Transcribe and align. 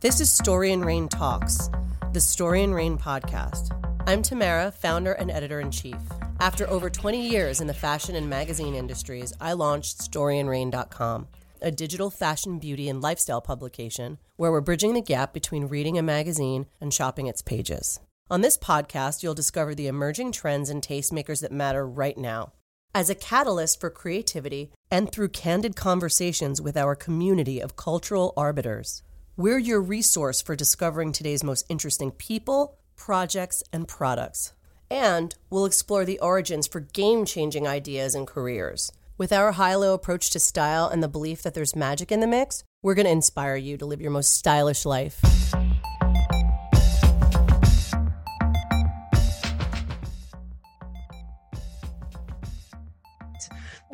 This 0.00 0.20
is 0.20 0.30
Story 0.30 0.72
and 0.72 0.84
Rain 0.84 1.08
Talks, 1.08 1.70
the 2.12 2.20
Story 2.20 2.62
and 2.62 2.72
Rain 2.72 2.96
podcast. 2.96 3.72
I'm 4.06 4.22
Tamara, 4.22 4.70
founder 4.70 5.14
and 5.14 5.28
editor 5.28 5.58
in 5.58 5.72
chief. 5.72 5.98
After 6.38 6.70
over 6.70 6.88
20 6.88 7.28
years 7.28 7.60
in 7.60 7.66
the 7.66 7.74
fashion 7.74 8.14
and 8.14 8.30
magazine 8.30 8.76
industries, 8.76 9.32
I 9.40 9.54
launched 9.54 9.98
StoryandRain.com, 9.98 11.26
a 11.60 11.72
digital 11.72 12.10
fashion, 12.10 12.60
beauty, 12.60 12.88
and 12.88 13.02
lifestyle 13.02 13.40
publication 13.40 14.18
where 14.36 14.52
we're 14.52 14.60
bridging 14.60 14.94
the 14.94 15.02
gap 15.02 15.32
between 15.32 15.66
reading 15.66 15.98
a 15.98 16.02
magazine 16.02 16.66
and 16.80 16.94
shopping 16.94 17.26
its 17.26 17.42
pages. 17.42 17.98
On 18.30 18.40
this 18.40 18.56
podcast, 18.56 19.24
you'll 19.24 19.34
discover 19.34 19.74
the 19.74 19.88
emerging 19.88 20.30
trends 20.30 20.70
and 20.70 20.80
tastemakers 20.80 21.40
that 21.40 21.50
matter 21.50 21.84
right 21.84 22.16
now. 22.16 22.52
As 22.94 23.10
a 23.10 23.16
catalyst 23.16 23.80
for 23.80 23.90
creativity 23.90 24.70
and 24.92 25.10
through 25.10 25.30
candid 25.30 25.74
conversations 25.74 26.60
with 26.60 26.76
our 26.76 26.94
community 26.94 27.58
of 27.58 27.74
cultural 27.74 28.32
arbiters, 28.36 29.02
we're 29.38 29.56
your 29.56 29.80
resource 29.80 30.42
for 30.42 30.56
discovering 30.56 31.12
today's 31.12 31.44
most 31.44 31.64
interesting 31.68 32.10
people, 32.10 32.76
projects, 32.96 33.62
and 33.72 33.86
products. 33.86 34.52
And 34.90 35.32
we'll 35.48 35.64
explore 35.64 36.04
the 36.04 36.18
origins 36.18 36.66
for 36.66 36.80
game 36.80 37.24
changing 37.24 37.64
ideas 37.64 38.16
and 38.16 38.26
careers. 38.26 38.90
With 39.16 39.32
our 39.32 39.52
high 39.52 39.76
low 39.76 39.94
approach 39.94 40.30
to 40.30 40.40
style 40.40 40.88
and 40.88 41.04
the 41.04 41.08
belief 41.08 41.42
that 41.42 41.54
there's 41.54 41.76
magic 41.76 42.10
in 42.10 42.18
the 42.18 42.26
mix, 42.26 42.64
we're 42.82 42.96
going 42.96 43.06
to 43.06 43.12
inspire 43.12 43.54
you 43.54 43.76
to 43.76 43.86
live 43.86 44.00
your 44.00 44.10
most 44.10 44.32
stylish 44.32 44.84
life. 44.84 45.22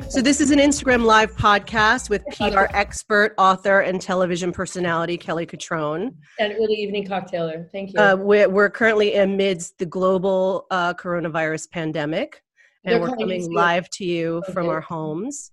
So, 0.09 0.21
this 0.21 0.41
is 0.41 0.51
an 0.51 0.59
Instagram 0.59 1.05
Live 1.05 1.35
podcast 1.37 2.09
with 2.09 2.25
PR 2.27 2.65
expert, 2.75 3.33
author, 3.37 3.79
and 3.79 4.01
television 4.01 4.51
personality 4.51 5.17
Kelly 5.17 5.45
Cutrone. 5.45 6.13
And 6.37 6.53
early 6.53 6.75
evening 6.75 7.07
cocktailer. 7.07 7.71
Thank 7.71 7.93
you. 7.93 7.99
Uh, 7.99 8.17
we're, 8.17 8.49
we're, 8.49 8.69
currently 8.69 9.15
amidst 9.15 9.77
the 9.77 9.85
global 9.85 10.67
uh, 10.69 10.93
coronavirus 10.95 11.71
pandemic, 11.71 12.43
and 12.83 12.93
They're 12.93 13.01
we're 13.01 13.15
coming 13.15 13.51
live 13.53 13.89
to 13.91 14.05
you 14.05 14.37
okay. 14.37 14.51
from 14.51 14.67
our 14.67 14.81
homes. 14.81 15.51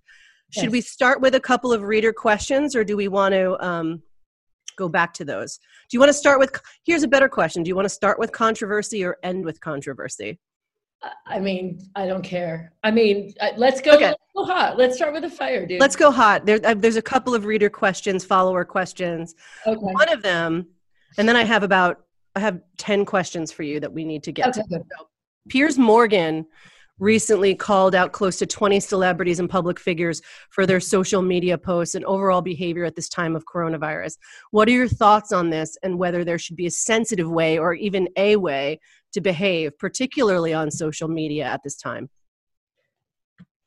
Should 0.51 0.63
yes. 0.63 0.71
we 0.71 0.81
start 0.81 1.21
with 1.21 1.35
a 1.35 1.39
couple 1.39 1.71
of 1.71 1.81
reader 1.81 2.11
questions, 2.11 2.75
or 2.75 2.83
do 2.83 2.97
we 2.97 3.07
want 3.07 3.33
to 3.33 3.65
um, 3.65 4.03
go 4.77 4.89
back 4.89 5.13
to 5.15 5.25
those? 5.25 5.57
Do 5.89 5.95
you 5.95 5.99
want 5.99 6.09
to 6.09 6.13
start 6.13 6.39
with? 6.39 6.51
Here's 6.85 7.03
a 7.03 7.07
better 7.07 7.29
question. 7.29 7.63
Do 7.63 7.69
you 7.69 7.75
want 7.75 7.85
to 7.85 7.93
start 7.93 8.19
with 8.19 8.33
controversy 8.33 9.05
or 9.05 9.17
end 9.23 9.45
with 9.45 9.61
controversy? 9.61 10.37
I 11.25 11.39
mean, 11.39 11.79
I 11.95 12.07
don't 12.07 12.23
care. 12.23 12.73
I 12.83 12.91
mean, 12.91 13.33
uh, 13.41 13.49
let's 13.57 13.81
go, 13.81 13.93
okay. 13.95 14.07
let's 14.07 14.21
go 14.35 14.45
hot. 14.45 14.77
Let's 14.77 14.95
start 14.95 15.13
with 15.13 15.23
a 15.25 15.29
fire, 15.29 15.65
dude. 15.65 15.79
Let's 15.79 15.95
go 15.95 16.11
hot. 16.11 16.45
There, 16.45 16.59
uh, 16.63 16.73
there's 16.75 16.95
a 16.95 17.01
couple 17.01 17.35
of 17.35 17.45
reader 17.45 17.69
questions, 17.69 18.23
follower 18.23 18.63
questions. 18.63 19.35
Okay. 19.67 19.79
One 19.79 20.09
of 20.09 20.21
them, 20.21 20.67
and 21.17 21.27
then 21.27 21.35
I 21.35 21.43
have 21.43 21.63
about 21.63 22.05
I 22.35 22.39
have 22.39 22.61
ten 22.77 23.05
questions 23.05 23.51
for 23.51 23.63
you 23.63 23.79
that 23.79 23.91
we 23.91 24.05
need 24.05 24.23
to 24.23 24.31
get 24.31 24.47
okay. 24.49 24.61
to. 24.61 24.67
So, 24.69 25.07
Piers 25.49 25.77
Morgan 25.77 26.45
recently 27.03 27.53
called 27.53 27.93
out 27.93 28.13
close 28.13 28.37
to 28.37 28.45
20 28.45 28.79
celebrities 28.79 29.39
and 29.39 29.49
public 29.49 29.79
figures 29.79 30.21
for 30.49 30.65
their 30.65 30.79
social 30.79 31.21
media 31.21 31.57
posts 31.57 31.95
and 31.95 32.05
overall 32.05 32.41
behavior 32.41 32.85
at 32.85 32.95
this 32.95 33.09
time 33.09 33.35
of 33.35 33.43
coronavirus. 33.45 34.17
What 34.51 34.67
are 34.69 34.71
your 34.71 34.87
thoughts 34.87 35.31
on 35.31 35.49
this 35.49 35.77
and 35.83 35.99
whether 35.99 36.23
there 36.23 36.39
should 36.39 36.55
be 36.55 36.65
a 36.65 36.71
sensitive 36.71 37.29
way 37.29 37.59
or 37.59 37.73
even 37.73 38.07
a 38.15 38.37
way 38.37 38.79
to 39.11 39.21
behave, 39.21 39.77
particularly 39.77 40.53
on 40.53 40.71
social 40.71 41.09
media 41.09 41.43
at 41.43 41.61
this 41.63 41.75
time? 41.75 42.09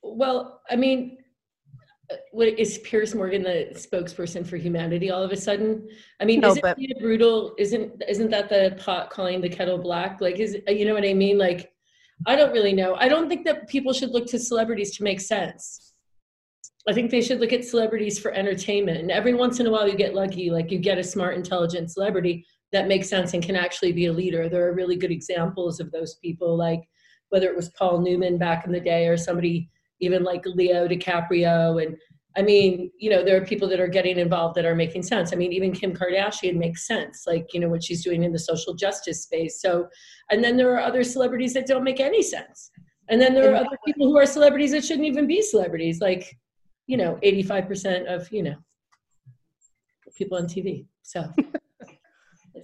Well, 0.01 0.61
I 0.69 0.75
mean, 0.75 1.17
what 2.31 2.47
is 2.47 2.79
Piers 2.79 3.13
Morgan 3.13 3.43
the 3.43 3.67
spokesperson 3.73 4.47
for 4.47 4.57
humanity 4.57 5.11
all 5.11 5.21
of 5.21 5.31
a 5.31 5.37
sudden? 5.37 5.87
I 6.19 6.25
mean, 6.25 6.39
no, 6.39 6.51
isn't 6.51 6.61
but, 6.61 6.77
brutal? 6.99 7.53
Isn't 7.57 8.01
isn't 8.07 8.31
that 8.31 8.49
the 8.49 8.77
pot 8.79 9.09
calling 9.09 9.41
the 9.41 9.49
kettle 9.49 9.77
black? 9.77 10.21
Like, 10.21 10.39
is 10.39 10.57
you 10.67 10.85
know 10.85 10.93
what 10.93 11.03
I 11.03 11.13
mean? 11.13 11.37
Like, 11.37 11.73
I 12.25 12.35
don't 12.35 12.51
really 12.51 12.73
know. 12.73 12.95
I 12.95 13.07
don't 13.07 13.29
think 13.29 13.45
that 13.45 13.67
people 13.67 13.93
should 13.93 14.11
look 14.11 14.25
to 14.27 14.39
celebrities 14.39 14.95
to 14.97 15.03
make 15.03 15.21
sense. 15.21 15.93
I 16.87 16.93
think 16.93 17.11
they 17.11 17.21
should 17.21 17.39
look 17.39 17.53
at 17.53 17.65
celebrities 17.65 18.17
for 18.17 18.31
entertainment. 18.31 18.99
And 18.99 19.11
every 19.11 19.33
once 19.33 19.59
in 19.59 19.67
a 19.67 19.71
while, 19.71 19.87
you 19.87 19.95
get 19.95 20.15
lucky, 20.15 20.49
like 20.49 20.71
you 20.71 20.79
get 20.79 20.97
a 20.97 21.03
smart, 21.03 21.35
intelligent 21.35 21.91
celebrity 21.91 22.45
that 22.71 22.87
makes 22.87 23.09
sense 23.09 23.33
and 23.33 23.43
can 23.43 23.55
actually 23.55 23.91
be 23.91 24.05
a 24.05 24.13
leader. 24.13 24.49
There 24.49 24.67
are 24.67 24.73
really 24.73 24.95
good 24.95 25.11
examples 25.11 25.79
of 25.79 25.91
those 25.91 26.15
people, 26.15 26.57
like 26.57 26.81
whether 27.29 27.47
it 27.47 27.55
was 27.55 27.69
Paul 27.69 27.99
Newman 28.01 28.37
back 28.37 28.65
in 28.65 28.71
the 28.71 28.79
day 28.79 29.07
or 29.07 29.17
somebody 29.17 29.69
even 29.99 30.23
like 30.23 30.45
Leo 30.45 30.87
DiCaprio. 30.87 31.83
And 31.83 31.97
I 32.37 32.43
mean, 32.43 32.91
you 32.99 33.09
know, 33.09 33.23
there 33.23 33.35
are 33.41 33.45
people 33.45 33.67
that 33.69 33.79
are 33.79 33.87
getting 33.87 34.19
involved 34.19 34.55
that 34.55 34.65
are 34.65 34.75
making 34.75 35.01
sense. 35.03 35.33
I 35.33 35.35
mean, 35.35 35.51
even 35.51 35.71
Kim 35.71 35.93
Kardashian 35.93 36.55
makes 36.55 36.85
sense, 36.85 37.23
like, 37.25 37.53
you 37.53 37.59
know, 37.59 37.67
what 37.67 37.83
she's 37.83 38.03
doing 38.03 38.23
in 38.23 38.31
the 38.31 38.39
social 38.39 38.75
justice 38.75 39.23
space. 39.23 39.59
So, 39.59 39.87
and 40.29 40.43
then 40.43 40.55
there 40.55 40.71
are 40.75 40.79
other 40.79 41.03
celebrities 41.03 41.53
that 41.55 41.65
don't 41.65 41.83
make 41.83 41.99
any 41.99 42.21
sense. 42.21 42.69
And 43.09 43.19
then 43.19 43.33
there 43.33 43.51
are 43.51 43.55
other 43.55 43.77
people 43.85 44.07
who 44.07 44.17
are 44.17 44.25
celebrities 44.25 44.71
that 44.71 44.85
shouldn't 44.85 45.07
even 45.07 45.25
be 45.25 45.41
celebrities, 45.41 45.99
like, 45.99 46.37
you 46.85 46.97
know, 46.97 47.17
85% 47.23 48.13
of, 48.13 48.31
you 48.31 48.43
know, 48.43 48.55
people 50.15 50.37
on 50.37 50.45
TV. 50.45 50.85
So 51.01 51.25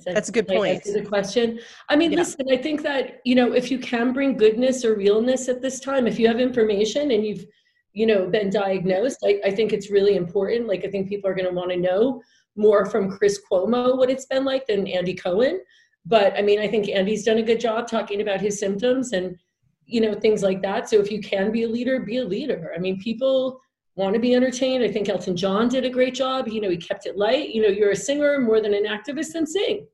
That's 0.06 0.29
a 0.29 0.31
good 0.31 0.47
point. 0.47 0.83
The 0.83 1.03
question. 1.03 1.59
I 1.89 1.95
mean, 1.95 2.12
yeah. 2.12 2.19
listen. 2.19 2.45
I 2.51 2.57
think 2.57 2.81
that 2.83 3.22
you 3.25 3.35
know, 3.35 3.53
if 3.53 3.72
you 3.72 3.79
can 3.79 4.13
bring 4.13 4.35
goodness 4.38 4.83
or 4.83 4.95
realness 4.95 5.47
at 5.47 5.62
this 5.62 5.79
time, 5.79 6.07
if 6.07 6.19
you 6.19 6.28
have 6.28 6.39
information 6.39 7.12
and 7.12 7.25
you've, 7.25 7.45
you 7.94 8.06
know, 8.06 8.28
been 8.28 8.50
diagnosed, 8.50 9.20
I, 9.24 9.40
I 9.46 9.52
think 9.52 9.72
it's 9.72 9.92
really 9.92 10.16
important. 10.16 10.68
Like, 10.68 10.84
I 10.84 10.90
think 10.90 11.08
people 11.08 11.30
are 11.30 11.36
going 11.36 11.48
to 11.48 11.54
want 11.54 11.72
to 11.72 11.78
know 11.78 12.22
more 12.56 12.86
from 12.86 13.12
Chris 13.12 13.40
Cuomo 13.50 13.98
what 13.98 14.09
it's 14.09 14.26
been 14.26 14.46
like 14.46 14.68
than 14.68 14.88
Andy 14.88 15.14
Cohen. 15.14 15.59
But 16.06 16.38
I 16.38 16.42
mean, 16.42 16.59
I 16.59 16.68
think 16.68 16.90
Andy's 16.90 17.24
done 17.24 17.38
a 17.38 17.44
good 17.44 17.59
job 17.59 17.88
talking 17.88 18.22
about 18.22 18.42
his 18.42 18.59
symptoms 18.59 19.14
and 19.14 19.38
you 19.86 20.02
know 20.02 20.14
things 20.14 20.44
like 20.44 20.62
that. 20.62 20.90
So 20.90 21.00
if 21.00 21.12
you 21.12 21.22
can 21.22 21.52
be 21.52 21.64
a 21.64 21.68
leader, 21.68 22.00
be 22.00 22.18
a 22.18 22.26
leader. 22.26 22.74
I 22.76 22.80
mean, 22.80 23.00
people 23.00 23.59
want 23.96 24.14
to 24.14 24.20
be 24.20 24.36
entertained. 24.36 24.84
I 24.84 24.92
think 24.92 25.08
Elton 25.08 25.38
John 25.38 25.70
did 25.70 25.86
a 25.86 25.90
great 25.90 26.14
job. 26.14 26.48
You 26.48 26.62
know, 26.62 26.70
he 26.70 26.78
kept 26.78 27.06
it 27.06 27.18
light. 27.18 27.50
You 27.50 27.62
know, 27.62 27.68
you're 27.70 27.92
a 27.92 27.96
singer 27.96 28.40
more 28.40 28.60
than 28.60 28.74
an 28.74 28.86
activist 28.86 29.36
and 29.36 29.48
sing. 29.48 29.88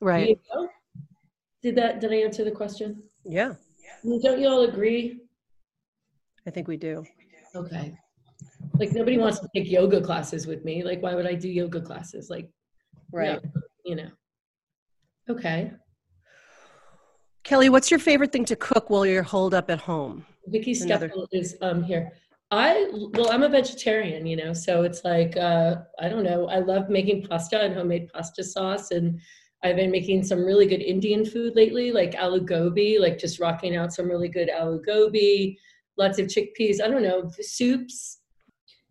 Right. 0.00 0.30
You 0.30 0.40
know? 0.54 0.68
Did 1.62 1.76
that 1.76 2.00
did 2.00 2.12
I 2.12 2.16
answer 2.16 2.44
the 2.44 2.50
question? 2.50 3.02
Yeah. 3.24 3.54
Don't 4.22 4.40
you 4.40 4.48
all 4.48 4.62
agree? 4.62 5.20
I 6.46 6.50
think 6.50 6.68
we 6.68 6.76
do. 6.76 7.04
Okay. 7.54 7.96
Like 8.78 8.92
nobody 8.92 9.18
wants 9.18 9.40
to 9.40 9.48
take 9.54 9.70
yoga 9.70 10.00
classes 10.00 10.46
with 10.46 10.64
me. 10.64 10.82
Like 10.84 11.02
why 11.02 11.14
would 11.14 11.26
I 11.26 11.34
do 11.34 11.48
yoga 11.48 11.80
classes? 11.80 12.30
Like 12.30 12.50
right. 13.12 13.40
you 13.84 13.96
know. 13.96 14.10
Okay. 15.28 15.72
Kelly, 17.44 17.68
what's 17.68 17.90
your 17.90 18.00
favorite 18.00 18.32
thing 18.32 18.44
to 18.46 18.56
cook 18.56 18.90
while 18.90 19.06
you're 19.06 19.22
holed 19.22 19.54
up 19.54 19.70
at 19.70 19.80
home? 19.80 20.24
Vicky 20.46 20.76
Another... 20.80 21.10
is 21.32 21.56
um 21.60 21.82
here. 21.82 22.12
I 22.50 22.88
well, 23.12 23.30
I'm 23.30 23.42
a 23.42 23.48
vegetarian, 23.48 24.26
you 24.26 24.36
know, 24.36 24.52
so 24.52 24.82
it's 24.82 25.04
like 25.04 25.36
uh, 25.36 25.76
I 25.98 26.08
don't 26.08 26.24
know. 26.24 26.48
I 26.48 26.60
love 26.60 26.88
making 26.88 27.24
pasta 27.24 27.60
and 27.60 27.74
homemade 27.74 28.08
pasta 28.12 28.42
sauce, 28.42 28.90
and 28.90 29.20
I've 29.62 29.76
been 29.76 29.90
making 29.90 30.24
some 30.24 30.44
really 30.44 30.66
good 30.66 30.80
Indian 30.80 31.26
food 31.26 31.56
lately, 31.56 31.92
like 31.92 32.12
aloo 32.12 32.46
gobi, 32.46 32.98
like 32.98 33.18
just 33.18 33.38
rocking 33.38 33.76
out 33.76 33.92
some 33.92 34.08
really 34.08 34.28
good 34.28 34.48
aloo 34.48 34.84
gobi, 34.84 35.58
lots 35.98 36.18
of 36.18 36.26
chickpeas. 36.26 36.82
I 36.82 36.88
don't 36.88 37.02
know 37.02 37.30
soups. 37.40 38.20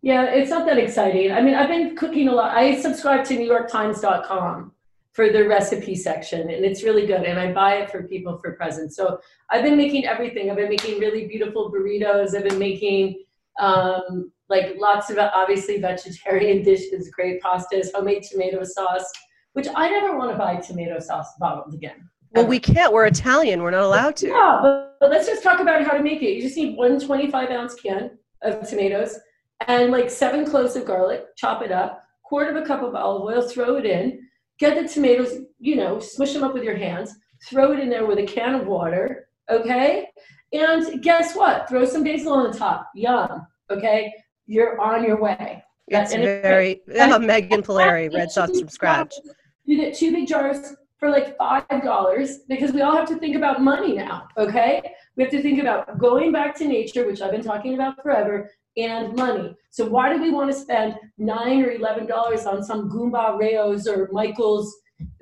Yeah, 0.02 0.24
it's 0.26 0.50
not 0.50 0.64
that 0.66 0.78
exciting. 0.78 1.32
I 1.32 1.40
mean, 1.40 1.54
I've 1.54 1.68
been 1.68 1.96
cooking 1.96 2.28
a 2.28 2.32
lot. 2.32 2.56
I 2.56 2.80
subscribe 2.80 3.24
to 3.26 3.36
NewYorkTimes.com 3.36 4.72
for 5.12 5.30
the 5.30 5.48
recipe 5.48 5.96
section, 5.96 6.42
and 6.42 6.64
it's 6.64 6.84
really 6.84 7.04
good. 7.04 7.22
And 7.22 7.40
I 7.40 7.52
buy 7.52 7.78
it 7.78 7.90
for 7.90 8.04
people 8.04 8.38
for 8.38 8.52
presents. 8.52 8.94
So 8.94 9.20
I've 9.50 9.64
been 9.64 9.76
making 9.76 10.06
everything. 10.06 10.50
I've 10.50 10.56
been 10.56 10.68
making 10.68 11.00
really 11.00 11.26
beautiful 11.26 11.72
burritos. 11.72 12.36
I've 12.36 12.44
been 12.44 12.60
making 12.60 13.24
um, 13.58 14.30
like 14.48 14.76
lots 14.78 15.10
of 15.10 15.18
obviously 15.18 15.80
vegetarian 15.80 16.62
dishes, 16.70 17.10
great 17.10 17.42
pastas, 17.42 17.88
homemade 17.92 18.22
tomato 18.22 18.62
sauce, 18.62 19.10
which 19.54 19.66
I 19.74 19.90
never 19.90 20.16
want 20.16 20.30
to 20.30 20.38
buy 20.38 20.56
tomato 20.56 21.00
sauce 21.00 21.28
bottled 21.40 21.74
again. 21.74 22.08
Well, 22.32 22.46
we 22.46 22.58
can't. 22.58 22.92
We're 22.92 23.06
Italian. 23.06 23.62
We're 23.62 23.70
not 23.70 23.84
allowed 23.84 24.16
to. 24.16 24.28
Yeah, 24.28 24.58
but, 24.62 24.96
but 25.00 25.10
let's 25.10 25.26
just 25.26 25.42
talk 25.42 25.60
about 25.60 25.82
how 25.82 25.96
to 25.96 26.02
make 26.02 26.22
it. 26.22 26.30
You 26.30 26.42
just 26.42 26.56
need 26.56 26.76
one 26.76 27.00
25 27.00 27.50
ounce 27.50 27.74
can 27.74 28.10
of 28.42 28.68
tomatoes 28.68 29.18
and 29.66 29.90
like 29.90 30.10
seven 30.10 30.44
cloves 30.44 30.76
of 30.76 30.84
garlic, 30.84 31.24
chop 31.36 31.62
it 31.62 31.72
up, 31.72 32.04
quarter 32.24 32.50
of 32.50 32.62
a 32.62 32.66
cup 32.66 32.82
of 32.82 32.94
olive 32.94 33.22
oil, 33.22 33.48
throw 33.48 33.76
it 33.76 33.86
in, 33.86 34.20
get 34.58 34.80
the 34.80 34.88
tomatoes, 34.88 35.40
you 35.58 35.76
know, 35.76 35.98
smush 35.98 36.32
them 36.32 36.44
up 36.44 36.54
with 36.54 36.62
your 36.62 36.76
hands, 36.76 37.14
throw 37.46 37.72
it 37.72 37.80
in 37.80 37.88
there 37.88 38.06
with 38.06 38.18
a 38.18 38.26
can 38.26 38.54
of 38.54 38.66
water, 38.66 39.28
okay? 39.50 40.08
And 40.52 41.02
guess 41.02 41.34
what? 41.34 41.68
Throw 41.68 41.84
some 41.84 42.04
basil 42.04 42.32
on 42.32 42.50
the 42.50 42.56
top. 42.56 42.88
Yum. 42.94 43.46
Okay. 43.70 44.12
You're 44.46 44.80
on 44.80 45.04
your 45.04 45.20
way. 45.20 45.62
That's 45.88 46.14
very 46.14 46.80
uh, 46.98 47.18
Megan 47.18 47.62
Polari, 47.62 48.12
red 48.12 48.30
sauce 48.30 48.58
from 48.58 48.68
scratch. 48.68 49.14
You 49.64 49.76
get 49.76 49.94
two 49.94 50.12
big 50.12 50.26
jars 50.26 50.74
for 50.98 51.10
like 51.10 51.36
five 51.36 51.82
dollars 51.82 52.38
because 52.48 52.72
we 52.72 52.82
all 52.82 52.96
have 52.96 53.08
to 53.08 53.16
think 53.16 53.36
about 53.36 53.62
money 53.62 53.94
now. 53.94 54.28
Okay. 54.36 54.82
We 55.16 55.22
have 55.22 55.32
to 55.32 55.42
think 55.42 55.60
about 55.60 55.98
going 55.98 56.32
back 56.32 56.56
to 56.56 56.66
nature, 56.66 57.06
which 57.06 57.20
I've 57.20 57.30
been 57.30 57.42
talking 57.42 57.74
about 57.74 58.02
forever, 58.02 58.50
and 58.76 59.14
money. 59.14 59.56
So 59.70 59.86
why 59.86 60.12
do 60.12 60.20
we 60.20 60.30
want 60.30 60.50
to 60.50 60.58
spend 60.58 60.96
nine 61.16 61.62
or 61.62 61.70
eleven 61.70 62.06
dollars 62.06 62.46
on 62.46 62.62
some 62.62 62.90
Goomba 62.90 63.38
Rao's 63.38 63.86
or 63.86 64.08
Michael's 64.12 64.74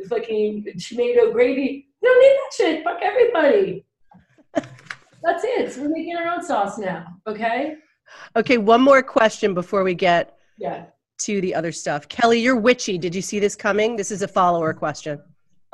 fucking 0.09 0.67
tomato 0.79 1.33
gravy? 1.33 1.89
We 2.01 2.09
don't 2.09 2.21
need 2.21 2.37
that 2.37 2.53
shit. 2.57 2.85
Fuck 2.85 3.01
everybody. 3.03 3.85
That's 4.55 5.45
it. 5.45 5.73
So 5.73 5.83
we're 5.83 5.89
making 5.89 6.17
our 6.17 6.29
own 6.29 6.43
sauce 6.43 6.79
now. 6.79 7.07
Okay. 7.27 7.77
Okay. 8.35 8.59
One 8.59 8.81
more 8.81 9.03
question 9.03 9.53
before 9.53 9.85
we 9.85 9.95
get 9.95 10.39
yeah 10.57 10.87
to 11.19 11.41
the 11.41 11.55
other 11.55 11.73
stuff. 11.73 12.09
Kelly, 12.09 12.41
you're 12.41 12.57
witchy. 12.57 12.99
Did 12.99 13.15
you 13.15 13.23
see 13.23 13.39
this 13.39 13.57
coming? 13.57 13.97
This 13.97 14.11
is 14.11 14.23
a 14.23 14.29
follower 14.29 14.75
question. 14.75 15.21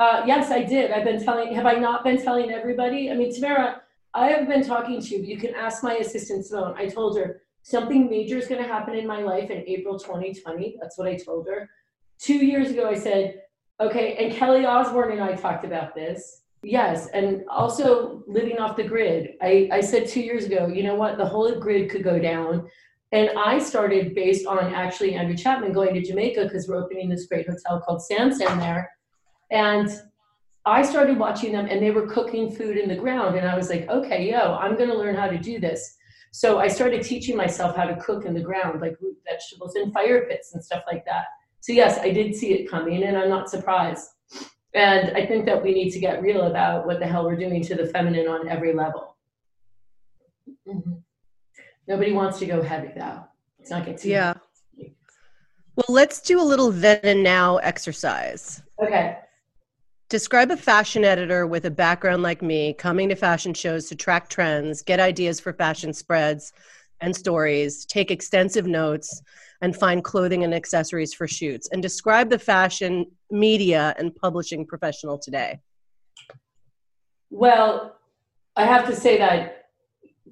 Uh, 0.02 0.25
yes, 0.26 0.50
I 0.50 0.64
did. 0.64 0.90
I've 0.90 1.04
been 1.04 1.22
telling. 1.22 1.54
Have 1.54 1.64
I 1.64 1.75
not 1.75 2.02
been 2.02 2.20
telling 2.20 2.50
everybody? 2.50 3.08
I 3.08 3.14
mean, 3.14 3.32
Tamara, 3.32 3.82
I 4.14 4.31
have 4.31 4.49
been 4.49 4.64
talking 4.64 5.00
to 5.00 5.08
you. 5.08 5.19
but 5.20 5.28
You 5.28 5.38
can 5.38 5.54
ask 5.54 5.84
my 5.84 5.94
assistant 5.94 6.44
Simone. 6.44 6.75
I 6.76 6.88
told 6.88 7.16
her 7.16 7.43
something 7.62 8.10
major 8.10 8.37
is 8.37 8.49
going 8.49 8.60
to 8.60 8.66
happen 8.66 8.96
in 8.96 9.06
my 9.06 9.20
life 9.22 9.49
in 9.50 9.62
April 9.64 9.96
2020. 9.96 10.76
That's 10.81 10.99
what 10.99 11.06
I 11.06 11.16
told 11.16 11.46
her. 11.46 11.70
Two 12.19 12.44
years 12.44 12.72
ago, 12.72 12.88
I 12.88 12.94
said, 12.94 13.43
okay. 13.78 14.16
And 14.16 14.34
Kelly 14.34 14.66
Osbourne 14.66 15.12
and 15.12 15.22
I 15.22 15.37
talked 15.37 15.64
about 15.64 15.94
this. 15.94 16.43
Yes, 16.64 17.06
and 17.14 17.44
also 17.49 18.25
living 18.26 18.58
off 18.58 18.76
the 18.76 18.82
grid. 18.82 19.34
I, 19.40 19.69
I 19.70 19.81
said 19.82 20.08
two 20.08 20.20
years 20.20 20.46
ago, 20.46 20.66
you 20.66 20.82
know 20.82 20.96
what? 20.96 21.16
The 21.16 21.26
whole 21.26 21.54
grid 21.60 21.90
could 21.90 22.02
go 22.02 22.19
down. 22.19 22.69
And 23.12 23.31
I 23.38 23.60
started 23.60 24.16
based 24.16 24.46
on 24.46 24.75
actually 24.75 25.14
Andrew 25.14 25.37
Chapman 25.37 25.72
going 25.72 25.94
to 25.94 26.02
Jamaica 26.02 26.43
because 26.46 26.66
we're 26.66 26.82
opening 26.82 27.08
this 27.08 27.26
great 27.26 27.49
hotel 27.49 27.81
called 27.87 28.02
Sand 28.02 28.32
there. 28.40 28.90
And 29.52 29.88
I 30.64 30.82
started 30.82 31.19
watching 31.19 31.52
them 31.52 31.66
and 31.66 31.82
they 31.82 31.90
were 31.90 32.06
cooking 32.06 32.50
food 32.50 32.76
in 32.76 32.88
the 32.88 32.96
ground. 32.96 33.37
And 33.37 33.46
I 33.49 33.56
was 33.56 33.69
like, 33.69 33.88
okay, 33.88 34.31
yo, 34.31 34.54
I'm 34.54 34.76
going 34.76 34.88
to 34.88 34.96
learn 34.96 35.14
how 35.14 35.28
to 35.28 35.38
do 35.38 35.60
this. 35.60 35.96
So 36.32 36.58
I 36.58 36.69
started 36.69 37.02
teaching 37.02 37.37
myself 37.37 37.76
how 37.76 37.84
to 37.84 37.96
cook 37.96 38.25
in 38.25 38.32
the 38.32 38.40
ground, 38.40 38.81
like 38.81 38.96
root 39.00 39.19
vegetables 39.28 39.75
and 39.75 39.93
fire 39.93 40.26
pits 40.26 40.54
and 40.54 40.64
stuff 40.64 40.82
like 40.90 41.04
that. 41.04 41.26
So, 41.60 41.72
yes, 41.72 41.99
I 41.99 42.10
did 42.10 42.34
see 42.34 42.54
it 42.54 42.70
coming 42.70 43.04
and 43.04 43.16
I'm 43.16 43.28
not 43.28 43.50
surprised. 43.50 44.08
And 44.75 45.14
I 45.16 45.26
think 45.26 45.44
that 45.44 45.62
we 45.62 45.75
need 45.75 45.90
to 45.90 46.00
get 46.00 46.22
real 46.22 46.44
about 46.44 46.87
what 46.87 46.99
the 46.99 47.06
hell 47.06 47.25
we're 47.25 47.37
doing 47.37 47.62
to 47.64 47.75
the 47.75 47.87
feminine 47.87 48.26
on 48.26 48.49
every 48.49 48.72
level. 48.72 49.16
Mm-hmm. 50.66 50.94
Nobody 51.87 52.12
wants 52.12 52.38
to 52.38 52.46
go 52.46 52.62
heavy 52.62 52.93
though. 52.96 53.25
It's 53.58 53.70
not 53.70 53.84
get 53.84 53.99
too 53.99 54.08
Yeah. 54.08 54.34
Well, 55.76 55.87
let's 55.88 56.20
do 56.20 56.40
a 56.40 56.44
little 56.44 56.70
then 56.70 57.00
and 57.02 57.22
now 57.22 57.58
exercise. 57.58 58.62
Okay. 58.82 59.19
Describe 60.12 60.50
a 60.50 60.59
fashion 60.59 61.06
editor 61.06 61.47
with 61.47 61.64
a 61.64 61.70
background 61.70 62.23
like 62.23 62.43
me 62.43 62.75
coming 62.75 63.09
to 63.09 63.14
fashion 63.14 63.55
shows 63.55 63.88
to 63.88 63.97
track 63.97 64.29
trends, 64.29 64.82
get 64.82 65.00
ideas 65.00 65.41
for 65.41 65.55
fashion 65.55 65.94
spreads 65.94 66.53
and 67.00 67.17
stories, 67.17 67.87
take 67.87 68.11
extensive 68.11 68.67
notes, 68.67 69.23
and 69.62 69.75
find 69.75 70.05
clothing 70.05 70.44
and 70.44 70.53
accessories 70.53 71.14
for 71.14 71.26
shoots. 71.26 71.70
And 71.73 71.81
describe 71.81 72.29
the 72.29 72.38
fashion 72.38 73.06
media 73.31 73.94
and 73.97 74.14
publishing 74.14 74.67
professional 74.67 75.17
today. 75.17 75.61
Well, 77.31 77.97
I 78.55 78.67
have 78.67 78.87
to 78.88 78.94
say 78.94 79.17
that 79.17 79.70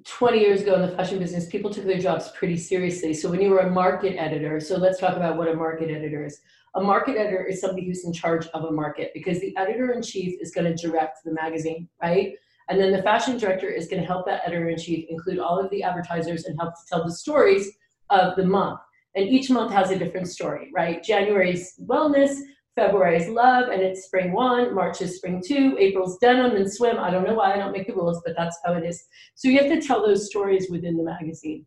20 0.04 0.40
years 0.40 0.60
ago 0.60 0.74
in 0.74 0.82
the 0.82 0.94
fashion 0.94 1.18
business, 1.18 1.46
people 1.46 1.70
took 1.70 1.86
their 1.86 1.98
jobs 1.98 2.30
pretty 2.34 2.58
seriously. 2.58 3.14
So 3.14 3.30
when 3.30 3.40
you 3.40 3.48
were 3.48 3.60
a 3.60 3.70
market 3.70 4.18
editor, 4.18 4.60
so 4.60 4.76
let's 4.76 4.98
talk 4.98 5.16
about 5.16 5.38
what 5.38 5.48
a 5.48 5.54
market 5.54 5.90
editor 5.90 6.26
is. 6.26 6.42
A 6.74 6.80
market 6.80 7.16
editor 7.16 7.44
is 7.44 7.60
somebody 7.60 7.84
who's 7.84 8.04
in 8.04 8.12
charge 8.12 8.46
of 8.48 8.64
a 8.64 8.72
market 8.72 9.10
because 9.12 9.40
the 9.40 9.56
editor 9.56 9.92
in 9.92 10.02
chief 10.02 10.38
is 10.40 10.52
going 10.52 10.74
to 10.74 10.86
direct 10.86 11.18
the 11.24 11.32
magazine, 11.32 11.88
right? 12.00 12.34
And 12.68 12.80
then 12.80 12.92
the 12.92 13.02
fashion 13.02 13.36
director 13.36 13.68
is 13.68 13.88
going 13.88 14.00
to 14.00 14.06
help 14.06 14.26
that 14.26 14.42
editor 14.46 14.68
in 14.68 14.78
chief 14.78 15.06
include 15.08 15.40
all 15.40 15.58
of 15.58 15.68
the 15.70 15.82
advertisers 15.82 16.44
and 16.44 16.56
help 16.60 16.74
to 16.74 16.80
tell 16.88 17.04
the 17.04 17.12
stories 17.12 17.68
of 18.10 18.36
the 18.36 18.46
month. 18.46 18.78
And 19.16 19.28
each 19.28 19.50
month 19.50 19.72
has 19.72 19.90
a 19.90 19.98
different 19.98 20.28
story, 20.28 20.70
right? 20.72 21.02
January's 21.02 21.74
wellness, 21.84 22.38
February 22.76 23.16
is 23.16 23.28
love, 23.28 23.68
and 23.70 23.82
it's 23.82 24.04
spring 24.04 24.32
one. 24.32 24.72
March 24.72 25.02
is 25.02 25.16
spring 25.16 25.42
two. 25.44 25.76
April's 25.78 26.18
denim 26.18 26.54
and 26.54 26.72
swim. 26.72 26.98
I 26.98 27.10
don't 27.10 27.26
know 27.26 27.34
why 27.34 27.52
I 27.52 27.56
don't 27.56 27.72
make 27.72 27.88
the 27.88 27.94
rules, 27.94 28.22
but 28.24 28.36
that's 28.36 28.56
how 28.64 28.74
it 28.74 28.84
is. 28.84 29.04
So 29.34 29.48
you 29.48 29.58
have 29.58 29.68
to 29.68 29.84
tell 29.84 30.06
those 30.06 30.26
stories 30.26 30.68
within 30.70 30.96
the 30.96 31.02
magazine. 31.02 31.66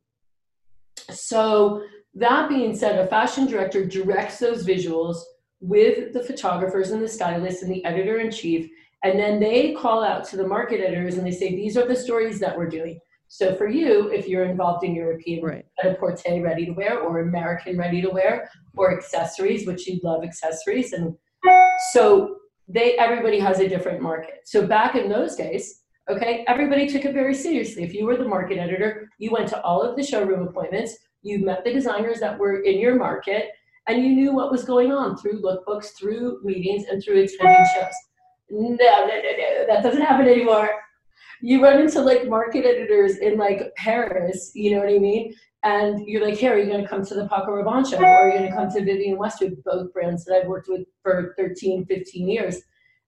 So 1.11 1.83
that 2.15 2.50
being 2.50 2.75
said, 2.75 3.00
a 3.00 3.07
fashion 3.07 3.48
director 3.48 3.86
directs 3.86 4.39
those 4.39 4.65
visuals 4.65 5.18
with 5.60 6.13
the 6.13 6.24
photographers 6.24 6.92
and 6.92 7.01
the 7.01 7.07
stylists 7.07 7.63
and 7.63 7.71
the 7.71 7.83
editor 7.86 8.19
in 8.19 8.30
chief. 8.30 8.69
And 9.04 9.19
then 9.19 9.39
they 9.39 9.74
call 9.74 10.04
out 10.04 10.24
to 10.25 10.38
the 10.38 10.48
market 10.48 10.81
editors 10.81 11.18
and 11.18 11.25
they 11.25 11.31
say, 11.31 11.50
these 11.56 11.75
are 11.77 11.88
the 11.88 11.95
stories 11.95 12.39
that 12.39 12.57
we're 12.57 12.69
doing. 12.69 13.00
So 13.27 13.56
for 13.56 13.68
you, 13.68 14.10
if 14.10 14.27
you're 14.27 14.45
involved 14.45 14.83
in 14.83 14.94
European 14.94 15.44
right. 15.44 15.65
porte 16.00 16.21
ready 16.27 16.68
to 16.68 16.71
wear 16.71 17.00
or 17.00 17.21
American 17.21 17.77
ready 17.77 18.01
to 18.01 18.10
wear 18.10 18.50
or 18.75 18.95
accessories, 18.95 19.65
which 19.65 19.88
you 19.88 20.00
love 20.04 20.24
accessories. 20.24 20.94
And 20.94 21.15
so 21.94 22.38
they 22.68 22.95
everybody 22.98 23.39
has 23.39 23.60
a 23.60 23.68
different 23.68 24.01
market. 24.01 24.42
So 24.45 24.68
back 24.68 24.95
in 24.95 25.10
those 25.10 25.36
days, 25.36 25.81
okay, 26.10 26.45
everybody 26.48 26.88
took 26.88 27.06
it 27.06 27.13
very 27.13 27.33
seriously. 27.33 27.83
If 27.83 27.94
you 27.94 28.06
were 28.06 28.18
the 28.18 28.27
market 28.27 28.60
editor, 28.60 29.10
you 29.18 29.31
went 29.31 29.50
to 29.50 29.62
all 29.63 29.81
of 29.81 29.95
the 29.95 30.04
showroom 30.04 30.48
appointments, 30.48 30.95
you 31.24 31.44
met 31.44 31.64
the 31.64 31.74
designers 31.74 32.20
that 32.20 32.38
were 32.38 32.62
in 32.62 32.80
your 32.80 32.96
market, 32.96 33.50
and 33.88 34.04
you 34.04 34.14
knew 34.14 34.34
what 34.34 34.52
was 34.52 34.64
going 34.64 34.92
on 34.92 35.18
through 35.18 35.42
lookbooks, 35.42 35.98
through 35.98 36.40
meetings, 36.44 36.86
and 36.86 37.04
through 37.04 37.24
attending 37.24 37.66
shows. 37.74 37.94
No, 38.50 38.70
no, 38.70 39.08
no, 39.08 39.08
no, 39.08 39.66
that 39.68 39.81
doesn't 39.84 40.02
happen 40.02 40.28
anymore 40.28 40.70
you 41.44 41.62
run 41.62 41.81
into 41.81 42.00
like 42.00 42.30
market 42.30 42.66
editors 42.66 43.18
in 43.18 43.38
like 43.38 43.75
Paris, 43.75 44.52
you 44.56 44.72
know 44.72 44.80
what 44.80 44.88
I 44.88 44.98
mean? 44.98 45.34
And 45.64 46.08
you're 46.08 46.25
like, 46.25 46.40
hey, 46.40 46.48
are 46.48 46.58
you 46.58 46.72
going 46.72 46.81
to 46.81 46.88
come 46.88 47.06
to 47.06 47.16
the 47.16 47.28
Paco 47.28 47.48
Rabanne 47.48 47.90
show? 47.90 47.98
Or 47.98 48.06
are 48.06 48.30
you 48.30 48.38
going 48.40 48.50
to 48.50 48.56
come 48.56 48.70
to 48.70 48.84
Vivienne 48.84 49.18
Westwood, 49.18 49.62
both 49.66 49.92
brands 49.92 50.24
that 50.24 50.36
I've 50.36 50.48
worked 50.48 50.70
with 50.70 50.88
for 51.02 51.34
13, 51.38 51.86
15 51.86 52.30
years? 52.30 52.62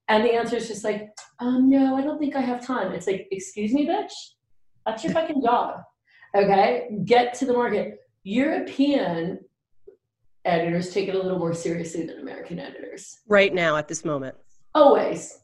And 0.09 0.23
the 0.23 0.33
answer 0.33 0.57
is 0.57 0.67
just 0.67 0.83
like, 0.83 1.07
um, 1.39 1.69
no, 1.69 1.95
I 1.95 2.01
don't 2.01 2.19
think 2.19 2.35
I 2.35 2.41
have 2.41 2.65
time. 2.65 2.91
It's 2.91 3.07
like, 3.07 3.27
excuse 3.31 3.73
me, 3.73 3.87
bitch? 3.87 4.11
That's 4.85 5.03
your 5.05 5.13
fucking 5.13 5.41
job. 5.41 5.79
Okay? 6.35 6.89
Get 7.05 7.33
to 7.35 7.45
the 7.45 7.53
market. 7.53 7.99
European 8.25 9.39
editors 10.43 10.93
take 10.93 11.07
it 11.07 11.15
a 11.15 11.17
little 11.17 11.39
more 11.39 11.53
seriously 11.53 12.05
than 12.05 12.19
American 12.19 12.59
editors. 12.59 13.21
Right 13.27 13.53
now, 13.53 13.77
at 13.77 13.87
this 13.87 14.03
moment. 14.03 14.35
Always 14.73 15.39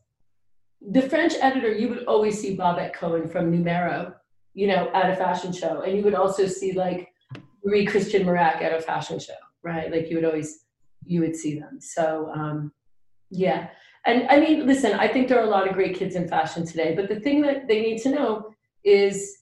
the 0.81 1.01
French 1.01 1.33
editor, 1.39 1.71
you 1.71 1.89
would 1.89 2.05
always 2.05 2.39
see 2.39 2.55
Babette 2.55 2.93
Cohen 2.93 3.27
from 3.27 3.51
Numero, 3.51 4.13
you 4.53 4.67
know, 4.67 4.89
at 4.93 5.11
a 5.11 5.15
fashion 5.15 5.53
show. 5.53 5.81
And 5.81 5.95
you 5.95 6.03
would 6.03 6.15
also 6.15 6.47
see 6.47 6.73
like 6.73 7.09
Marie 7.63 7.85
Christiane 7.85 8.25
Marek 8.25 8.61
at 8.61 8.73
a 8.73 8.81
fashion 8.81 9.19
show, 9.19 9.33
right? 9.63 9.91
Like 9.91 10.09
you 10.09 10.15
would 10.15 10.25
always, 10.25 10.65
you 11.05 11.21
would 11.21 11.35
see 11.35 11.59
them. 11.59 11.79
So, 11.79 12.31
um, 12.33 12.71
yeah. 13.29 13.69
And 14.05 14.27
I 14.29 14.39
mean, 14.39 14.65
listen, 14.65 14.93
I 14.93 15.07
think 15.07 15.27
there 15.27 15.39
are 15.39 15.45
a 15.45 15.49
lot 15.49 15.67
of 15.67 15.75
great 15.75 15.95
kids 15.95 16.15
in 16.15 16.27
fashion 16.27 16.65
today, 16.65 16.95
but 16.95 17.07
the 17.07 17.19
thing 17.19 17.41
that 17.43 17.67
they 17.67 17.81
need 17.81 18.01
to 18.01 18.09
know 18.09 18.53
is, 18.83 19.37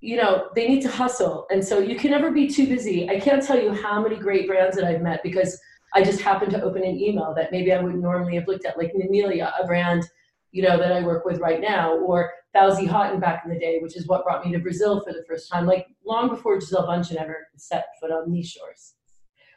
you 0.00 0.16
know, 0.16 0.48
they 0.54 0.68
need 0.68 0.82
to 0.82 0.88
hustle. 0.88 1.46
And 1.50 1.64
so 1.64 1.78
you 1.78 1.96
can 1.96 2.10
never 2.10 2.30
be 2.30 2.48
too 2.48 2.66
busy. 2.66 3.08
I 3.10 3.18
can't 3.18 3.42
tell 3.42 3.60
you 3.60 3.72
how 3.72 4.00
many 4.00 4.16
great 4.16 4.46
brands 4.46 4.76
that 4.76 4.84
I've 4.84 5.02
met 5.02 5.22
because 5.22 5.58
I 5.94 6.04
just 6.04 6.20
happened 6.20 6.52
to 6.52 6.62
open 6.62 6.84
an 6.84 7.00
email 7.00 7.34
that 7.34 7.50
maybe 7.50 7.72
I 7.72 7.80
wouldn't 7.80 8.02
normally 8.02 8.34
have 8.36 8.46
looked 8.46 8.64
at, 8.64 8.78
like 8.78 8.92
Namilia, 8.94 9.52
a 9.60 9.66
brand 9.66 10.04
you 10.50 10.62
know, 10.62 10.78
that 10.78 10.92
I 10.92 11.02
work 11.02 11.24
with 11.24 11.40
right 11.40 11.60
now, 11.60 11.96
or 11.96 12.32
Fause 12.54 12.78
Haten 12.78 13.20
back 13.20 13.42
in 13.44 13.52
the 13.52 13.58
day, 13.58 13.78
which 13.80 13.96
is 13.96 14.06
what 14.06 14.24
brought 14.24 14.44
me 14.44 14.52
to 14.52 14.58
Brazil 14.58 15.02
for 15.04 15.12
the 15.12 15.24
first 15.28 15.50
time, 15.50 15.66
like 15.66 15.86
long 16.04 16.28
before 16.28 16.58
Gisele 16.58 16.86
Bündchen 16.86 17.16
ever 17.16 17.46
set 17.56 17.86
foot 18.00 18.10
on 18.10 18.32
these 18.32 18.48
shores. 18.48 18.94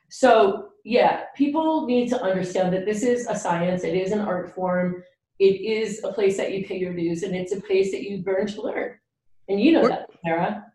So 0.10 0.69
yeah, 0.83 1.24
people 1.36 1.86
need 1.86 2.10
to 2.10 2.21
understand 2.21 2.74
that 2.74 2.86
this 2.86 3.03
is 3.03 3.27
a 3.27 3.36
science, 3.36 3.83
it 3.83 3.95
is 3.95 4.12
an 4.12 4.19
art 4.19 4.53
form, 4.53 5.01
it 5.39 5.62
is 5.62 6.03
a 6.03 6.12
place 6.12 6.36
that 6.38 6.51
you 6.51 6.65
pay 6.65 6.77
your 6.77 6.93
dues, 6.93 7.24
and 7.24 7.36
it's 7.36 7.53
a 7.53 7.62
place 7.62 7.91
that 7.91 8.03
you 8.03 8.21
burn 8.21 8.48
to 8.48 8.62
learn. 8.62 8.95
And 9.51 9.62
you 9.62 9.74
know 9.74 9.88
that, 9.88 10.10
Sarah. 10.24 10.65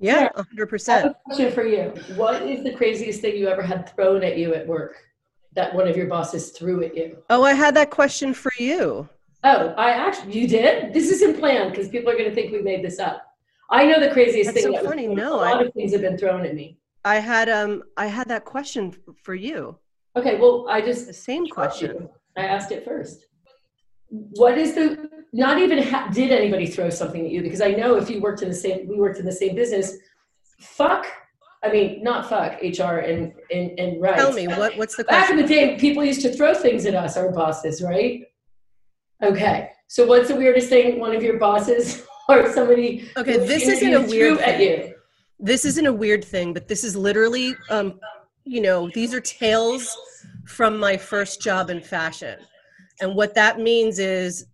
Yeah, 0.00 0.28
hundred 0.34 0.66
percent. 0.66 1.14
Question 1.26 1.52
for 1.52 1.64
you: 1.64 1.94
What 2.16 2.42
is 2.42 2.64
the 2.64 2.72
craziest 2.72 3.20
thing 3.20 3.36
you 3.36 3.48
ever 3.48 3.62
had 3.62 3.88
thrown 3.94 4.24
at 4.24 4.36
you 4.36 4.54
at 4.54 4.66
work? 4.66 4.96
That 5.52 5.72
one 5.72 5.86
of 5.86 5.96
your 5.96 6.06
bosses 6.06 6.50
threw 6.50 6.82
at 6.82 6.96
you? 6.96 7.18
Oh, 7.30 7.44
I 7.44 7.54
had 7.54 7.76
that 7.76 7.90
question 7.90 8.34
for 8.34 8.50
you. 8.58 9.08
Oh, 9.44 9.68
I 9.76 9.90
actually, 9.90 10.40
you 10.40 10.48
did? 10.48 10.92
This 10.92 11.10
isn't 11.10 11.38
planned 11.38 11.70
because 11.70 11.88
people 11.88 12.10
are 12.10 12.16
going 12.16 12.28
to 12.28 12.34
think 12.34 12.50
we 12.50 12.60
made 12.60 12.82
this 12.84 12.98
up. 12.98 13.22
I 13.70 13.84
know 13.86 14.00
the 14.00 14.10
craziest 14.10 14.48
That's 14.52 14.64
thing. 14.64 14.74
So 14.74 14.82
that 14.82 14.88
funny. 14.88 15.06
Was, 15.06 15.16
no, 15.16 15.36
a 15.36 15.36
lot 15.36 15.58
I, 15.58 15.64
of 15.66 15.74
things 15.74 15.92
have 15.92 16.00
been 16.00 16.18
thrown 16.18 16.44
at 16.44 16.56
me. 16.56 16.76
I 17.04 17.16
had 17.20 17.48
um, 17.48 17.84
I 17.96 18.06
had 18.06 18.28
that 18.28 18.44
question 18.44 18.96
for 19.22 19.36
you. 19.36 19.78
Okay, 20.16 20.40
well, 20.40 20.66
I 20.68 20.80
just 20.80 21.06
the 21.06 21.12
same 21.12 21.46
question. 21.46 22.08
I 22.36 22.46
asked 22.46 22.72
it 22.72 22.84
first. 22.84 23.26
What 24.36 24.58
is 24.58 24.74
the? 24.74 25.10
Not 25.32 25.58
even 25.58 25.82
ha- 25.82 26.10
did 26.12 26.30
anybody 26.30 26.66
throw 26.66 26.90
something 26.90 27.24
at 27.24 27.30
you? 27.30 27.42
Because 27.42 27.60
I 27.60 27.72
know 27.72 27.96
if 27.96 28.08
you 28.08 28.20
worked 28.20 28.42
in 28.42 28.48
the 28.48 28.54
same, 28.54 28.86
we 28.86 28.96
worked 28.96 29.18
in 29.18 29.26
the 29.26 29.32
same 29.32 29.54
business. 29.54 29.96
Fuck 30.60 31.06
I 31.64 31.72
mean, 31.72 32.02
not 32.02 32.28
fuck 32.28 32.60
HR 32.62 32.98
and 32.98 33.32
and 33.50 33.78
and 33.78 34.00
right. 34.00 34.16
Tell 34.16 34.32
me 34.32 34.46
what 34.48 34.76
what's 34.76 34.96
the 34.96 35.04
question? 35.04 35.22
Back 35.22 35.30
in 35.30 35.36
the 35.36 35.46
day, 35.46 35.76
people 35.78 36.04
used 36.04 36.20
to 36.22 36.32
throw 36.32 36.52
things 36.52 36.84
at 36.84 36.94
us, 36.94 37.16
our 37.16 37.32
bosses, 37.32 37.82
right? 37.82 38.22
Okay. 39.22 39.70
So 39.88 40.06
what's 40.06 40.28
the 40.28 40.36
weirdest 40.36 40.68
thing 40.68 41.00
one 41.00 41.16
of 41.16 41.22
your 41.22 41.38
bosses 41.38 42.04
or 42.28 42.52
somebody 42.52 43.08
Okay, 43.16 43.38
this 43.38 43.66
isn't 43.66 43.94
a 43.94 44.02
weird 44.02 44.38
at 44.40 44.60
you? 44.60 44.94
this 45.38 45.64
isn't 45.64 45.86
a 45.86 45.92
weird 45.92 46.24
thing, 46.24 46.52
but 46.52 46.68
this 46.68 46.84
is 46.84 46.94
literally, 46.94 47.54
um, 47.70 47.98
you 48.44 48.60
know, 48.60 48.90
these 48.94 49.14
are 49.14 49.20
tales 49.20 49.96
from 50.46 50.78
my 50.78 50.96
first 50.96 51.40
job 51.40 51.70
in 51.70 51.80
fashion. 51.80 52.38
And 53.00 53.14
what 53.14 53.34
that 53.34 53.58
means 53.58 53.98
is, 53.98 54.46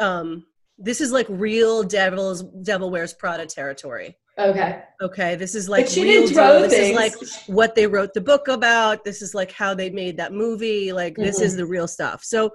um, 0.00 0.46
this 0.78 1.00
is 1.00 1.12
like 1.12 1.26
real 1.28 1.82
devil's 1.82 2.42
devil 2.42 2.90
wears 2.90 3.12
Prada 3.12 3.46
territory. 3.46 4.16
Okay. 4.38 4.82
Okay. 5.00 5.36
This 5.36 5.54
is 5.54 5.68
like 5.68 5.86
she 5.86 6.02
real 6.02 6.26
deal. 6.26 6.60
This 6.62 6.72
is 6.72 6.96
like 6.96 7.12
what 7.46 7.74
they 7.74 7.86
wrote 7.86 8.14
the 8.14 8.20
book 8.20 8.48
about. 8.48 9.04
This 9.04 9.22
is 9.22 9.34
like 9.34 9.52
how 9.52 9.74
they 9.74 9.90
made 9.90 10.16
that 10.16 10.32
movie. 10.32 10.92
Like 10.92 11.14
mm-hmm. 11.14 11.22
this 11.22 11.40
is 11.40 11.54
the 11.54 11.66
real 11.66 11.86
stuff. 11.86 12.24
So 12.24 12.50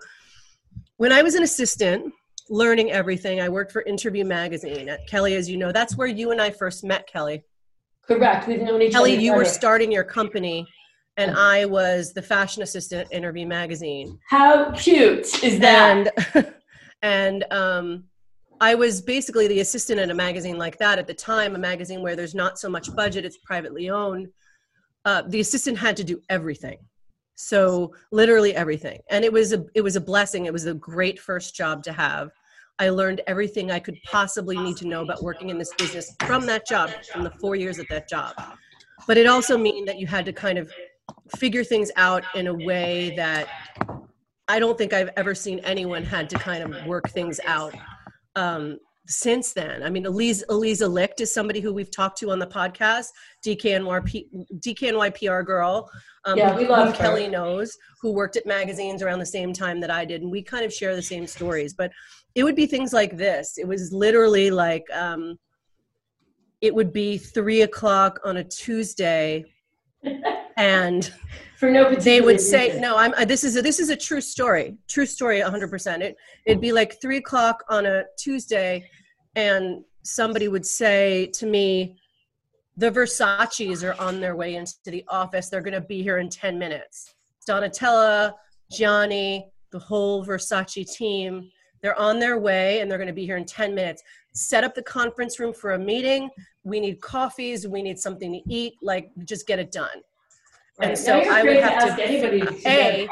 when 0.98 1.12
I 1.12 1.22
was 1.22 1.36
an 1.36 1.44
assistant 1.44 2.12
learning 2.50 2.92
everything, 2.92 3.40
I 3.42 3.50
worked 3.50 3.72
for 3.72 3.84
Interview 3.84 4.26
Magazine 4.26 4.90
at 4.90 5.08
Kelly, 5.08 5.36
as 5.36 5.50
you 5.50 5.58
know. 5.58 5.72
That's 5.72 5.96
where 5.96 6.08
you 6.08 6.32
and 6.32 6.42
I 6.42 6.50
first 6.50 6.84
met, 6.84 7.08
Kelly. 7.08 7.44
Correct. 8.08 8.48
We've 8.48 8.62
known 8.62 8.82
each 8.82 8.94
Kelly, 8.94 9.12
other. 9.12 9.18
Kelly, 9.18 9.26
you 9.26 9.36
were 9.36 9.46
starting 9.46 9.92
your 9.92 10.04
company 10.04 10.68
and 11.18 11.32
mm-hmm. 11.32 11.40
I 11.40 11.66
was 11.66 12.14
the 12.14 12.22
fashion 12.22 12.62
assistant 12.64 13.08
at 13.08 13.14
Interview 13.14 13.48
Magazine. 13.48 14.20
How 14.30 14.72
cute 14.72 15.44
is 15.44 15.60
that? 15.60 16.14
And, 16.34 16.54
and 17.02 17.46
um, 17.52 18.04
I 18.62 18.76
was 18.76 19.02
basically 19.02 19.48
the 19.48 19.60
assistant 19.60 20.00
at 20.00 20.10
a 20.10 20.14
magazine 20.14 20.58
like 20.58 20.78
that 20.78 21.00
at 21.00 21.08
the 21.08 21.14
time, 21.14 21.56
a 21.56 21.60
magazine 21.60 22.02
where 22.02 22.16
there's 22.16 22.36
not 22.36 22.60
so 22.60 22.70
much 22.70 22.96
budget, 22.96 23.26
it's 23.26 23.38
privately 23.38 23.90
owned. 23.90 24.28
Uh, 25.06 25.24
the 25.28 25.40
assistant 25.40 25.78
had 25.78 25.98
to 25.98 26.04
do 26.04 26.22
everything. 26.30 26.78
So 27.36 27.94
literally 28.12 28.56
everything. 28.56 29.00
And 29.10 29.24
it 29.24 29.32
was 29.32 29.54
a 29.54 29.64
it 29.76 29.82
was 29.82 29.96
a 29.96 30.02
blessing. 30.02 30.46
It 30.46 30.54
was 30.54 30.66
a 30.66 30.74
great 30.74 31.20
first 31.20 31.56
job 31.56 31.84
to 31.84 31.94
have. 31.94 32.32
I 32.80 32.90
learned 32.90 33.22
everything 33.26 33.72
I 33.72 33.80
could 33.80 33.98
possibly 34.06 34.58
need 34.58 34.78
to 34.78 34.88
know 34.88 35.02
about 35.02 35.24
working 35.24 35.50
in 35.50 35.58
this 35.58 35.74
business 35.78 36.16
from 36.26 36.46
that 36.46 36.68
job, 36.68 36.92
from 37.12 37.24
the 37.24 37.32
four 37.42 37.56
years 37.56 37.80
at 37.80 37.88
that 37.90 38.08
job. 38.08 38.34
But 39.08 39.18
it 39.18 39.28
also 39.28 39.58
meant 39.58 39.86
that 39.88 40.00
you 40.00 40.06
had 40.06 40.26
to 40.26 40.34
kind 40.34 40.58
of 40.58 40.72
figure 41.38 41.64
things 41.64 41.92
out 41.96 42.24
in 42.36 42.48
a 42.48 42.54
way 42.54 43.14
that 43.16 43.48
I 44.48 44.60
don't 44.60 44.78
think 44.78 44.94
I've 44.94 45.10
ever 45.18 45.36
seen 45.36 45.60
anyone 45.60 46.04
had 46.04 46.30
to 46.30 46.38
kind 46.38 46.64
of 46.64 46.86
work 46.86 47.10
things 47.10 47.40
out 47.46 47.74
um, 48.36 48.78
since 49.08 49.54
then. 49.54 49.84
I 49.84 49.90
mean, 49.90 50.06
Elise, 50.06 50.44
Eliza 50.50 50.88
Licht 50.88 51.20
is 51.20 51.34
somebody 51.34 51.60
who 51.60 51.74
we've 51.74 51.92
talked 51.92 52.18
to 52.20 52.32
on 52.32 52.40
the 52.40 52.48
podcast, 52.48 53.08
DKNY, 53.46 54.26
DKNY 54.60 55.16
PR 55.16 55.42
girl. 55.42 55.90
Um, 56.26 56.38
yeah, 56.38 56.56
we 56.56 56.68
love 56.68 56.96
Kelly 56.96 57.28
knows, 57.28 57.76
who 58.02 58.14
worked 58.14 58.38
at 58.38 58.46
magazines 58.46 59.02
around 59.02 59.20
the 59.20 59.26
same 59.26 59.52
time 59.52 59.82
that 59.82 59.92
I 59.92 60.06
did. 60.06 60.22
And 60.22 60.32
we 60.32 60.42
kind 60.42 60.64
of 60.64 60.74
share 60.74 60.96
the 60.96 61.02
same 61.02 61.28
stories. 61.28 61.74
But 61.74 61.92
it 62.36 62.44
would 62.44 62.56
be 62.56 62.68
things 62.68 62.94
like 62.94 63.18
this. 63.18 63.58
It 63.58 63.68
was 63.68 63.92
literally 63.92 64.50
like, 64.52 64.86
um, 64.94 65.38
it 66.62 66.74
would 66.74 66.94
be 66.94 67.18
three 67.18 67.62
o'clock 67.62 68.20
on 68.24 68.38
a 68.38 68.44
Tuesday. 68.44 69.46
and 70.58 71.14
for 71.58 71.70
no 71.70 71.94
they 71.96 72.20
would 72.20 72.42
say 72.42 72.68
reason. 72.68 72.82
no 72.82 72.98
i'm 72.98 73.14
uh, 73.14 73.26
this 73.26 73.44
is 73.44 73.56
a, 73.56 73.62
this 73.62 73.80
is 73.80 73.90
a 73.90 73.96
true 73.96 74.22
story 74.22 74.76
true 74.88 75.06
story 75.06 75.40
100% 75.40 76.02
it 76.02 76.18
it'd 76.46 76.62
be 76.62 76.72
like 76.72 77.00
three 77.02 77.18
o'clock 77.18 77.64
on 77.70 77.86
a 77.86 78.04
tuesday 78.18 78.90
and 79.36 79.84
somebody 80.04 80.48
would 80.48 80.66
say 80.66 81.28
to 81.28 81.46
me 81.46 81.98
the 82.78 82.92
versace's 82.92 83.84
are 83.84 84.00
on 84.00 84.22
their 84.22 84.36
way 84.36 84.56
into 84.56 84.74
the 84.86 85.04
office. 85.08 85.50
They're 85.50 85.62
going 85.62 85.74
to 85.74 85.82
be 85.82 86.04
here 86.04 86.20
in 86.20 86.30
10 86.30 86.58
minutes. 86.60 87.16
Donatella 87.50 88.34
gianni 88.72 89.50
the 89.72 89.80
whole 89.80 90.26
versace 90.26 90.90
team 90.94 91.50
they're 91.82 92.00
on 92.00 92.20
their 92.20 92.40
way 92.40 92.80
and 92.80 92.90
they're 92.90 92.98
going 92.98 93.08
to 93.08 93.14
be 93.14 93.26
here 93.26 93.38
in 93.38 93.46
10 93.46 93.74
minutes. 93.74 94.02
Set 94.34 94.64
up 94.64 94.74
the 94.76 94.82
conference 94.82 95.40
room 95.40 95.54
for 95.54 95.74
a 95.74 95.80
meeting. 95.80 96.30
We 96.64 96.80
need 96.80 97.00
coffees. 97.02 97.68
We 97.68 97.82
need 97.82 98.00
something 98.00 98.32
to 98.34 98.42
eat. 98.54 98.74
Like 98.82 99.12
just 99.26 99.48
get 99.48 99.60
it 99.60 99.72
done 99.72 100.02
Right. 100.80 100.90
And 100.90 100.98
so 100.98 101.20
I 101.20 101.44
would 101.44 101.58
have 101.58 101.90
to, 101.90 101.96
to 101.96 102.08
anybody 102.08 102.42
to 102.42 102.70
a, 102.70 103.08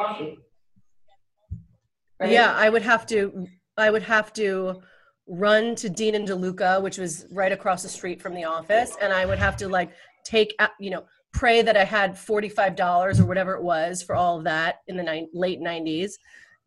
right? 2.19 2.31
yeah, 2.31 2.53
I 2.53 2.69
would 2.69 2.83
have 2.83 3.05
to, 3.07 3.47
I 3.77 3.89
would 3.89 4.03
have 4.03 4.31
to 4.33 4.81
run 5.27 5.75
to 5.75 5.89
Dean 5.89 6.15
and 6.15 6.27
DeLuca, 6.27 6.81
which 6.81 6.97
was 6.97 7.25
right 7.31 7.51
across 7.51 7.81
the 7.81 7.89
street 7.89 8.21
from 8.21 8.35
the 8.35 8.43
office. 8.43 8.95
And 9.01 9.11
I 9.11 9.25
would 9.25 9.39
have 9.39 9.57
to 9.57 9.67
like 9.67 9.91
take, 10.23 10.55
you 10.79 10.91
know, 10.91 11.05
pray 11.33 11.61
that 11.63 11.75
I 11.75 11.83
had 11.83 12.13
$45 12.13 13.19
or 13.19 13.25
whatever 13.25 13.55
it 13.55 13.63
was 13.63 14.03
for 14.03 14.15
all 14.15 14.37
of 14.37 14.43
that 14.45 14.81
in 14.87 14.95
the 14.95 15.03
ni- 15.03 15.27
late 15.33 15.59
nineties. 15.59 16.19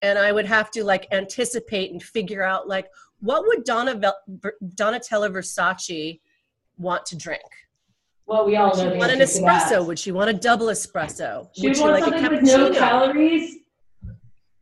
And 0.02 0.19
I 0.19 0.33
would 0.33 0.47
have 0.47 0.71
to 0.73 0.85
like 0.85 1.07
anticipate 1.12 1.93
and 1.93 2.02
figure 2.02 2.43
out 2.43 2.69
like, 2.69 2.87
what 3.21 3.47
would 3.47 3.64
Donna, 3.64 3.95
Donatella 4.75 5.31
Versace 5.31 6.21
want 6.76 7.07
to 7.07 7.17
drink? 7.17 7.43
Well, 8.28 8.44
we 8.44 8.56
all 8.56 8.76
know. 8.76 8.94
Want 8.94 9.11
an 9.11 9.20
espresso? 9.20 9.85
Would 9.87 9.99
she 9.99 10.12
want 10.12 10.28
a 10.28 10.35
double 10.35 10.66
espresso? 10.66 11.49
She 11.54 11.68
would 11.68 11.76
she 11.76 11.82
like 11.82 12.06
a 12.06 12.11
cappuccino? 12.11 12.30
With 12.30 12.42
no 12.42 12.70
calories. 12.73 13.56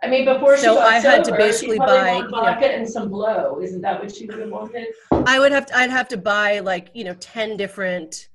I 0.03 0.09
mean, 0.09 0.25
before 0.25 0.57
she 0.57 0.63
so 0.63 0.79
I 0.79 1.01
had 1.01 1.27
sober, 1.27 1.37
to 1.37 1.43
basically 1.43 1.79
buy 1.79 2.23
vodka 2.31 2.61
know, 2.61 2.75
and 2.75 2.89
some 2.89 3.09
blow. 3.09 3.61
Isn't 3.61 3.81
that 3.81 4.01
what 4.01 4.15
she 4.15 4.27
would 4.27 4.39
have 4.39 4.51
wanted? 4.51 4.87
I 5.11 5.41
would 5.41 5.51
have. 5.51 5.67
To, 5.67 5.77
I'd 5.77 5.91
have 5.91 6.07
to 6.09 6.17
buy 6.17 6.61
like 6.61 6.91
you 6.95 7.03
know 7.03 7.15
ten 7.15 7.57
different 7.57 8.29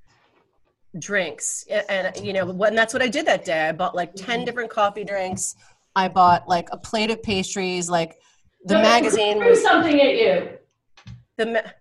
drinks, 1.00 1.66
and 1.88 2.14
you 2.18 2.34
know, 2.34 2.50
and 2.64 2.78
that's 2.78 2.94
what 2.94 3.02
I 3.02 3.08
did 3.08 3.26
that 3.28 3.46
day. 3.46 3.70
I 3.70 3.72
bought 3.72 3.96
like 3.96 4.14
10 4.16 4.40
mm-hmm. 4.40 4.46
different 4.46 4.70
coffee 4.70 5.06
drinks. 5.06 5.56
I 5.96 6.10
bought 6.10 6.50
like 6.50 6.68
a 6.74 6.78
plate 6.78 7.10
of 7.10 7.24
pastries. 7.24 7.90
Like 7.90 8.18
the 8.66 8.76
so 8.76 8.82
magazine 8.82 9.38
threw 9.38 9.56
something 9.56 10.02
at 10.02 10.16
you. 10.16 10.50
The 11.38 11.74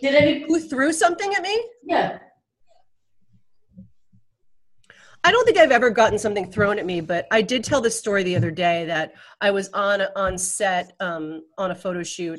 did 0.00 0.14
any 0.14 0.44
who 0.46 0.60
threw 0.60 0.92
something 0.92 1.34
at 1.34 1.42
me? 1.42 1.70
Yeah. 1.82 2.18
I 5.26 5.32
don't 5.32 5.46
think 5.46 5.56
I've 5.56 5.70
ever 5.70 5.88
gotten 5.88 6.18
something 6.18 6.52
thrown 6.52 6.78
at 6.78 6.84
me, 6.84 7.00
but 7.00 7.26
I 7.30 7.40
did 7.40 7.64
tell 7.64 7.80
this 7.80 7.98
story 7.98 8.22
the 8.22 8.36
other 8.36 8.50
day 8.50 8.84
that 8.84 9.14
I 9.40 9.50
was 9.50 9.70
on 9.70 10.02
on 10.16 10.36
set 10.36 10.92
um, 11.00 11.42
on 11.56 11.70
a 11.70 11.74
photo 11.74 12.02
shoot, 12.02 12.38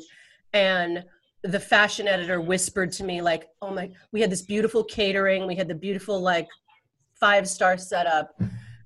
and 0.52 1.04
the 1.42 1.58
fashion 1.58 2.06
editor 2.06 2.40
whispered 2.40 2.92
to 2.92 3.04
me 3.04 3.20
like, 3.20 3.48
"Oh 3.60 3.72
my, 3.72 3.90
we 4.12 4.20
had 4.20 4.30
this 4.30 4.42
beautiful 4.42 4.84
catering, 4.84 5.48
we 5.48 5.56
had 5.56 5.66
the 5.66 5.74
beautiful 5.74 6.20
like 6.20 6.46
five 7.18 7.48
star 7.48 7.76
setup," 7.76 8.40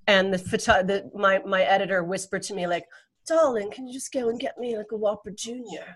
and 0.07 0.33
the, 0.33 0.39
photo- 0.39 0.83
the 0.83 1.11
my 1.15 1.41
my 1.45 1.63
editor 1.63 2.03
whispered 2.03 2.43
to 2.45 2.55
me 2.55 2.67
like, 2.67 2.87
"Darling, 3.27 3.71
can 3.71 3.87
you 3.87 3.93
just 3.93 4.13
go 4.13 4.31
and 4.31 4.41
get 4.41 4.57
me 4.57 4.79
like 4.79 4.93
a 4.93 4.97
Whopper 4.97 5.31
Junior?" 5.31 5.95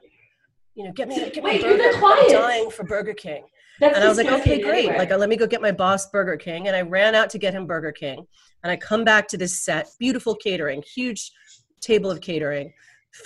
You 0.74 0.84
know, 0.84 0.92
get 0.92 1.08
me, 1.08 1.16
get 1.30 1.42
Wait, 1.42 1.62
me 1.62 1.76
burger. 1.76 2.04
I'm 2.04 2.30
dying 2.30 2.70
for 2.70 2.84
Burger 2.84 3.14
King. 3.14 3.44
That's 3.80 3.96
and 3.96 4.04
I 4.04 4.08
was 4.08 4.18
like, 4.18 4.30
okay, 4.30 4.60
great. 4.60 4.88
Like, 4.88 5.10
uh, 5.10 5.16
let 5.16 5.28
me 5.28 5.36
go 5.36 5.46
get 5.46 5.62
my 5.62 5.72
boss 5.72 6.10
Burger 6.10 6.36
King. 6.36 6.68
And 6.68 6.76
I 6.76 6.82
ran 6.82 7.14
out 7.14 7.30
to 7.30 7.38
get 7.38 7.54
him 7.54 7.66
Burger 7.66 7.92
King. 7.92 8.26
And 8.62 8.70
I 8.70 8.76
come 8.76 9.04
back 9.04 9.28
to 9.28 9.36
this 9.36 9.64
set, 9.64 9.88
beautiful 9.98 10.34
catering, 10.34 10.82
huge 10.82 11.32
table 11.80 12.10
of 12.10 12.20
catering, 12.20 12.72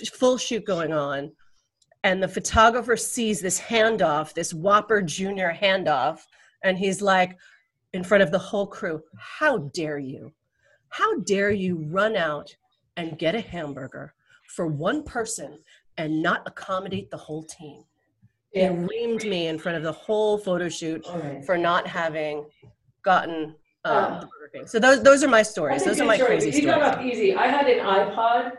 f- 0.01 0.09
full 0.09 0.39
shoot 0.39 0.65
going 0.65 0.93
on. 0.93 1.33
And 2.05 2.23
the 2.23 2.29
photographer 2.29 2.97
sees 2.97 3.41
this 3.41 3.61
handoff, 3.61 4.33
this 4.33 4.55
Whopper 4.55 5.03
Junior 5.03 5.57
handoff. 5.59 6.21
And 6.65 6.79
he's 6.79 7.03
like, 7.03 7.37
in 7.93 8.05
front 8.05 8.23
of 8.23 8.31
the 8.31 8.39
whole 8.39 8.67
crew, 8.67 9.03
how 9.17 9.59
dare 9.59 9.99
you? 9.99 10.33
How 10.91 11.21
dare 11.21 11.51
you 11.51 11.87
run 11.89 12.17
out 12.17 12.55
and 12.97 13.19
get 13.19 13.35
a 13.35 13.41
hamburger 13.41 14.15
for 14.49 14.67
one 14.67 15.03
person 15.03 15.59
and 15.99 16.23
not 16.23 16.43
accommodate 16.47 17.11
the 17.11 17.17
whole 17.17 17.43
team. 17.43 17.85
Yeah. 18.55 18.71
Reamed 18.71 19.29
me 19.29 19.49
in 19.49 19.59
front 19.59 19.77
of 19.77 19.83
the 19.83 19.93
whole 19.93 20.39
photo 20.39 20.71
shoot 20.71 21.07
right. 21.13 21.45
for 21.45 21.59
not 21.59 21.87
having 21.87 22.47
gotten 23.03 23.55
um, 23.85 24.21
the 24.21 24.27
Burger 24.27 24.51
King. 24.55 24.67
So 24.67 24.79
those 24.79 25.03
those 25.03 25.23
are 25.23 25.29
my 25.29 25.43
stories. 25.43 25.85
Those 25.85 26.01
are 26.01 26.07
my 26.07 26.17
story. 26.17 26.31
crazy 26.31 26.51
stories. 26.53 26.65
He 26.65 26.67
got 26.67 26.99
off 26.99 27.05
easy. 27.05 27.35
I 27.35 27.47
had 27.47 27.69
an 27.69 27.81
iPod 27.85 28.53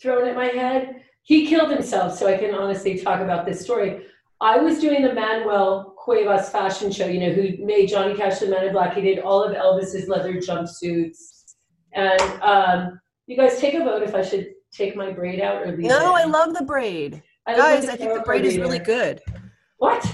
thrown 0.00 0.28
at 0.28 0.36
my 0.36 0.46
head. 0.46 1.02
He 1.22 1.48
killed 1.48 1.70
himself, 1.70 2.16
so 2.16 2.28
I 2.28 2.36
can 2.36 2.54
honestly 2.54 2.98
talk 3.00 3.20
about 3.20 3.46
this 3.46 3.60
story. 3.60 4.06
I 4.40 4.58
was 4.58 4.78
doing 4.78 5.02
the 5.02 5.12
Manuel 5.12 5.94
Cuevas 5.96 6.50
fashion 6.50 6.92
show, 6.92 7.06
you 7.06 7.18
know, 7.18 7.32
who 7.32 7.64
made 7.64 7.88
Johnny 7.88 8.14
Cash 8.14 8.38
the 8.38 8.46
Man 8.46 8.66
in 8.66 8.72
Black. 8.72 8.94
He 8.94 9.00
did 9.00 9.18
all 9.18 9.42
of 9.42 9.56
Elvis's 9.56 10.08
leather 10.08 10.34
jumpsuits. 10.34 11.54
And 11.94 12.20
um, 12.42 13.00
you 13.26 13.36
guys 13.36 13.58
take 13.58 13.74
a 13.74 13.80
vote 13.82 14.02
if 14.02 14.14
I 14.14 14.22
should 14.22 14.50
take 14.76 14.96
my 14.96 15.12
braid 15.12 15.40
out 15.40 15.62
or 15.62 15.68
leave 15.68 15.88
No, 15.88 16.16
it? 16.16 16.20
I 16.20 16.24
love 16.24 16.54
the 16.54 16.64
braid. 16.64 17.22
I 17.46 17.56
Guys, 17.56 17.88
I 17.88 17.96
think 17.96 18.12
the 18.12 18.20
braid 18.20 18.44
is 18.44 18.58
really 18.58 18.78
good. 18.78 19.20
What? 19.78 20.04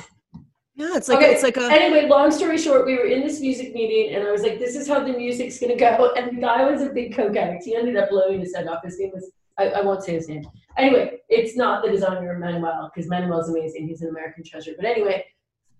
Yeah, 0.74 0.96
it's 0.96 1.08
like 1.08 1.18
okay. 1.18 1.32
it's 1.32 1.42
like 1.42 1.56
a 1.56 1.70
anyway. 1.70 2.08
Long 2.08 2.30
story 2.30 2.58
short, 2.58 2.86
we 2.86 2.96
were 2.96 3.04
in 3.04 3.20
this 3.20 3.40
music 3.40 3.74
meeting, 3.74 4.14
and 4.14 4.26
I 4.26 4.32
was 4.32 4.42
like, 4.42 4.58
"This 4.58 4.74
is 4.74 4.88
how 4.88 5.00
the 5.00 5.12
music's 5.12 5.58
gonna 5.58 5.76
go." 5.76 6.12
And 6.16 6.36
the 6.36 6.40
guy 6.40 6.68
was 6.68 6.80
a 6.82 6.88
big 6.88 7.14
coke 7.14 7.36
addict. 7.36 7.64
He 7.64 7.76
ended 7.76 7.96
up 7.96 8.10
blowing 8.10 8.40
his 8.40 8.54
head 8.54 8.66
off. 8.66 8.82
His 8.82 8.98
name 8.98 9.10
was 9.14 9.30
I, 9.58 9.68
I 9.68 9.80
won't 9.82 10.02
say 10.02 10.14
his 10.14 10.28
name. 10.28 10.44
Anyway, 10.78 11.18
it's 11.28 11.56
not 11.56 11.84
the 11.84 11.90
designer 11.90 12.38
Manuel 12.38 12.90
because 12.92 13.08
Manuel's 13.08 13.50
amazing. 13.50 13.86
He's 13.86 14.02
an 14.02 14.08
American 14.08 14.44
treasure. 14.44 14.72
But 14.76 14.86
anyway, 14.86 15.26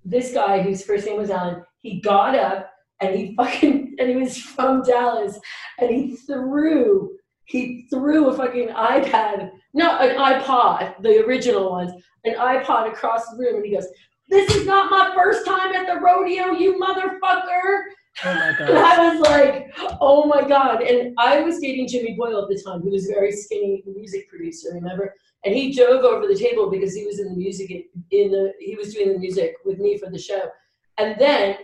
this 0.05 0.33
guy 0.33 0.63
whose 0.63 0.85
first 0.85 1.07
name 1.07 1.17
was 1.17 1.31
Alan, 1.31 1.65
he 1.79 2.01
got 2.01 2.35
up 2.35 2.71
and 3.01 3.17
he 3.17 3.35
fucking 3.37 3.97
and 3.99 4.09
he 4.09 4.17
was 4.17 4.37
from 4.37 4.83
Dallas, 4.83 5.39
and 5.79 5.91
he 5.91 6.17
threw 6.17 7.17
he 7.53 7.87
threw 7.91 8.31
a 8.31 8.37
fucking 8.37 8.69
iPad, 8.69 9.51
no, 9.75 9.99
an 9.99 10.17
iPod, 10.17 11.03
the 11.03 11.23
original 11.27 11.71
ones, 11.71 11.93
an 12.25 12.35
iPod 12.35 12.91
across 12.91 13.29
the 13.29 13.37
room, 13.39 13.57
and 13.57 13.65
he 13.67 13.75
goes, 13.75 13.87
This 14.31 14.51
is 14.57 14.67
not 14.67 14.91
my 14.91 15.13
first 15.15 15.45
time 15.45 15.75
at 15.75 15.87
the 15.87 16.01
rodeo, 16.01 16.53
you 16.53 16.81
motherfucker. 16.81 17.83
Oh 18.25 18.35
my 18.35 18.55
god. 18.59 18.71
And 18.71 18.79
I 18.79 19.15
was 19.15 19.21
like, 19.21 19.75
oh 20.01 20.25
my 20.27 20.49
god. 20.49 20.83
And 20.83 21.15
I 21.19 21.41
was 21.43 21.59
dating 21.61 21.89
Jimmy 21.89 22.15
Boyle 22.15 22.43
at 22.43 22.49
the 22.49 22.63
time, 22.67 22.81
who 22.81 22.91
was 22.91 23.09
a 23.09 23.13
very 23.13 23.33
skinny 23.33 23.83
music 23.87 24.31
producer, 24.31 24.71
remember? 24.73 25.15
And 25.45 25.55
he 25.55 25.75
dove 25.75 26.05
over 26.05 26.27
the 26.27 26.39
table 26.39 26.71
because 26.71 26.95
he 26.95 27.05
was 27.05 27.21
in 27.21 27.29
the 27.29 27.37
music 27.37 27.71
in 27.71 28.31
the 28.31 28.53
he 28.61 28.77
was 28.77 28.95
doing 28.95 29.13
the 29.13 29.19
music 29.19 29.57
with 29.67 29.79
me 29.79 29.99
for 29.99 30.09
the 30.09 30.19
show. 30.19 30.43
And 30.97 31.17
then 31.19 31.57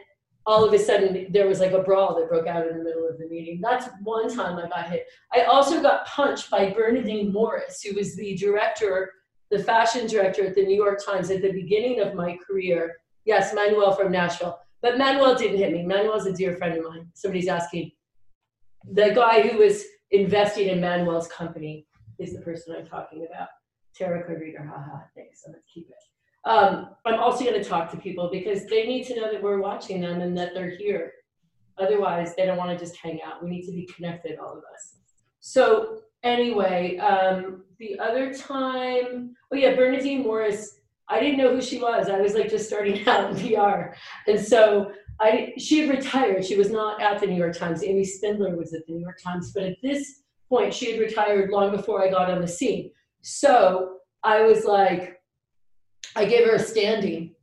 all 0.49 0.65
of 0.65 0.73
a 0.73 0.79
sudden 0.79 1.27
there 1.31 1.47
was 1.47 1.61
like 1.61 1.73
a 1.73 1.83
brawl 1.83 2.19
that 2.19 2.27
broke 2.27 2.47
out 2.47 2.67
in 2.67 2.79
the 2.79 2.83
middle 2.83 3.07
of 3.07 3.19
the 3.19 3.29
meeting. 3.29 3.61
That's 3.63 3.87
one 4.03 4.35
time 4.35 4.59
I 4.59 4.67
got 4.67 4.89
hit. 4.89 5.05
I 5.31 5.43
also 5.43 5.83
got 5.83 6.07
punched 6.07 6.51
by 6.51 6.71
Bernadine 6.71 7.31
Morris, 7.31 7.83
who 7.83 7.95
was 7.95 8.17
the 8.17 8.35
director, 8.35 9.13
the 9.51 9.63
fashion 9.63 10.07
director 10.07 10.47
at 10.47 10.55
the 10.55 10.65
New 10.65 10.75
York 10.75 11.05
Times 11.05 11.31
at 11.31 11.43
the 11.43 11.53
beginning 11.53 12.01
of 12.01 12.15
my 12.15 12.39
career. 12.47 12.97
Yes, 13.27 13.53
Manuel 13.55 13.93
from 13.93 14.11
Nashville. 14.11 14.59
But 14.81 14.97
Manuel 14.97 15.35
didn't 15.35 15.59
hit 15.59 15.71
me. 15.71 15.85
Manuel's 15.85 16.25
a 16.25 16.33
dear 16.33 16.57
friend 16.57 16.79
of 16.79 16.85
mine. 16.85 17.11
Somebody's 17.13 17.49
asking. 17.49 17.91
The 18.91 19.13
guy 19.15 19.47
who 19.47 19.59
was 19.59 19.85
investing 20.13 20.69
in 20.69 20.81
Manuel's 20.81 21.29
company 21.29 21.87
is 22.19 22.33
the 22.33 22.41
person 22.41 22.75
I'm 22.75 22.87
talking 22.87 23.27
about. 23.31 23.49
Tara 23.95 24.23
her, 24.23 24.41
haha, 24.59 25.01
thanks, 25.15 25.43
so 25.45 25.51
let's 25.51 25.67
keep 25.73 25.91
it. 25.91 26.18
Um, 26.45 26.91
I'm 27.05 27.21
also 27.21 27.45
going 27.45 27.61
to 27.63 27.69
talk 27.69 27.91
to 27.91 27.97
people 27.97 28.31
because 28.33 28.67
they 28.67 28.87
need 28.87 29.05
to 29.07 29.17
know 29.17 29.31
that 29.33 29.43
we're 29.43 29.61
watching 29.61 30.01
them 30.01 30.21
and 30.21 30.37
that 30.39 30.55
they're 30.55 30.71
here. 30.71 31.13
Otherwise, 31.79 32.35
they 32.37 32.47
don't 32.47 32.57
want 32.57 32.77
to 32.77 32.85
just 32.85 32.97
hang 32.97 33.21
out. 33.25 33.43
We 33.43 33.51
need 33.51 33.67
to 33.67 33.73
be 33.73 33.87
connected, 33.87 34.39
all 34.39 34.53
of 34.53 34.65
us. 34.75 34.97
So, 35.41 36.01
anyway, 36.23 36.97
um, 36.99 37.65
the 37.79 37.99
other 37.99 38.35
time, 38.35 39.35
oh 39.53 39.57
yeah, 39.57 39.75
Bernadine 39.75 40.23
Morris. 40.23 40.75
I 41.11 41.21
didn't 41.21 41.39
know 41.39 41.55
who 41.55 41.63
she 41.63 41.79
was. 41.79 42.11
I 42.11 42.21
was 42.21 42.35
like 42.35 42.51
just 42.51 42.67
starting 42.67 43.07
out 43.09 43.31
in 43.31 43.55
PR, 43.55 43.95
and 44.27 44.39
so 44.39 44.93
I 45.21 45.55
she 45.57 45.81
had 45.81 45.91
retired. 45.91 46.45
She 46.45 46.57
was 46.57 46.71
not 46.71 47.01
at 47.01 47.21
the 47.21 47.27
New 47.27 47.37
York 47.37 47.57
Times. 47.57 47.83
Amy 47.83 48.05
Spindler 48.05 48.57
was 48.57 48.75
at 48.75 48.87
the 48.87 48.93
New 48.93 49.01
York 49.01 49.19
Times, 49.23 49.53
but 49.53 49.63
at 49.63 49.77
this 49.83 50.23
point, 50.49 50.75
she 50.75 50.93
had 50.93 51.01
retired 51.01 51.51
long 51.51 51.75
before 51.75 52.05
I 52.05 52.11
got 52.11 52.31
on 52.31 52.41
the 52.41 52.49
scene. 52.49 52.91
So 53.23 53.99
I 54.23 54.43
was 54.43 54.65
like, 54.65 55.18
I 56.17 56.25
gave 56.25 56.47
her 56.47 56.55
a 56.55 56.59
standing. 56.59 57.35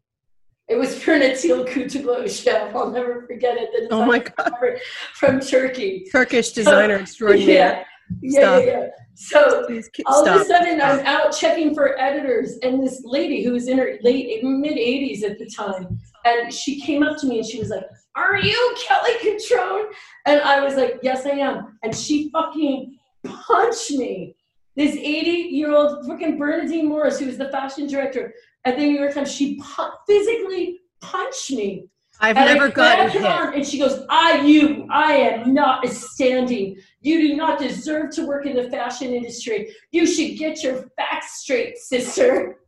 It 0.68 0.76
was 0.76 0.98
for 1.02 1.12
Natil 1.12 1.68
Kutoglu 1.68 2.28
chef. 2.30 2.76
I'll 2.76 2.90
never 2.90 3.26
forget 3.28 3.58
it. 3.58 3.70
The 3.90 3.94
oh 3.94 4.06
my 4.06 4.20
God. 4.20 4.52
From 5.14 5.40
Turkey. 5.40 6.06
Turkish 6.12 6.54
designer 6.54 6.98
so, 6.98 7.02
extraordinaire. 7.02 7.48
Yeah, 7.48 7.84
yeah, 8.22 8.58
yeah, 8.58 8.66
yeah. 8.66 8.88
So 9.16 9.68
all 10.08 10.24
stop. 10.24 10.36
of 10.36 10.42
a 10.42 10.46
sudden, 10.46 10.82
I'm 10.82 11.00
out 11.06 11.32
checking 11.32 11.74
for 11.74 12.00
editors, 12.00 12.58
and 12.64 12.84
this 12.84 13.02
lady 13.06 13.44
who 13.44 13.54
was 13.54 13.68
in 13.68 13.78
her 13.78 13.98
late 14.02 14.44
mid 14.44 14.78
80s 14.78 15.24
at 15.24 15.40
the 15.40 15.46
time, 15.46 15.98
and 16.26 16.54
she 16.54 16.82
came 16.82 17.04
up 17.04 17.18
to 17.20 17.28
me 17.28 17.40
and 17.40 17.48
she 17.48 17.60
was 17.60 17.70
like, 17.70 17.86
"Are 18.16 18.38
you 18.38 18.76
Kelly 18.86 19.14
Cutrone?" 19.22 19.92
And 20.26 20.42
I 20.42 20.62
was 20.62 20.76
like, 20.76 21.00
"Yes, 21.02 21.26
I 21.26 21.38
am." 21.38 21.78
And 21.84 21.96
she 21.96 22.30
fucking 22.32 22.98
punched 23.26 23.92
me. 23.92 24.35
This 24.76 24.96
80 24.96 25.30
year 25.30 25.72
old 25.74 26.06
freaking 26.06 26.38
Bernadine 26.38 26.88
Morris, 26.88 27.20
who 27.20 27.28
was 27.28 27.38
the 27.38 27.50
fashion 27.50 27.88
director, 27.88 28.34
at 28.66 28.76
the 28.76 28.84
New 28.84 29.00
York 29.00 29.14
Times, 29.14 29.32
she 29.32 29.58
pu- 29.58 29.92
physically 30.08 30.82
punched 31.02 31.52
me. 31.52 31.88
I've 32.20 32.38
and 32.38 32.46
never 32.46 32.70
gotten 32.70 33.10
hit. 33.10 33.24
and 33.24 33.66
she 33.66 33.78
goes, 33.78 34.06
I, 34.10 34.42
you, 34.42 34.88
I 34.90 35.14
am 35.14 35.54
not 35.54 35.86
standing. 35.88 36.78
You 37.02 37.28
do 37.28 37.36
not 37.36 37.60
deserve 37.60 38.12
to 38.12 38.26
work 38.26 38.46
in 38.46 38.56
the 38.56 38.70
fashion 38.70 39.14
industry. 39.14 39.74
You 39.92 40.08
should 40.08 40.38
get 40.38 40.64
your 40.64 40.90
facts 40.98 41.42
straight, 41.42 41.78
sister. 41.78 42.58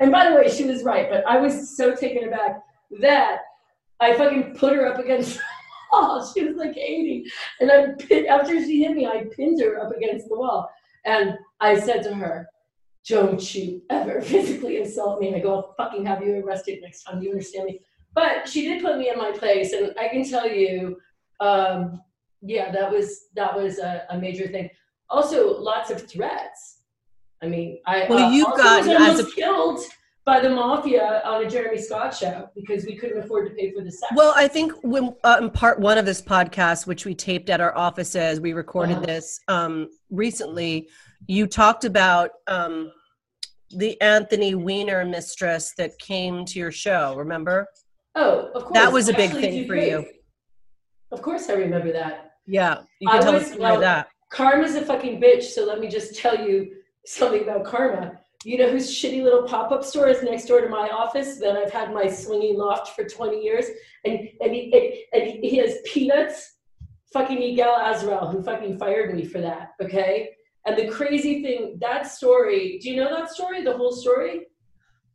And 0.00 0.12
by 0.12 0.30
the 0.30 0.36
way, 0.36 0.48
she 0.48 0.62
was 0.64 0.84
right, 0.84 1.10
but 1.10 1.26
I 1.26 1.38
was 1.38 1.76
so 1.76 1.92
taken 1.92 2.28
aback 2.28 2.62
that 3.00 3.38
I 3.98 4.14
fucking 4.14 4.54
put 4.54 4.72
her 4.72 4.86
up 4.86 5.00
against 5.00 5.40
Oh, 5.92 6.30
She 6.34 6.44
was 6.44 6.56
like 6.56 6.76
80. 6.76 7.24
And 7.60 7.70
I 7.72 8.26
after 8.28 8.62
she 8.64 8.82
hit 8.82 8.94
me, 8.94 9.06
I 9.06 9.24
pinned 9.34 9.60
her 9.60 9.80
up 9.80 9.90
against 9.96 10.28
the 10.28 10.36
wall. 10.36 10.70
And 11.04 11.36
I 11.60 11.78
said 11.78 12.02
to 12.04 12.14
her, 12.14 12.48
don't 13.08 13.54
you 13.54 13.82
ever 13.90 14.20
physically 14.22 14.78
assault 14.78 15.20
me. 15.20 15.28
And 15.28 15.36
I 15.36 15.40
go, 15.40 15.54
I'll 15.54 15.74
fucking 15.76 16.06
have 16.06 16.22
you 16.22 16.44
arrested 16.44 16.80
next 16.82 17.04
time. 17.04 17.20
Do 17.20 17.26
you 17.26 17.32
understand 17.32 17.66
me? 17.66 17.80
But 18.14 18.48
she 18.48 18.62
did 18.62 18.82
put 18.82 18.98
me 18.98 19.10
in 19.10 19.18
my 19.18 19.32
place, 19.32 19.72
and 19.72 19.94
I 19.98 20.08
can 20.08 20.28
tell 20.28 20.48
you, 20.48 20.98
um, 21.40 22.00
yeah, 22.42 22.72
that 22.72 22.90
was 22.90 23.26
that 23.36 23.54
was 23.54 23.78
a, 23.78 24.04
a, 24.10 24.18
major 24.18 24.48
thing. 24.48 24.70
Also, 25.08 25.60
lots 25.60 25.90
of 25.90 26.08
threats. 26.08 26.80
I 27.42 27.46
mean, 27.46 27.78
I 27.86 28.06
well, 28.08 28.26
uh, 28.26 28.30
you've 28.30 28.56
gotten 28.56 28.90
as 28.90 29.20
a 29.20 29.30
killed 29.30 29.80
by 30.28 30.40
the 30.40 30.50
mafia 30.50 31.22
on 31.24 31.42
a 31.42 31.48
Jeremy 31.48 31.78
Scott 31.78 32.14
show 32.14 32.50
because 32.54 32.84
we 32.84 32.94
couldn't 32.94 33.16
afford 33.16 33.48
to 33.48 33.54
pay 33.54 33.72
for 33.72 33.82
the 33.82 33.90
set. 33.90 34.10
Well, 34.14 34.34
I 34.36 34.46
think 34.46 34.74
when 34.82 35.16
uh, 35.24 35.38
in 35.40 35.48
part 35.48 35.80
one 35.80 35.96
of 35.96 36.04
this 36.04 36.20
podcast, 36.20 36.86
which 36.86 37.06
we 37.06 37.14
taped 37.14 37.48
at 37.48 37.62
our 37.62 37.74
offices, 37.74 38.38
we 38.38 38.52
recorded 38.52 38.98
uh-huh. 38.98 39.06
this 39.06 39.40
um, 39.48 39.88
recently. 40.10 40.90
You 41.28 41.46
talked 41.46 41.86
about 41.86 42.32
um, 42.46 42.92
the 43.70 43.98
Anthony 44.02 44.54
Weiner 44.54 45.02
mistress 45.06 45.72
that 45.78 45.98
came 45.98 46.44
to 46.44 46.58
your 46.58 46.72
show. 46.72 47.14
Remember? 47.16 47.66
Oh, 48.14 48.50
of 48.54 48.64
course. 48.64 48.74
That 48.74 48.92
was 48.92 49.08
a 49.08 49.14
big 49.14 49.30
thing 49.30 49.66
for 49.66 49.76
you. 49.76 50.04
Of 51.10 51.22
course, 51.22 51.48
I 51.48 51.54
remember 51.54 51.90
that. 51.92 52.32
Yeah, 52.46 52.82
you 53.00 53.08
can 53.08 53.18
I 53.18 53.22
tell 53.22 53.32
was, 53.32 53.44
us 53.44 53.52
about 53.52 53.60
well, 53.60 53.80
that. 53.80 54.08
Karma's 54.30 54.74
a 54.74 54.84
fucking 54.84 55.22
bitch. 55.22 55.44
So 55.44 55.64
let 55.64 55.80
me 55.80 55.88
just 55.88 56.16
tell 56.16 56.38
you 56.38 56.74
something 57.06 57.44
about 57.44 57.64
Karma. 57.64 58.20
You 58.48 58.56
know 58.56 58.70
whose 58.70 58.88
shitty 58.90 59.22
little 59.22 59.42
pop-up 59.42 59.84
store 59.84 60.08
is 60.08 60.22
next 60.22 60.46
door 60.46 60.62
to 60.62 60.70
my 60.70 60.88
office 60.88 61.36
that 61.36 61.54
I've 61.54 61.70
had 61.70 61.92
my 61.92 62.08
swinging 62.08 62.56
loft 62.56 62.96
for 62.96 63.04
20 63.04 63.42
years, 63.42 63.66
and 64.06 64.26
and 64.40 64.54
he, 64.54 65.06
and 65.12 65.22
he 65.44 65.58
has 65.58 65.74
peanuts. 65.84 66.54
Fucking 67.12 67.36
Yigal 67.36 67.78
Azrouël, 67.78 68.32
who 68.32 68.42
fucking 68.42 68.78
fired 68.78 69.14
me 69.14 69.26
for 69.26 69.42
that. 69.42 69.72
Okay, 69.82 70.30
and 70.64 70.78
the 70.78 70.88
crazy 70.88 71.42
thing, 71.42 71.76
that 71.82 72.06
story, 72.06 72.78
do 72.82 72.88
you 72.88 72.96
know 72.96 73.14
that 73.14 73.30
story, 73.30 73.62
the 73.62 73.76
whole 73.76 73.92
story? 73.92 74.46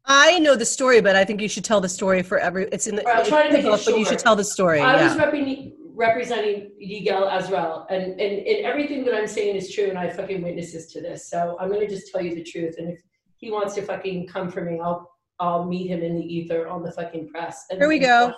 I 0.05 0.37
know 0.37 0.55
the 0.55 0.65
story, 0.65 1.01
but 1.01 1.15
I 1.15 1.25
think 1.25 1.41
you 1.41 1.49
should 1.49 1.65
tell 1.65 1.81
the 1.81 1.89
story 1.89 2.21
for 2.21 2.37
every. 2.37 2.65
It's 2.71 2.85
in 2.85 2.97
the. 2.97 3.07
I'll 3.09 3.25
try 3.25 3.47
to 3.47 3.53
make 3.53 3.63
book, 3.63 3.81
it 3.81 3.85
But 3.85 3.97
you 3.97 4.05
should 4.05 4.19
tell 4.19 4.35
the 4.35 4.43
story. 4.43 4.79
I 4.79 4.95
yeah. 4.95 5.07
was 5.07 5.17
repping, 5.17 5.71
representing 5.95 6.69
Yigal 6.79 7.31
Azrouël, 7.31 7.87
and, 7.89 8.03
and 8.21 8.47
and 8.51 8.63
everything 8.63 9.03
that 9.05 9.15
I'm 9.15 9.27
saying 9.27 9.55
is 9.55 9.73
true, 9.73 9.85
and 9.85 9.97
I 9.97 10.05
have 10.05 10.17
fucking 10.17 10.43
witnesses 10.43 10.91
to 10.91 11.01
this. 11.01 11.31
So 11.31 11.57
I'm 11.59 11.71
gonna 11.71 11.89
just 11.89 12.11
tell 12.11 12.21
you 12.21 12.35
the 12.35 12.43
truth, 12.43 12.75
and 12.77 12.89
if 12.89 12.99
he 13.43 13.51
wants 13.51 13.75
to 13.75 13.81
fucking 13.81 14.27
come 14.27 14.49
for 14.49 14.61
me, 14.63 14.79
I'll 14.79 15.09
I'll 15.39 15.65
meet 15.65 15.87
him 15.87 16.01
in 16.01 16.15
the 16.15 16.21
ether 16.21 16.67
on 16.67 16.83
the 16.83 16.91
fucking 16.91 17.27
press. 17.29 17.65
And 17.69 17.79
Here 17.79 17.89
we 17.89 17.99
go, 17.99 18.33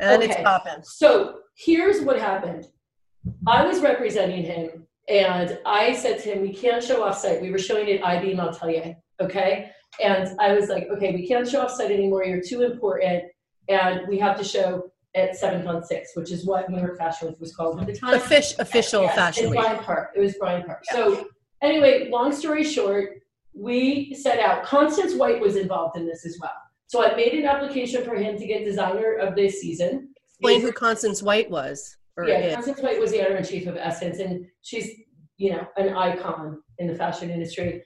and 0.00 0.22
okay. 0.22 0.32
it's 0.32 0.42
popping. 0.42 0.82
So 0.82 1.40
here's 1.56 2.02
what 2.02 2.18
happened. 2.18 2.66
I 3.46 3.64
was 3.64 3.80
representing 3.80 4.44
him 4.44 4.86
and 5.08 5.58
I 5.66 5.94
said 5.94 6.20
to 6.20 6.32
him, 6.32 6.40
we 6.40 6.54
can't 6.54 6.82
show 6.82 7.02
off 7.02 7.18
site. 7.18 7.42
We 7.42 7.50
were 7.50 7.58
showing 7.58 7.90
at 7.90 8.04
IB 8.04 8.34
Montpellier, 8.34 8.96
okay? 9.20 9.70
And 10.02 10.38
I 10.40 10.54
was 10.54 10.68
like, 10.68 10.88
okay, 10.90 11.12
we 11.12 11.26
can't 11.26 11.46
show 11.46 11.62
off 11.62 11.72
site 11.72 11.90
anymore. 11.90 12.24
You're 12.24 12.42
too 12.42 12.62
important. 12.62 13.24
And 13.68 14.08
we 14.08 14.18
have 14.18 14.38
to 14.38 14.44
show 14.44 14.90
at 15.14 15.32
7th 15.38 15.66
on 15.66 15.84
6, 15.84 16.10
which 16.14 16.30
is 16.30 16.46
what 16.46 16.70
New 16.70 16.78
York 16.78 16.96
Fashion 16.96 17.28
Week 17.28 17.40
was 17.40 17.54
called 17.54 17.80
at 17.80 17.86
the 17.86 17.94
time. 17.94 18.18
Offic- 18.18 18.58
official 18.58 19.02
yes, 19.02 19.14
Fashion 19.14 19.50
Week. 19.50 19.58
Bryant 19.58 19.82
Park. 19.82 20.10
It 20.16 20.20
was 20.20 20.34
Bryant 20.36 20.66
Park. 20.66 20.84
Yeah. 20.86 20.96
So 20.96 21.28
anyway, 21.60 22.08
long 22.10 22.32
story 22.32 22.64
short, 22.64 23.20
we 23.54 24.14
set 24.14 24.38
out. 24.38 24.64
Constance 24.64 25.14
White 25.14 25.40
was 25.40 25.56
involved 25.56 25.96
in 25.96 26.06
this 26.06 26.24
as 26.24 26.38
well. 26.40 26.52
So 26.86 27.04
I 27.04 27.14
made 27.14 27.34
an 27.34 27.46
application 27.46 28.04
for 28.04 28.14
him 28.16 28.36
to 28.36 28.46
get 28.46 28.64
designer 28.64 29.14
of 29.14 29.36
this 29.36 29.60
season. 29.60 30.12
Explain 30.26 30.60
who 30.60 30.72
Constance 30.72 31.22
White 31.22 31.50
was 31.50 31.96
yeah, 32.26 32.54
Constance 32.54 32.80
White 32.80 33.00
was 33.00 33.12
the 33.12 33.20
editor 33.20 33.36
in 33.36 33.44
chief 33.44 33.66
of 33.66 33.76
Essence, 33.76 34.18
and 34.18 34.46
she's 34.62 34.90
you 35.36 35.52
know 35.52 35.66
an 35.76 35.94
icon 35.94 36.62
in 36.78 36.86
the 36.86 36.94
fashion 36.94 37.30
industry. 37.30 37.82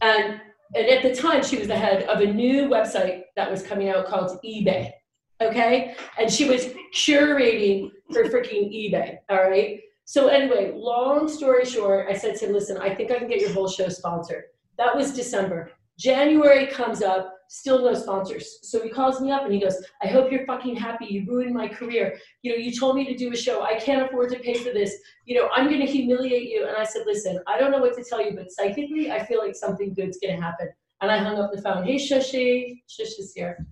And 0.00 0.40
and 0.74 0.86
at 0.86 1.02
the 1.02 1.14
time, 1.14 1.42
she 1.42 1.58
was 1.58 1.68
the 1.68 1.76
head 1.76 2.04
of 2.04 2.20
a 2.20 2.26
new 2.26 2.68
website 2.68 3.22
that 3.36 3.50
was 3.50 3.62
coming 3.62 3.88
out 3.88 4.06
called 4.06 4.38
eBay. 4.44 4.90
Okay, 5.40 5.96
and 6.18 6.30
she 6.30 6.48
was 6.48 6.68
curating 6.94 7.90
for 8.12 8.24
freaking 8.24 8.72
eBay. 8.72 9.18
All 9.28 9.48
right. 9.48 9.80
So 10.06 10.28
anyway, 10.28 10.72
long 10.74 11.28
story 11.28 11.64
short, 11.64 12.06
I 12.08 12.14
said 12.14 12.36
to 12.36 12.46
him, 12.46 12.52
"Listen, 12.52 12.78
I 12.78 12.94
think 12.94 13.10
I 13.10 13.18
can 13.18 13.28
get 13.28 13.40
your 13.40 13.52
whole 13.52 13.68
show 13.68 13.88
sponsored." 13.88 14.44
That 14.78 14.94
was 14.96 15.12
December. 15.12 15.70
January 15.98 16.66
comes 16.66 17.02
up 17.02 17.34
still 17.48 17.84
no 17.84 17.94
sponsors. 17.94 18.58
So 18.62 18.82
he 18.82 18.88
calls 18.88 19.20
me 19.20 19.30
up 19.30 19.44
and 19.44 19.52
he 19.52 19.60
goes, 19.60 19.76
I 20.02 20.08
hope 20.08 20.32
you're 20.32 20.46
fucking 20.46 20.76
happy. 20.76 21.06
You 21.06 21.24
ruined 21.26 21.54
my 21.54 21.68
career. 21.68 22.18
You 22.42 22.52
know, 22.52 22.56
you 22.56 22.76
told 22.76 22.96
me 22.96 23.04
to 23.04 23.14
do 23.16 23.32
a 23.32 23.36
show. 23.36 23.62
I 23.62 23.78
can't 23.78 24.02
afford 24.02 24.30
to 24.30 24.38
pay 24.38 24.54
for 24.54 24.72
this. 24.72 24.96
You 25.24 25.36
know, 25.36 25.48
I'm 25.54 25.68
going 25.68 25.80
to 25.80 25.86
humiliate 25.86 26.48
you. 26.48 26.66
And 26.66 26.76
I 26.76 26.84
said, 26.84 27.02
listen, 27.06 27.38
I 27.46 27.58
don't 27.58 27.70
know 27.70 27.78
what 27.78 27.94
to 27.94 28.04
tell 28.04 28.24
you, 28.24 28.34
but 28.34 28.50
psychically, 28.50 29.12
I 29.12 29.24
feel 29.24 29.38
like 29.38 29.54
something 29.54 29.94
good's 29.94 30.18
going 30.18 30.36
to 30.36 30.42
happen. 30.42 30.68
And 31.00 31.10
I 31.10 31.18
hung 31.18 31.38
up 31.38 31.52
the 31.52 31.62
phone. 31.62 31.84
Hey, 31.84 31.96
Shushi. 31.96 32.82
Shush 32.88 33.18
is 33.18 33.32
here. 33.34 33.66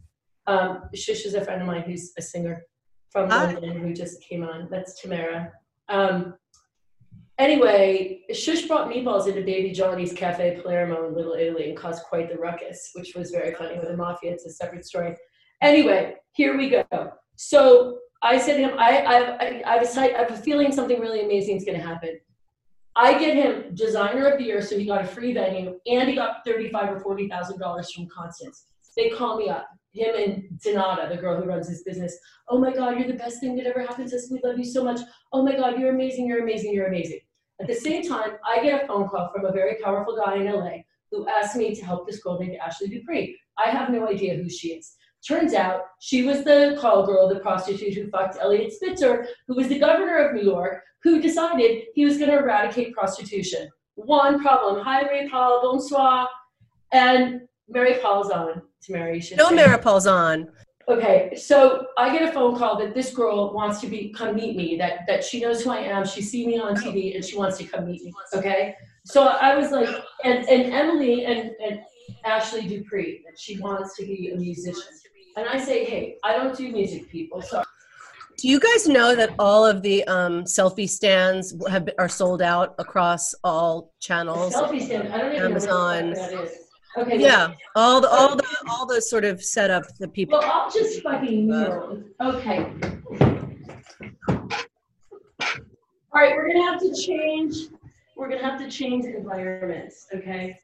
Um, 0.47 0.83
Shush 0.95 1.25
is 1.25 1.35
a 1.35 1.45
friend 1.45 1.61
of 1.61 1.67
mine 1.67 1.83
who's 1.83 2.13
a 2.19 2.23
singer 2.23 2.63
from 3.11 3.31
Hi. 3.31 3.53
London 3.53 3.81
who 3.81 3.93
just 3.93 4.23
came 4.23 4.45
on. 4.45 4.69
That's 4.71 5.01
Tamara. 5.01 5.53
Um, 5.89 6.35
Anyway, 7.43 8.21
Shush 8.33 8.69
brought 8.69 8.89
meatballs 8.89 9.27
into 9.27 9.43
Baby 9.43 9.73
Johnny's 9.73 10.13
Cafe 10.13 10.61
Palermo 10.63 11.09
in 11.09 11.15
Little 11.17 11.33
Italy 11.33 11.69
and 11.69 11.77
caused 11.77 12.05
quite 12.05 12.29
the 12.31 12.39
ruckus, 12.39 12.93
which 12.95 13.17
was 13.17 13.33
very 13.33 13.53
funny 13.53 13.77
with 13.81 13.89
the 13.89 13.97
mafia. 13.97 14.31
It's 14.31 14.47
a 14.47 14.51
separate 14.51 14.87
story. 14.87 15.17
Anyway, 15.61 16.15
here 16.35 16.57
we 16.57 16.71
go. 16.71 16.85
So 17.35 17.99
I 18.23 18.39
said 18.39 18.59
to 18.59 18.63
him, 18.69 18.79
I, 18.79 18.91
I, 18.99 19.17
I, 19.45 19.63
I 19.67 20.17
have 20.21 20.31
a 20.31 20.37
feeling 20.37 20.71
something 20.71 21.01
really 21.01 21.25
amazing 21.25 21.57
is 21.57 21.65
going 21.65 21.81
to 21.81 21.85
happen. 21.85 22.21
I 22.95 23.19
get 23.19 23.35
him 23.35 23.75
designer 23.75 24.27
of 24.27 24.39
the 24.39 24.45
year, 24.45 24.63
so 24.63 24.79
he 24.79 24.87
got 24.87 25.03
a 25.03 25.07
free 25.09 25.33
venue, 25.35 25.81
and 25.87 26.09
he 26.09 26.15
got 26.15 26.45
thirty-five 26.47 26.91
or 26.95 27.01
forty 27.01 27.27
thousand 27.29 27.59
dollars 27.59 27.91
from 27.91 28.07
Constance. 28.07 28.67
They 28.97 29.09
call 29.09 29.39
me 29.39 29.49
up, 29.49 29.67
him 29.93 30.15
and 30.15 30.61
Donata, 30.65 31.09
the 31.09 31.17
girl 31.17 31.41
who 31.41 31.49
runs 31.49 31.69
his 31.69 31.83
business. 31.83 32.17
Oh 32.49 32.59
my 32.59 32.73
God, 32.73 32.99
you're 32.99 33.09
the 33.09 33.15
best 33.15 33.41
thing 33.41 33.57
that 33.57 33.67
ever 33.67 33.81
happened 33.81 34.11
to 34.11 34.17
us. 34.17 34.29
We 34.31 34.41
love 34.45 34.59
you 34.59 34.65
so 34.77 34.85
much. 34.85 35.01
Oh 35.33 35.43
my 35.43 35.57
God, 35.57 35.81
you're 35.81 35.95
amazing. 35.95 36.27
You're 36.29 36.43
amazing. 36.43 36.75
You're 36.75 36.89
amazing. 36.89 37.21
At 37.63 37.69
the 37.69 37.75
same 37.75 38.03
time, 38.03 38.33
I 38.45 38.61
get 38.61 38.83
a 38.83 38.87
phone 38.89 39.09
call 39.09 39.31
from 39.33 39.45
a 39.45 39.53
very 39.53 39.77
powerful 39.81 40.17
guy 40.17 40.35
in 40.35 40.53
LA 40.53 40.79
who 41.13 41.29
asked 41.29 41.55
me 41.55 41.73
to 41.77 41.85
help 41.85 42.09
this 42.09 42.21
girl 42.21 42.37
named 42.41 42.57
Ashley 42.57 42.89
Dupré. 42.89 43.37
I 43.57 43.71
have 43.71 43.89
no 43.89 44.09
idea 44.09 44.35
who 44.35 44.51
she 44.51 44.73
is. 44.73 44.97
Turns 45.25 45.55
out 45.55 45.83
she 46.01 46.25
was 46.25 46.43
the 46.43 46.77
call 46.81 47.07
girl, 47.07 47.29
the 47.29 47.39
prostitute 47.39 47.95
who 47.95 48.11
fucked 48.11 48.37
Eliot 48.41 48.73
Spitzer, 48.73 49.29
who 49.47 49.55
was 49.55 49.69
the 49.69 49.79
governor 49.79 50.17
of 50.17 50.35
New 50.35 50.43
York, 50.43 50.83
who 51.05 51.23
decided 51.23 51.85
he 51.95 52.05
was 52.05 52.19
going 52.19 52.31
to 52.31 52.39
eradicate 52.39 52.95
prostitution. 52.95 53.71
One 53.95 54.43
problem. 54.43 54.85
Hi, 54.85 55.03
Mary 55.03 55.29
Paul. 55.29 55.63
Bonsoir. 55.63 56.29
And 56.91 57.43
Mary 57.69 57.99
Paul's 58.03 58.31
on. 58.31 58.61
To 58.83 58.93
Mary. 58.93 59.23
No, 59.37 59.53
Mary 59.53 59.79
Paul's 59.79 60.09
on. 60.09 60.49
Okay, 60.89 61.35
so 61.37 61.87
I 61.97 62.13
get 62.17 62.29
a 62.29 62.33
phone 62.33 62.57
call 62.57 62.77
that 62.79 62.95
this 62.95 63.15
girl 63.15 63.53
wants 63.53 63.81
to 63.83 63.87
be 63.87 64.13
come 64.13 64.35
meet 64.35 64.57
me. 64.57 64.77
That 64.77 65.01
that 65.07 65.25
she 65.25 65.41
knows 65.41 65.63
who 65.63 65.71
I 65.71 65.79
am. 65.79 66.05
She's 66.05 66.31
seen 66.31 66.49
me 66.49 66.59
on 66.59 66.75
TV 66.75 67.15
and 67.15 67.25
she 67.25 67.37
wants 67.37 67.59
to 67.59 67.65
come 67.65 67.87
meet 67.87 68.05
me. 68.05 68.13
Okay, 68.35 68.75
so 69.05 69.23
I 69.23 69.55
was 69.57 69.71
like, 69.71 69.89
and 70.25 70.49
and 70.49 70.73
Emily 70.73 71.25
and 71.25 71.53
and 71.65 71.81
Ashley 72.25 72.63
Dupré 72.63 73.23
that 73.25 73.39
she 73.39 73.59
wants 73.61 73.97
to 73.97 74.05
be 74.05 74.33
a 74.33 74.37
musician. 74.37 74.83
And 75.37 75.49
I 75.49 75.59
say, 75.59 75.85
hey, 75.85 76.17
I 76.25 76.35
don't 76.35 76.55
do 76.57 76.71
music, 76.71 77.09
people. 77.09 77.41
So 77.41 77.63
do 78.39 78.49
you 78.49 78.59
guys 78.59 78.89
know 78.89 79.15
that 79.15 79.35
all 79.39 79.65
of 79.65 79.83
the 79.83 80.05
um, 80.05 80.45
selfie 80.45 80.89
stands 80.89 81.55
have 81.71 81.89
are 81.99 82.09
sold 82.09 82.43
out 82.43 82.75
across 82.79 83.35
all 83.45 83.93
channels? 84.01 84.53
selfie 84.53 84.85
stand. 84.85 85.13
I 85.13 85.19
don't 85.19 85.33
even 85.35 85.45
Amazon. 85.45 86.11
know 86.11 86.21
what 86.21 86.33
that 86.33 86.45
is. 86.45 86.72
Okay. 86.97 87.21
Yeah, 87.21 87.55
all 87.75 88.01
the 88.01 88.09
all 88.11 88.37
the 88.37 88.45
all 88.69 88.87
the 88.87 89.01
sort 89.01 89.25
of 89.25 89.43
setup 89.43 89.85
the 89.99 90.09
people. 90.09 90.39
Well, 90.39 90.51
I'll 90.53 90.71
just 90.71 91.03
fucking 91.03 91.51
uh, 91.51 91.69
kneel. 91.69 92.03
Okay. 92.21 92.67
All 96.15 96.21
right, 96.21 96.37
we're 96.37 96.49
gonna 96.49 96.71
have 96.71 96.81
to 96.81 96.95
change. 96.95 97.57
We're 98.17 98.29
gonna 98.29 98.43
have 98.43 98.61
to 98.61 98.71
change 98.71 99.07
environments. 99.07 100.07
Okay. 100.15 100.59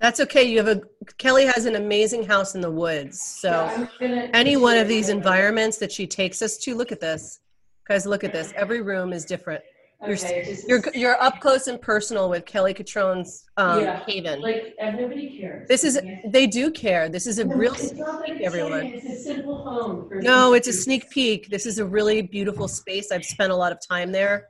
That's 0.00 0.18
okay. 0.20 0.42
You 0.42 0.58
have 0.58 0.68
a 0.68 0.82
Kelly 1.18 1.46
has 1.46 1.66
an 1.66 1.76
amazing 1.76 2.24
house 2.24 2.56
in 2.56 2.60
the 2.60 2.70
woods. 2.70 3.22
So 3.22 3.86
yeah, 4.00 4.28
any 4.34 4.56
one 4.56 4.76
of 4.76 4.88
these 4.88 5.08
environments 5.08 5.78
that 5.78 5.92
she 5.92 6.06
takes 6.06 6.42
us 6.42 6.58
to, 6.58 6.74
look 6.74 6.90
at 6.90 7.00
this. 7.00 7.38
Guys, 7.86 8.06
look 8.06 8.24
at 8.24 8.32
this. 8.32 8.52
Every 8.56 8.82
room 8.82 9.12
is 9.12 9.24
different. 9.24 9.62
Okay, 10.08 10.56
you're, 10.68 10.80
you're 10.80 10.94
you're 10.94 11.22
up 11.22 11.40
close 11.40 11.66
and 11.66 11.80
personal 11.80 12.28
with 12.28 12.44
Kelly 12.44 12.74
Cutrone's 12.74 13.44
um, 13.56 13.80
yeah, 13.80 14.04
Haven. 14.06 14.40
Like 14.40 14.74
nobody 14.80 15.38
cares. 15.38 15.68
This 15.68 15.84
is 15.84 15.98
they 16.26 16.46
do 16.46 16.70
care. 16.70 17.08
This 17.08 17.26
is 17.26 17.38
a 17.38 17.44
no, 17.44 17.56
real 17.56 17.74
sneak 17.74 18.04
peek, 18.24 18.40
everyone. 18.42 18.86
It's 18.86 19.06
a 19.06 19.16
simple 19.16 19.64
home. 19.64 20.08
no, 20.20 20.52
it's 20.52 20.68
a 20.68 20.72
sneak 20.72 21.10
peek. 21.10 21.48
This 21.48 21.66
is 21.66 21.78
a 21.78 21.84
really 21.84 22.22
beautiful 22.22 22.68
space. 22.68 23.10
I've 23.12 23.24
spent 23.24 23.52
a 23.52 23.56
lot 23.56 23.72
of 23.72 23.78
time 23.86 24.12
there. 24.12 24.48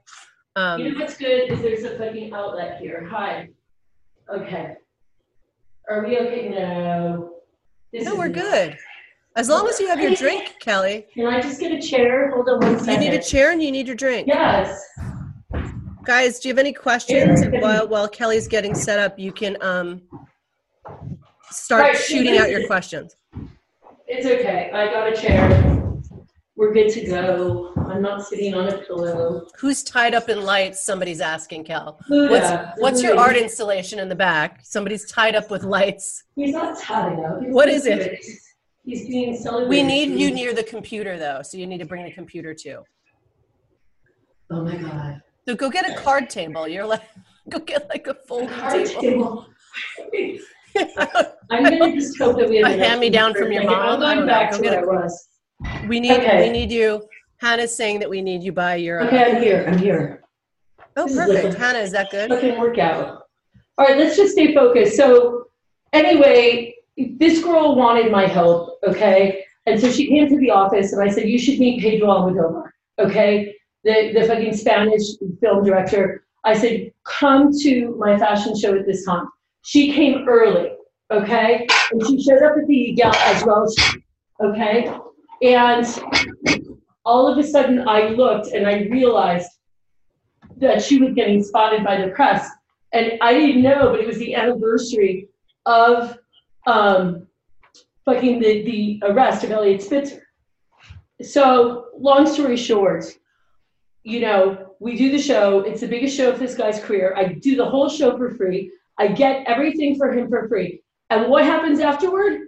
Um, 0.57 0.81
you 0.81 0.93
know 0.93 1.01
what's 1.01 1.17
good 1.17 1.51
is 1.51 1.61
there's 1.61 1.85
a 1.85 1.99
fucking 1.99 2.33
outlet 2.33 2.81
here. 2.81 3.07
Hi. 3.11 3.49
Okay. 4.33 4.77
Are 5.89 6.05
we 6.07 6.19
okay? 6.19 6.49
No. 6.49 7.41
This 7.93 8.05
no, 8.05 8.17
we're 8.17 8.29
good. 8.29 8.77
As 9.37 9.49
long 9.49 9.69
as 9.69 9.81
you 9.81 9.89
have 9.89 10.01
your 10.01 10.15
drink, 10.15 10.55
Kelly. 10.61 11.07
Can 11.13 11.27
I 11.27 11.41
just 11.41 11.59
get 11.59 11.73
a 11.73 11.81
chair? 11.81 12.31
Hold 12.31 12.49
on 12.49 12.61
one 12.61 12.79
second. 12.79 13.03
You 13.03 13.11
need 13.11 13.19
a 13.19 13.23
chair 13.23 13.51
and 13.51 13.61
you 13.61 13.73
need 13.73 13.89
your 13.89 13.97
drink. 13.97 14.29
Yes. 14.29 14.81
Guys, 16.05 16.39
do 16.39 16.49
you 16.49 16.55
have 16.55 16.59
any 16.59 16.73
questions? 16.73 17.41
And 17.41 17.63
while, 17.63 17.89
while 17.89 18.09
Kelly's 18.09 18.47
getting 18.47 18.75
set 18.75 18.99
up, 18.99 19.19
you 19.19 19.33
can 19.33 19.57
um, 19.63 20.03
start 21.51 21.83
right, 21.83 21.97
shooting 21.97 22.37
out 22.37 22.51
your 22.51 22.67
questions. 22.67 23.17
It's 24.07 24.27
okay. 24.27 24.71
I 24.73 24.87
got 24.93 25.11
a 25.11 25.17
chair. 25.17 25.73
We're 26.57 26.73
good 26.73 26.91
to 26.91 27.07
go. 27.07 27.73
I'm 27.77 28.03
not 28.03 28.25
sitting 28.25 28.55
on 28.55 28.69
a 28.69 28.79
pillow. 28.79 29.47
Who's 29.59 29.83
tied 29.83 30.15
up 30.15 30.29
in 30.29 30.43
lights? 30.43 30.85
Somebody's 30.85 31.21
asking, 31.21 31.65
Cal. 31.65 31.99
What's, 32.09 32.51
what's 32.79 33.03
your 33.03 33.19
art 33.19 33.37
installation 33.37 33.99
in 33.99 34.09
the 34.09 34.15
back? 34.15 34.61
Somebody's 34.63 35.11
tied 35.11 35.35
up 35.35 35.51
with 35.51 35.65
lights. 35.65 36.25
He's 36.37 36.53
not 36.53 36.79
tied 36.79 37.19
up. 37.19 37.43
He's 37.43 37.53
what 37.53 37.69
is 37.69 37.87
it? 37.87 38.25
He's 38.85 39.09
being 39.09 39.37
celebrated. 39.37 39.71
We 39.71 39.83
need 39.83 40.21
you 40.21 40.31
near 40.31 40.55
the 40.55 40.63
computer, 40.63 41.19
though, 41.19 41.41
so 41.43 41.57
you 41.57 41.67
need 41.67 41.79
to 41.79 41.87
bring 41.87 42.05
the 42.05 42.13
computer 42.13 42.55
too. 42.55 42.85
Oh 44.51 44.63
my 44.63 44.77
god. 44.77 45.23
So 45.47 45.55
go 45.55 45.71
get 45.71 45.89
a 45.89 45.95
card 45.95 46.31
table. 46.31 46.67
You're 46.67 46.87
like, 46.87 47.03
go 47.49 47.59
get 47.59 47.89
like 47.89 48.07
a 48.07 48.15
folding 48.15 48.49
a 48.51 48.85
table. 48.87 49.47
table. 50.11 50.37
I'm 51.51 51.63
gonna 51.65 51.93
just 51.93 52.19
hope 52.19 52.39
that 52.39 52.49
we 52.49 52.57
have 52.57 52.73
a 52.73 52.77
hand 52.77 53.01
me 53.01 53.11
down 53.11 53.35
from 53.35 53.53
your 53.53 53.65
mom. 53.65 54.03
I'm 54.03 54.17
going 54.17 54.27
back 54.27 54.53
to 54.53 54.61
where 54.63 54.81
I 54.81 54.85
was. 54.85 55.29
We 55.87 56.01
need 56.01 56.19
okay. 56.19 56.47
we 56.47 56.51
need 56.51 56.71
you. 56.73 57.07
Hannah's 57.39 57.77
saying 57.77 58.01
that 58.01 58.11
we 58.11 58.23
need 58.23 58.43
you 58.43 58.53
by 58.53 58.77
your. 58.77 59.03
Okay, 59.03 59.23
I'm 59.23 59.43
here. 59.43 59.65
I'm 59.69 59.79
here. 59.79 60.23
Oh, 60.97 61.07
this 61.07 61.17
perfect. 61.17 61.45
Is 61.47 61.55
Hannah, 61.55 61.79
is 61.81 61.93
that 61.93 62.11
good? 62.11 62.31
Okay, 62.33 62.59
workout. 62.59 63.23
All 63.77 63.87
right, 63.87 63.99
let's 63.99 64.17
just 64.17 64.33
stay 64.33 64.55
focused. 64.55 64.97
So, 64.97 65.47
anyway, 65.93 66.75
this 66.97 67.43
girl 67.43 67.75
wanted 67.75 68.11
my 68.11 68.27
help, 68.27 68.79
okay? 68.87 69.45
And 69.67 69.81
so 69.81 69.91
she 69.91 70.07
came 70.07 70.29
to 70.29 70.39
the 70.39 70.51
office, 70.51 70.93
and 70.93 71.03
I 71.03 71.09
said, 71.13 71.29
"You 71.29 71.39
should 71.39 71.59
meet 71.59 71.81
Pedro 71.81 72.09
Almodovar, 72.09 72.71
okay? 72.99 73.55
The 73.85 74.13
the 74.15 74.27
fucking 74.27 74.57
Spanish 74.57 75.17
film 75.41 75.65
director." 75.65 76.25
I 76.45 76.57
said, 76.57 76.93
"Come 77.05 77.53
to 77.63 77.97
my 77.99 78.19
fashion 78.19 78.57
show 78.57 78.77
at 78.79 78.87
this 78.87 79.05
time." 79.05 79.27
She 79.63 79.93
came 79.93 80.29
early, 80.29 80.73
okay, 81.11 81.67
and 81.91 82.07
she 82.07 82.23
showed 82.23 82.43
up 82.43 82.57
at 82.57 82.67
the 82.67 82.93
gala 82.93 83.17
as 83.17 83.45
well, 83.45 83.67
okay. 84.43 84.93
And 85.43 85.87
all 87.05 87.27
of 87.27 87.39
a 87.39 87.43
sudden, 87.43 87.89
I 87.89 88.09
looked 88.09 88.49
and 88.49 88.67
I 88.67 88.83
realized 88.91 89.49
that 90.59 90.83
she 90.83 90.99
was 90.99 91.15
getting 91.15 91.43
spotted 91.43 91.85
by 91.85 92.01
the 92.01 92.09
press. 92.09 92.49
And 92.93 93.13
I 93.21 93.35
didn't 93.35 93.63
know, 93.63 93.91
but 93.91 94.01
it 94.01 94.07
was 94.07 94.19
the 94.19 94.35
anniversary 94.35 95.29
of 95.67 96.17
um, 96.67 97.27
fucking 98.05 98.41
the, 98.41 98.63
the 98.63 99.03
arrest 99.05 99.45
of 99.45 99.51
Eliot 99.51 99.83
Spitzer. 99.83 100.23
So, 101.23 101.87
long 101.99 102.27
story 102.27 102.57
short, 102.57 103.05
you 104.05 104.21
know, 104.21 104.75
we 104.81 104.97
do 104.97 105.11
the 105.11 105.19
show. 105.19 105.61
It's 105.61 105.81
the 105.81 105.89
biggest 105.89 106.17
show 106.17 106.31
of 106.31 106.39
this 106.39 106.55
guy's 106.55 106.79
career. 106.79 107.15
I 107.17 107.25
do 107.25 107.57
the 107.57 107.65
whole 107.65 107.89
show 107.89 108.17
for 108.17 108.31
free. 108.35 108.71
I 108.99 109.09
get 109.09 109.47
everything 109.47 109.97
for 109.97 110.13
him 110.13 110.29
for 110.29 110.47
free. 110.47 110.83
And 111.11 111.29
what 111.29 111.45
happens 111.45 111.81
afterward? 111.81 112.41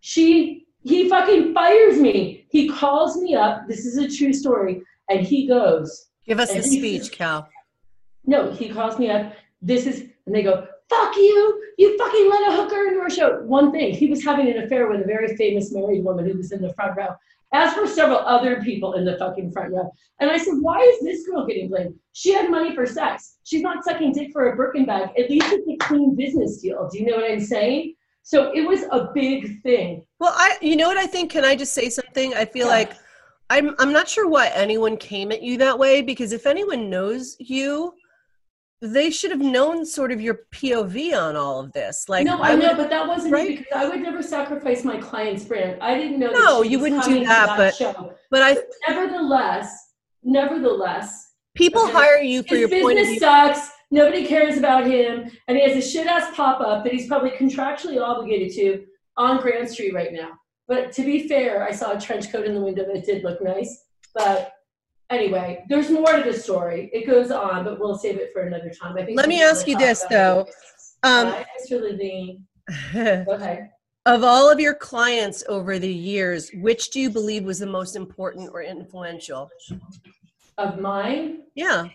She 0.00 0.66
he 0.82 1.08
fucking 1.10 1.52
fires 1.52 1.98
me. 1.98 2.46
He 2.48 2.68
calls 2.68 3.16
me 3.16 3.34
up. 3.34 3.68
This 3.68 3.84
is 3.84 3.98
a 3.98 4.08
true 4.08 4.32
story. 4.32 4.82
And 5.10 5.20
he 5.20 5.46
goes. 5.46 6.06
Give 6.24 6.40
us 6.40 6.54
a 6.54 6.62
speech, 6.62 7.02
says, 7.02 7.10
Cal. 7.10 7.48
No, 8.24 8.50
he 8.50 8.68
calls 8.68 8.98
me 8.98 9.10
up. 9.10 9.34
This 9.60 9.86
is, 9.86 10.00
and 10.24 10.34
they 10.34 10.42
go, 10.42 10.66
fuck 10.88 11.16
you. 11.16 11.62
You 11.76 11.98
fucking 11.98 12.30
let 12.30 12.52
a 12.52 12.56
hooker 12.56 12.88
into 12.88 13.00
our 13.00 13.10
show. 13.10 13.42
One 13.42 13.72
thing, 13.72 13.92
he 13.92 14.06
was 14.06 14.24
having 14.24 14.48
an 14.48 14.62
affair 14.62 14.88
with 14.88 15.02
a 15.02 15.04
very 15.04 15.36
famous 15.36 15.72
married 15.72 16.04
woman 16.04 16.26
who 16.26 16.36
was 16.36 16.52
in 16.52 16.62
the 16.62 16.72
front 16.72 16.96
row, 16.96 17.14
as 17.52 17.76
were 17.76 17.86
several 17.86 18.18
other 18.18 18.62
people 18.62 18.94
in 18.94 19.04
the 19.04 19.18
fucking 19.18 19.50
front 19.52 19.72
row. 19.72 19.90
And 20.20 20.30
I 20.30 20.38
said, 20.38 20.54
why 20.60 20.80
is 20.80 21.00
this 21.02 21.26
girl 21.26 21.46
getting 21.46 21.68
blamed? 21.68 21.94
She 22.12 22.32
had 22.32 22.50
money 22.50 22.74
for 22.74 22.86
sex. 22.86 23.38
She's 23.44 23.62
not 23.62 23.84
sucking 23.84 24.12
dick 24.12 24.30
for 24.32 24.52
a 24.52 24.56
Birkin 24.56 24.86
bag. 24.86 25.10
At 25.18 25.30
least 25.30 25.46
it's 25.50 25.68
a 25.68 25.76
clean 25.86 26.14
business 26.14 26.60
deal. 26.60 26.88
Do 26.90 26.98
you 26.98 27.06
know 27.06 27.16
what 27.16 27.30
I'm 27.30 27.40
saying? 27.40 27.94
So 28.22 28.52
it 28.54 28.62
was 28.62 28.82
a 28.92 29.08
big 29.14 29.62
thing. 29.62 30.04
Well, 30.20 30.34
I, 30.36 30.58
you 30.60 30.76
know 30.76 30.86
what 30.86 30.98
I 30.98 31.06
think? 31.06 31.32
Can 31.32 31.44
I 31.44 31.56
just 31.56 31.72
say 31.72 31.88
something? 31.88 32.34
I 32.34 32.44
feel 32.44 32.66
yeah. 32.66 32.72
like 32.72 32.92
I'm, 33.48 33.74
I'm 33.78 33.92
not 33.92 34.08
sure 34.08 34.28
why 34.28 34.48
anyone 34.48 34.96
came 34.96 35.32
at 35.32 35.42
you 35.42 35.58
that 35.58 35.78
way 35.78 36.02
because 36.02 36.32
if 36.32 36.46
anyone 36.46 36.88
knows 36.88 37.36
you, 37.40 37.94
they 38.80 39.10
should 39.10 39.30
have 39.30 39.40
known 39.40 39.84
sort 39.84 40.10
of 40.10 40.20
your 40.20 40.40
POV 40.52 41.14
on 41.14 41.36
all 41.36 41.60
of 41.60 41.72
this. 41.72 42.08
Like, 42.08 42.24
no, 42.24 42.42
I 42.42 42.54
know, 42.54 42.74
but 42.74 42.90
that 42.90 43.06
wasn't 43.06 43.32
right? 43.32 43.58
because 43.58 43.66
I 43.74 43.88
would 43.88 44.00
never 44.00 44.22
sacrifice 44.22 44.84
my 44.84 44.96
client's 44.96 45.44
brand. 45.44 45.82
I 45.82 45.94
didn't 45.94 46.18
know. 46.18 46.30
No, 46.30 46.62
you 46.62 46.78
wouldn't 46.78 47.04
do 47.04 47.24
that, 47.24 47.46
that, 47.46 47.56
but 47.56 47.74
show. 47.74 48.14
but 48.30 48.42
I. 48.42 48.56
Nevertheless, 48.88 49.94
nevertheless, 50.22 51.34
people 51.54 51.82
okay, 51.82 51.92
hire 51.92 52.22
you 52.22 52.42
for 52.42 52.54
your 52.54 52.68
point 52.68 52.98
of 52.98 53.06
view. 53.06 53.18
sucks 53.18 53.70
Nobody 53.90 54.24
cares 54.24 54.56
about 54.56 54.86
him, 54.86 55.30
and 55.48 55.56
he 55.56 55.68
has 55.68 55.84
a 55.84 55.86
shit 55.86 56.06
ass 56.06 56.34
pop 56.36 56.60
up 56.60 56.84
that 56.84 56.92
he's 56.92 57.08
probably 57.08 57.30
contractually 57.30 58.00
obligated 58.00 58.54
to 58.54 58.86
on 59.16 59.40
Grand 59.40 59.68
Street 59.68 59.92
right 59.92 60.12
now. 60.12 60.30
But 60.68 60.92
to 60.92 61.02
be 61.02 61.26
fair, 61.26 61.64
I 61.64 61.72
saw 61.72 61.96
a 61.96 62.00
trench 62.00 62.30
coat 62.30 62.46
in 62.46 62.54
the 62.54 62.60
window 62.60 62.86
that 62.86 63.04
did 63.04 63.24
look 63.24 63.42
nice. 63.42 63.86
But 64.14 64.52
anyway, 65.10 65.64
there's 65.68 65.90
more 65.90 66.12
to 66.12 66.22
the 66.22 66.36
story. 66.36 66.90
It 66.92 67.06
goes 67.06 67.30
on, 67.30 67.64
but 67.64 67.78
we'll 67.78 67.98
save 67.98 68.16
it 68.16 68.32
for 68.32 68.42
another 68.42 68.70
time. 68.70 68.96
I 68.96 69.04
think. 69.04 69.16
Let 69.16 69.28
me 69.28 69.42
ask 69.42 69.66
you 69.66 69.76
this 69.76 70.04
though. 70.08 70.46
Um, 71.02 71.34
living. 71.70 72.46
okay. 72.94 73.68
Of 74.06 74.24
all 74.24 74.50
of 74.50 74.58
your 74.58 74.74
clients 74.74 75.44
over 75.48 75.78
the 75.78 75.92
years, 75.92 76.50
which 76.54 76.90
do 76.90 77.00
you 77.00 77.10
believe 77.10 77.44
was 77.44 77.58
the 77.58 77.66
most 77.66 77.96
important 77.96 78.50
or 78.52 78.62
influential? 78.62 79.50
Of 80.56 80.78
mine? 80.78 81.42
Yeah. 81.54 81.88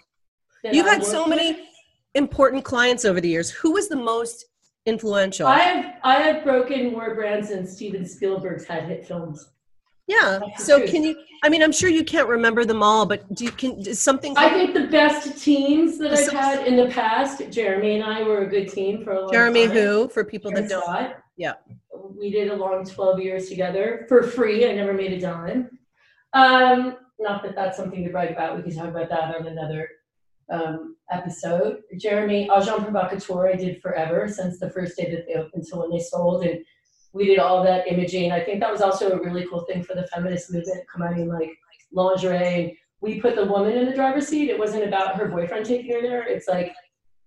You've 0.64 0.86
had 0.86 1.04
so 1.04 1.28
with? 1.28 1.38
many 1.38 1.70
important 2.14 2.64
clients 2.64 3.06
over 3.06 3.22
the 3.22 3.30
years. 3.30 3.50
Who 3.52 3.72
was 3.74 3.88
the 3.88 3.96
most 3.96 4.46
influential? 4.86 5.48
I 5.48 5.60
have 5.60 5.96
I 6.04 6.16
have 6.16 6.44
broken 6.44 6.92
more 6.92 7.16
brands 7.16 7.50
than 7.50 7.68
Steven 7.68 8.06
Spielberg's 8.06 8.66
had 8.66 8.84
hit 8.84 9.06
films. 9.06 9.50
Yeah. 10.08 10.40
So 10.58 10.86
can 10.88 11.04
you? 11.04 11.16
I 11.44 11.50
mean, 11.50 11.64
I'm 11.64 11.72
sure 11.72 11.90
you 11.90 12.04
can't 12.04 12.28
remember 12.28 12.64
them 12.64 12.84
all, 12.84 13.06
but 13.06 13.34
do 13.34 13.44
you 13.46 13.52
can 13.52 13.80
is 13.80 14.02
something? 14.02 14.38
I 14.38 14.50
think 14.50 14.74
the 14.74 14.88
best 14.88 15.44
teams 15.44 15.98
that 15.98 16.14
I've 16.14 16.32
had 16.32 16.68
in 16.68 16.76
the 16.76 16.88
past. 16.88 17.42
Jeremy 17.50 17.96
and 17.96 18.04
I 18.04 18.24
were 18.24 18.44
a 18.44 18.48
good 18.48 18.70
team 18.70 19.04
for 19.04 19.14
a 19.14 19.22
long 19.22 19.32
Jeremy, 19.32 19.68
time. 19.68 19.76
who 19.76 20.10
for 20.10 20.24
people 20.24 20.52
Jeremy 20.52 20.68
that 20.68 20.74
don't? 20.74 20.84
Scott. 20.84 21.18
Yeah. 21.38 21.54
We 22.18 22.32
did 22.32 22.50
a 22.50 22.56
long 22.56 22.86
12 22.86 23.20
years 23.20 23.50
together 23.50 24.06
for 24.08 24.24
free. 24.24 24.70
I 24.70 24.74
never 24.74 24.94
made 24.94 25.14
a 25.14 25.20
dime. 25.20 25.70
Um, 26.34 26.98
not 27.20 27.44
that 27.44 27.56
that's 27.56 27.78
something 27.78 28.04
to 28.04 28.10
brag 28.10 28.32
about. 28.32 28.58
We 28.58 28.64
can 28.64 28.76
talk 28.76 28.90
about 28.90 29.10
that 29.10 29.36
on 29.36 29.48
another 29.48 29.90
um, 30.52 30.96
episode. 31.12 31.82
Jeremy, 31.98 32.50
Agent 32.56 32.84
Provocateur, 32.84 33.48
I 33.48 33.56
did 33.56 33.82
forever 33.82 34.28
since 34.28 34.60
the 34.60 34.70
first 34.70 34.98
day 34.98 35.10
that 35.12 35.26
they 35.28 35.40
opened 35.40 35.66
to 35.66 35.78
when 35.78 35.90
they 35.90 36.00
sold. 36.00 36.44
And 36.46 36.64
we 37.16 37.26
did 37.26 37.40
all 37.40 37.64
that 37.64 37.88
imaging. 37.88 38.34
I 38.34 38.42
think 38.42 38.60
that 38.60 38.72
was 38.72 38.82
also 38.82 39.12
a 39.12 39.24
really 39.24 39.48
cool 39.48 39.62
thing 39.62 39.82
for 39.84 39.96
the 39.96 40.06
feminist 40.08 40.52
movement, 40.52 40.84
combining 40.92 41.30
like 41.30 41.58
lingerie. 41.94 42.78
We 43.00 43.22
put 43.22 43.38
the 43.38 43.46
woman 43.46 43.78
in 43.78 43.86
the 43.86 43.96
driver's 43.96 44.28
seat. 44.28 44.50
It 44.50 44.60
wasn't 44.60 44.84
about 44.84 45.16
her 45.16 45.30
boyfriend 45.30 45.66
taking 45.66 45.94
her 45.94 46.02
there. 46.02 46.28
It's 46.28 46.50
like 46.50 46.76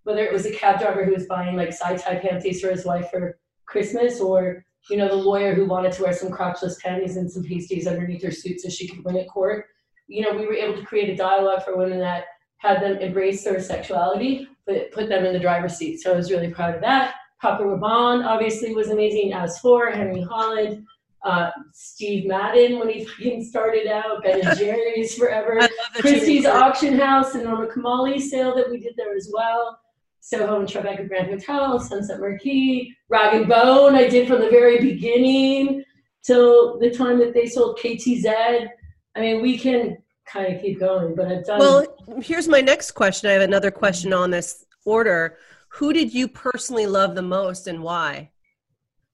whether 0.03 0.23
it 0.23 0.33
was 0.33 0.45
a 0.45 0.53
cab 0.53 0.79
driver 0.79 1.07
who 1.07 1.15
was 1.15 1.27
buying 1.27 1.57
like 1.57 1.73
side 1.73 1.99
tie 1.99 2.17
panties 2.17 2.61
for 2.61 2.71
his 2.71 2.85
wife 2.85 3.11
for 3.11 3.39
Christmas, 3.65 4.21
or 4.21 4.63
you 4.91 4.99
know 4.99 5.09
the 5.09 5.15
lawyer 5.15 5.55
who 5.55 5.65
wanted 5.65 5.93
to 5.93 6.03
wear 6.03 6.13
some 6.13 6.31
crotchless 6.31 6.79
panties 6.81 7.17
and 7.17 7.31
some 7.31 7.45
pasties 7.45 7.87
underneath 7.87 8.23
her 8.23 8.31
suit 8.31 8.61
so 8.61 8.69
she 8.69 8.89
could 8.89 9.03
win 9.05 9.17
at 9.17 9.29
court. 9.29 9.65
You 10.07 10.23
know, 10.23 10.37
we 10.37 10.47
were 10.47 10.55
able 10.55 10.79
to 10.79 10.85
create 10.85 11.09
a 11.09 11.17
dialogue 11.17 11.65
for 11.65 11.79
women 11.79 11.99
that 12.01 12.25
had 12.59 12.83
them 12.83 12.99
embrace 12.99 13.43
their 13.43 13.59
sexuality, 13.59 14.49
but 14.67 14.93
put 14.93 15.09
them 15.09 15.25
in 15.25 15.33
the 15.33 15.41
driver's 15.41 15.77
seat. 15.77 16.01
So 16.01 16.13
I 16.13 16.17
was 16.17 16.31
really 16.31 16.51
proud 16.51 16.75
of 16.75 16.83
that. 16.83 17.15
Paco 17.41 17.65
Rabanne 17.65 18.25
obviously 18.25 18.75
was 18.75 18.91
amazing 18.91 19.33
as 19.33 19.59
for 19.61 19.91
Henry 19.91 20.23
Holland, 20.23 20.85
uh, 21.25 21.51
Steve 21.73 22.27
Madden 22.27 22.79
when 22.79 22.89
he 22.89 23.45
started 23.45 23.87
out, 23.87 24.23
Ben 24.23 24.47
and 24.47 24.59
Jerry's 24.59 25.17
forever, 25.17 25.61
Christie's 25.95 26.47
Auction 26.47 26.99
House 26.99 27.35
and 27.35 27.45
Norma 27.45 27.67
Kamali 27.67 28.21
sale 28.21 28.55
that 28.57 28.71
we 28.71 28.79
did 28.79 28.95
there 28.97 29.15
as 29.15 29.31
well. 29.33 29.79
Soho 30.21 30.61
and 30.61 30.69
Tribeca 30.69 31.09
Grand 31.09 31.29
Hotel, 31.29 31.81
Sunset 31.81 32.21
Marquis, 32.21 32.95
Rag 33.09 33.35
and 33.35 33.49
Bone 33.49 33.95
I 33.95 34.09
did 34.09 34.29
from 34.29 34.41
the 34.41 34.51
very 34.51 34.79
beginning 34.79 35.85
till 36.23 36.79
the 36.79 36.91
time 36.91 37.19
that 37.19 37.33
they 37.33 37.47
sold 37.47 37.79
KTZ. 37.79 38.69
I 39.17 39.21
mean, 39.21 39.41
we 39.41 39.57
can 39.57 39.97
kind 40.27 40.55
of 40.55 40.61
keep 40.61 40.79
going, 40.79 41.15
but 41.15 41.29
I've 41.29 41.47
done. 41.47 41.59
Well, 41.61 41.97
here's 42.21 42.47
my 42.47 42.61
next 42.61 42.93
question. 42.93 43.31
I 43.31 43.33
have 43.33 43.43
another 43.43 43.71
question 43.71 44.13
on 44.13 44.31
this 44.31 44.67
order. 44.85 45.39
Who 45.79 45.93
did 45.93 46.13
you 46.13 46.27
personally 46.27 46.87
love 46.87 47.15
the 47.15 47.23
most 47.23 47.69
and 47.69 47.85
why? 47.85 48.33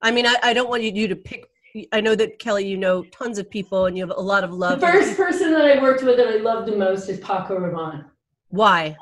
I 0.01 0.11
mean, 0.11 0.25
I, 0.27 0.37
I 0.43 0.55
don't 0.55 0.71
want 0.71 0.83
you 0.83 1.07
to 1.09 1.15
pick. 1.15 1.47
I 1.93 2.01
know 2.01 2.15
that 2.15 2.39
Kelly, 2.39 2.67
you 2.67 2.79
know 2.79 3.05
tons 3.13 3.37
of 3.37 3.51
people, 3.51 3.85
and 3.85 3.99
you 3.99 4.03
have 4.07 4.17
a 4.17 4.21
lot 4.21 4.45
of 4.45 4.51
love. 4.51 4.81
The 4.81 4.87
first 4.87 5.15
person 5.15 5.53
that 5.53 5.67
I 5.67 5.83
worked 5.83 6.03
with 6.03 6.17
that 6.17 6.27
I 6.27 6.37
loved 6.37 6.67
the 6.67 6.77
most 6.77 7.11
is 7.11 7.21
Paco 7.21 7.59
Rabanne. 7.59 8.07
Why? 8.49 8.97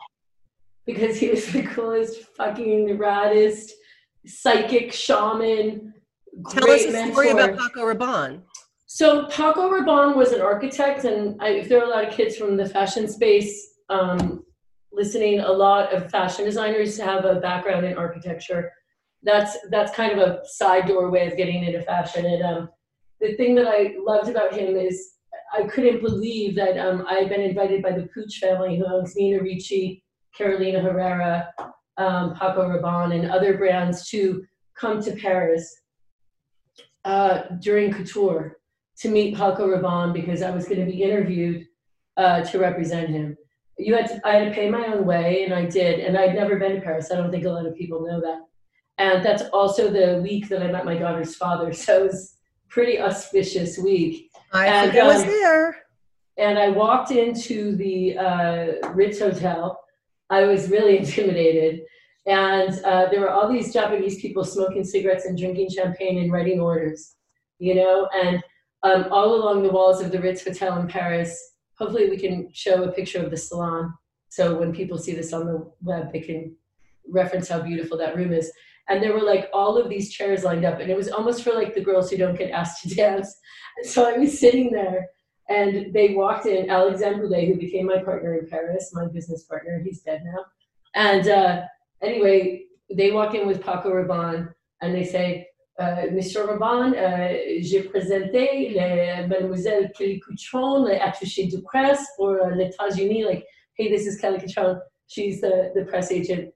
Because 0.86 1.20
he 1.20 1.30
was 1.30 1.46
the 1.52 1.62
coolest, 1.62 2.24
fucking 2.36 2.98
raddest 2.98 3.70
psychic 4.26 4.92
shaman. 4.92 5.94
Tell 6.50 6.68
us 6.68 6.86
a 6.86 6.90
mentor. 6.90 7.12
story 7.12 7.30
about 7.30 7.56
Paco 7.56 7.82
Rabanne. 7.82 8.42
So 8.86 9.26
Paco 9.26 9.70
Rabanne 9.70 10.16
was 10.16 10.32
an 10.32 10.40
architect, 10.40 11.04
and 11.04 11.40
I, 11.40 11.50
if 11.50 11.68
there 11.68 11.80
are 11.80 11.86
a 11.86 11.90
lot 11.90 12.08
of 12.08 12.12
kids 12.12 12.36
from 12.36 12.56
the 12.56 12.68
fashion 12.68 13.06
space 13.06 13.74
um, 13.88 14.44
listening, 14.92 15.40
a 15.40 15.50
lot 15.50 15.92
of 15.92 16.10
fashion 16.10 16.44
designers 16.44 16.98
have 16.98 17.24
a 17.24 17.40
background 17.40 17.86
in 17.86 17.96
architecture. 17.96 18.70
That's 19.22 19.56
that's 19.70 19.94
kind 19.94 20.12
of 20.12 20.18
a 20.18 20.40
side 20.44 20.86
doorway 20.86 21.26
of 21.28 21.36
getting 21.36 21.64
into 21.64 21.82
fashion. 21.82 22.26
And 22.26 22.42
um, 22.42 22.68
the 23.20 23.34
thing 23.34 23.54
that 23.54 23.68
I 23.68 23.94
loved 24.04 24.28
about 24.28 24.54
him 24.54 24.76
is 24.76 25.12
I 25.52 25.64
couldn't 25.64 26.02
believe 26.02 26.56
that 26.56 26.78
um, 26.78 27.06
I 27.08 27.14
had 27.14 27.28
been 27.28 27.40
invited 27.40 27.82
by 27.82 27.92
the 27.92 28.08
Puig 28.16 28.32
family, 28.34 28.76
who 28.76 28.86
owns 28.86 29.14
Nina 29.14 29.42
Ricci, 29.42 30.02
Carolina 30.36 30.80
Herrera, 30.80 31.52
um, 31.98 32.34
Paco 32.34 32.68
Rabanne, 32.68 33.14
and 33.14 33.30
other 33.30 33.56
brands, 33.56 34.08
to 34.10 34.44
come 34.74 35.02
to 35.02 35.12
Paris 35.12 35.72
uh, 37.04 37.42
during 37.60 37.92
couture 37.92 38.58
to 38.98 39.08
meet 39.08 39.36
Paco 39.36 39.68
Rabanne 39.68 40.12
because 40.12 40.42
I 40.42 40.50
was 40.50 40.66
going 40.66 40.80
to 40.80 40.90
be 40.90 41.02
interviewed 41.02 41.66
uh, 42.16 42.42
to 42.42 42.58
represent 42.58 43.10
him. 43.10 43.36
You 43.84 43.94
had 43.94 44.08
to, 44.08 44.20
I 44.26 44.36
had 44.36 44.48
to 44.48 44.54
pay 44.54 44.70
my 44.70 44.86
own 44.86 45.04
way, 45.04 45.44
and 45.44 45.54
I 45.54 45.66
did. 45.66 46.00
And 46.00 46.16
I'd 46.16 46.34
never 46.34 46.56
been 46.58 46.74
to 46.74 46.80
Paris. 46.80 47.10
I 47.10 47.16
don't 47.16 47.30
think 47.30 47.44
a 47.44 47.50
lot 47.50 47.66
of 47.66 47.76
people 47.76 48.06
know 48.06 48.20
that. 48.20 48.40
And 48.98 49.24
that's 49.24 49.44
also 49.52 49.90
the 49.90 50.20
week 50.22 50.48
that 50.48 50.62
I 50.62 50.70
met 50.70 50.84
my 50.84 50.96
daughter's 50.96 51.34
father. 51.36 51.72
So 51.82 52.00
it 52.00 52.02
was 52.04 52.36
pretty 52.68 53.00
auspicious 53.00 53.78
week. 53.78 54.30
I 54.52 54.66
and, 54.66 54.96
um, 54.96 55.06
was 55.06 55.24
there. 55.24 55.76
And 56.38 56.58
I 56.58 56.68
walked 56.70 57.10
into 57.10 57.76
the 57.76 58.16
uh, 58.16 58.88
Ritz 58.90 59.18
Hotel. 59.18 59.78
I 60.30 60.44
was 60.44 60.70
really 60.70 60.98
intimidated. 61.02 61.82
And 62.26 62.72
uh, 62.84 63.08
there 63.10 63.20
were 63.20 63.30
all 63.30 63.52
these 63.52 63.72
Japanese 63.72 64.20
people 64.20 64.44
smoking 64.44 64.84
cigarettes 64.84 65.24
and 65.24 65.36
drinking 65.36 65.70
champagne 65.70 66.18
and 66.18 66.32
writing 66.32 66.60
orders, 66.60 67.16
you 67.58 67.74
know, 67.74 68.08
and 68.14 68.42
um, 68.84 69.06
all 69.10 69.34
along 69.34 69.62
the 69.62 69.70
walls 69.70 70.00
of 70.00 70.12
the 70.12 70.20
Ritz 70.20 70.44
Hotel 70.44 70.78
in 70.80 70.86
Paris. 70.86 71.51
Hopefully, 71.82 72.08
we 72.08 72.16
can 72.16 72.48
show 72.52 72.84
a 72.84 72.92
picture 72.92 73.20
of 73.22 73.30
the 73.32 73.36
salon 73.36 73.92
so 74.32 74.58
when 74.58 74.72
people 74.72 74.96
see 74.96 75.12
this 75.12 75.34
on 75.34 75.44
the 75.44 75.70
web, 75.82 76.10
they 76.10 76.20
can 76.20 76.56
reference 77.06 77.50
how 77.50 77.60
beautiful 77.60 77.98
that 77.98 78.16
room 78.16 78.32
is. 78.32 78.50
And 78.88 79.02
there 79.02 79.12
were 79.12 79.20
like 79.20 79.50
all 79.52 79.76
of 79.76 79.90
these 79.90 80.10
chairs 80.10 80.42
lined 80.42 80.64
up, 80.64 80.80
and 80.80 80.90
it 80.90 80.96
was 80.96 81.10
almost 81.10 81.42
for 81.44 81.52
like 81.52 81.74
the 81.74 81.82
girls 81.82 82.10
who 82.10 82.16
don't 82.16 82.38
get 82.38 82.50
asked 82.50 82.82
to 82.82 82.94
dance. 82.94 83.36
So 83.82 84.08
I 84.08 84.16
was 84.16 84.38
sitting 84.38 84.72
there, 84.72 85.08
and 85.50 85.92
they 85.92 86.14
walked 86.14 86.46
in. 86.46 86.70
Alexandre 86.70 87.26
Boulet, 87.26 87.46
who 87.46 87.58
became 87.58 87.84
my 87.84 87.98
partner 88.02 88.38
in 88.38 88.48
Paris, 88.48 88.92
my 88.94 89.06
business 89.06 89.42
partner, 89.42 89.82
he's 89.84 90.00
dead 90.00 90.22
now. 90.24 90.44
And 90.94 91.28
uh, 91.28 91.62
anyway, 92.00 92.64
they 92.90 93.10
walk 93.10 93.34
in 93.34 93.46
with 93.46 93.62
Paco 93.62 93.90
Rabanne, 93.90 94.54
and 94.80 94.94
they 94.94 95.04
say, 95.04 95.46
Monsieur 96.12 96.44
Rabanne, 96.44 96.94
euh, 96.94 97.34
j'ai 97.60 97.82
présenté 97.82 98.76
Mademoiselle 99.28 99.90
Kelly 99.96 100.20
Cutrone, 100.20 100.88
les 100.88 100.96
attachés 100.96 101.46
de 101.46 101.58
presse 101.60 102.04
for 102.16 102.36
uh, 102.36 102.54
les 102.54 102.66
États-Unis. 102.66 103.24
Like, 103.24 103.44
hey, 103.78 103.88
this 103.88 104.06
is 104.06 104.18
Kelly 104.20 104.38
Cutrone. 104.38 104.80
She's 105.08 105.40
the, 105.40 105.72
the 105.74 105.84
press 105.84 106.10
agent 106.10 106.52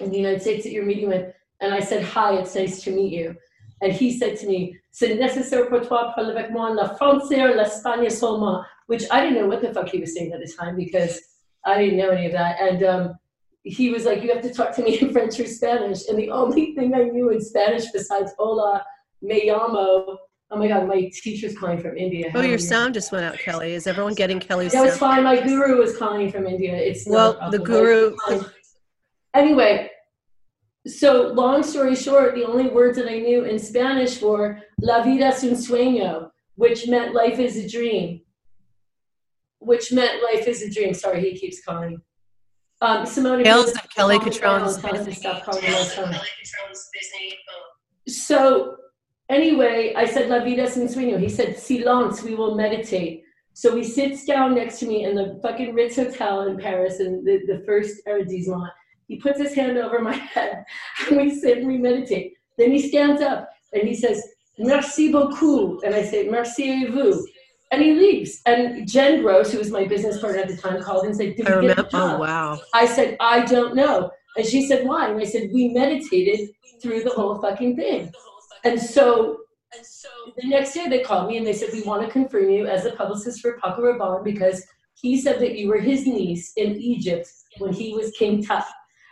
in 0.00 0.10
the 0.10 0.18
United 0.18 0.40
States 0.40 0.64
that 0.64 0.72
you're 0.72 0.84
meeting 0.84 1.08
with. 1.08 1.32
And 1.60 1.72
I 1.72 1.80
said, 1.80 2.04
hi, 2.04 2.34
it's 2.34 2.54
nice 2.54 2.82
to 2.82 2.90
meet 2.90 3.12
you. 3.12 3.34
And 3.80 3.92
he 3.92 4.16
said 4.16 4.38
to 4.38 4.46
me, 4.46 4.76
c'est 4.92 5.16
nécessaire 5.16 5.68
pour 5.68 5.80
toi 5.80 6.12
parler 6.14 6.34
avec 6.34 6.50
moi 6.50 6.70
en 6.70 6.74
la 6.74 6.88
français 6.94 7.42
ou 7.42 7.54
l'espagnol 7.54 8.10
seulement, 8.10 8.64
which 8.86 9.04
I 9.10 9.20
didn't 9.20 9.38
know 9.40 9.48
what 9.48 9.60
the 9.60 9.72
fuck 9.72 9.88
he 9.88 9.98
was 9.98 10.14
saying 10.14 10.32
at 10.32 10.40
the 10.40 10.50
time 10.52 10.76
because 10.76 11.20
I 11.64 11.78
didn't 11.78 11.98
know 11.98 12.10
any 12.10 12.26
of 12.26 12.32
that. 12.32 12.60
And 12.60 12.82
um, 12.84 13.14
he 13.64 13.90
was 13.90 14.04
like, 14.04 14.22
you 14.22 14.32
have 14.32 14.42
to 14.42 14.52
talk 14.52 14.74
to 14.76 14.82
me 14.82 14.98
in 15.00 15.12
French 15.12 15.40
or 15.40 15.46
Spanish. 15.46 16.06
And 16.08 16.18
the 16.18 16.30
only 16.30 16.74
thing 16.74 16.94
I 16.94 17.04
knew 17.04 17.30
in 17.30 17.40
Spanish 17.40 17.90
besides 17.92 18.32
hola, 18.38 18.84
me 19.22 19.48
llamo, 19.48 20.16
oh 20.50 20.56
my 20.56 20.68
God, 20.68 20.86
my 20.86 21.10
teacher's 21.14 21.56
calling 21.56 21.80
from 21.80 21.96
India. 21.96 22.30
Oh, 22.34 22.42
your 22.42 22.58
sound 22.58 22.92
just 22.92 23.10
went 23.10 23.24
out, 23.24 23.38
Kelly. 23.38 23.72
Is 23.72 23.86
everyone 23.86 24.14
getting 24.14 24.38
Kelly's 24.38 24.72
sound? 24.72 24.86
That 24.86 24.90
was 24.90 24.98
fine. 24.98 25.24
My 25.24 25.40
guru 25.40 25.78
was 25.78 25.96
calling 25.96 26.30
from 26.30 26.46
India. 26.46 26.76
It's 26.76 27.08
well, 27.08 27.38
the 27.50 27.58
guru. 27.58 28.14
Um, 28.28 28.46
anyway, 29.32 29.90
so 30.86 31.28
long 31.28 31.62
story 31.62 31.96
short, 31.96 32.34
the 32.34 32.44
only 32.44 32.68
words 32.68 32.98
that 32.98 33.10
I 33.10 33.18
knew 33.18 33.44
in 33.44 33.58
Spanish 33.58 34.20
were 34.20 34.58
La 34.78 35.02
vida 35.02 35.24
es 35.24 35.42
un 35.42 35.52
sueño, 35.52 36.28
which 36.56 36.86
meant 36.86 37.14
life 37.14 37.38
is 37.38 37.56
a 37.56 37.66
dream. 37.66 38.20
Which 39.60 39.90
meant 39.90 40.22
life 40.22 40.46
is 40.46 40.60
a 40.60 40.70
dream. 40.70 40.92
Sorry, 40.92 41.22
he 41.22 41.38
keeps 41.38 41.64
calling. 41.64 42.02
Um, 42.84 43.06
Simone. 43.06 43.42
Tales 43.42 43.72
of 43.72 43.88
Kelly 43.88 44.18
Cutrone's 44.18 44.78
So 48.06 48.76
anyway, 49.30 49.94
I 49.96 50.04
said 50.04 50.28
La 50.28 50.44
vida 50.44 50.66
sin 50.68 50.86
sueño. 50.86 51.18
He 51.18 51.30
said 51.30 51.58
silence. 51.58 52.22
We 52.22 52.34
will 52.34 52.54
meditate. 52.54 53.22
So 53.54 53.74
he 53.74 53.84
sits 53.84 54.26
down 54.26 54.54
next 54.54 54.80
to 54.80 54.86
me 54.86 55.04
in 55.04 55.14
the 55.14 55.40
fucking 55.42 55.74
Ritz 55.74 55.96
Hotel 55.96 56.42
in 56.42 56.58
Paris, 56.58 57.00
in 57.00 57.24
the, 57.24 57.40
the 57.46 57.62
first 57.64 58.02
arrondissement. 58.06 58.70
He 59.08 59.16
puts 59.16 59.38
his 59.38 59.54
hand 59.54 59.78
over 59.78 60.00
my 60.00 60.12
head, 60.34 60.64
and 61.08 61.16
we 61.16 61.34
sit 61.34 61.58
and 61.58 61.68
we 61.68 61.78
meditate. 61.78 62.34
Then 62.58 62.70
he 62.70 62.86
stands 62.86 63.22
up 63.22 63.48
and 63.72 63.88
he 63.88 63.94
says, 63.94 64.22
"Merci 64.58 65.10
beaucoup," 65.10 65.82
and 65.84 65.94
I 65.94 66.02
say, 66.02 66.28
"Merci 66.28 66.84
à 66.84 66.92
vous." 66.92 67.26
And 67.74 67.82
he 67.82 67.92
leaves. 67.92 68.40
And 68.46 68.88
Jen 68.88 69.22
Gross, 69.22 69.52
who 69.52 69.58
was 69.58 69.70
my 69.70 69.84
business 69.84 70.20
partner 70.20 70.40
at 70.40 70.48
the 70.48 70.56
time, 70.56 70.80
called 70.82 71.06
and 71.06 71.16
said, 71.16 71.36
Did 71.36 71.46
we 71.46 71.66
get 71.66 71.76
the 71.76 71.86
oh, 71.86 71.90
job? 71.90 71.90
Oh, 71.92 72.18
wow. 72.18 72.60
I 72.72 72.86
said, 72.86 73.16
I 73.20 73.44
don't 73.44 73.74
know. 73.74 74.10
And 74.36 74.46
she 74.46 74.66
said, 74.66 74.86
Why? 74.86 75.08
And 75.08 75.20
I 75.20 75.24
said, 75.24 75.50
We 75.52 75.68
meditated 75.68 76.50
through 76.80 77.02
the 77.02 77.10
whole 77.10 77.40
fucking 77.40 77.76
thing. 77.76 78.12
And 78.64 78.80
so, 78.80 79.38
and 79.76 79.84
so 79.84 80.08
the 80.36 80.48
next 80.48 80.74
day 80.74 80.88
they 80.88 81.00
called 81.00 81.28
me 81.28 81.36
and 81.36 81.46
they 81.46 81.52
said, 81.52 81.70
We 81.72 81.82
want 81.82 82.04
to 82.04 82.10
confirm 82.10 82.50
you 82.50 82.66
as 82.66 82.84
the 82.84 82.92
publicist 82.92 83.40
for 83.40 83.58
Paco 83.58 83.82
Rabanne 83.82 84.24
because 84.24 84.64
he 84.94 85.20
said 85.20 85.40
that 85.40 85.58
you 85.58 85.68
were 85.68 85.80
his 85.80 86.06
niece 86.06 86.52
in 86.56 86.76
Egypt 86.76 87.28
when 87.58 87.72
he 87.72 87.92
was 87.94 88.12
King 88.12 88.42
Tut. 88.42 88.64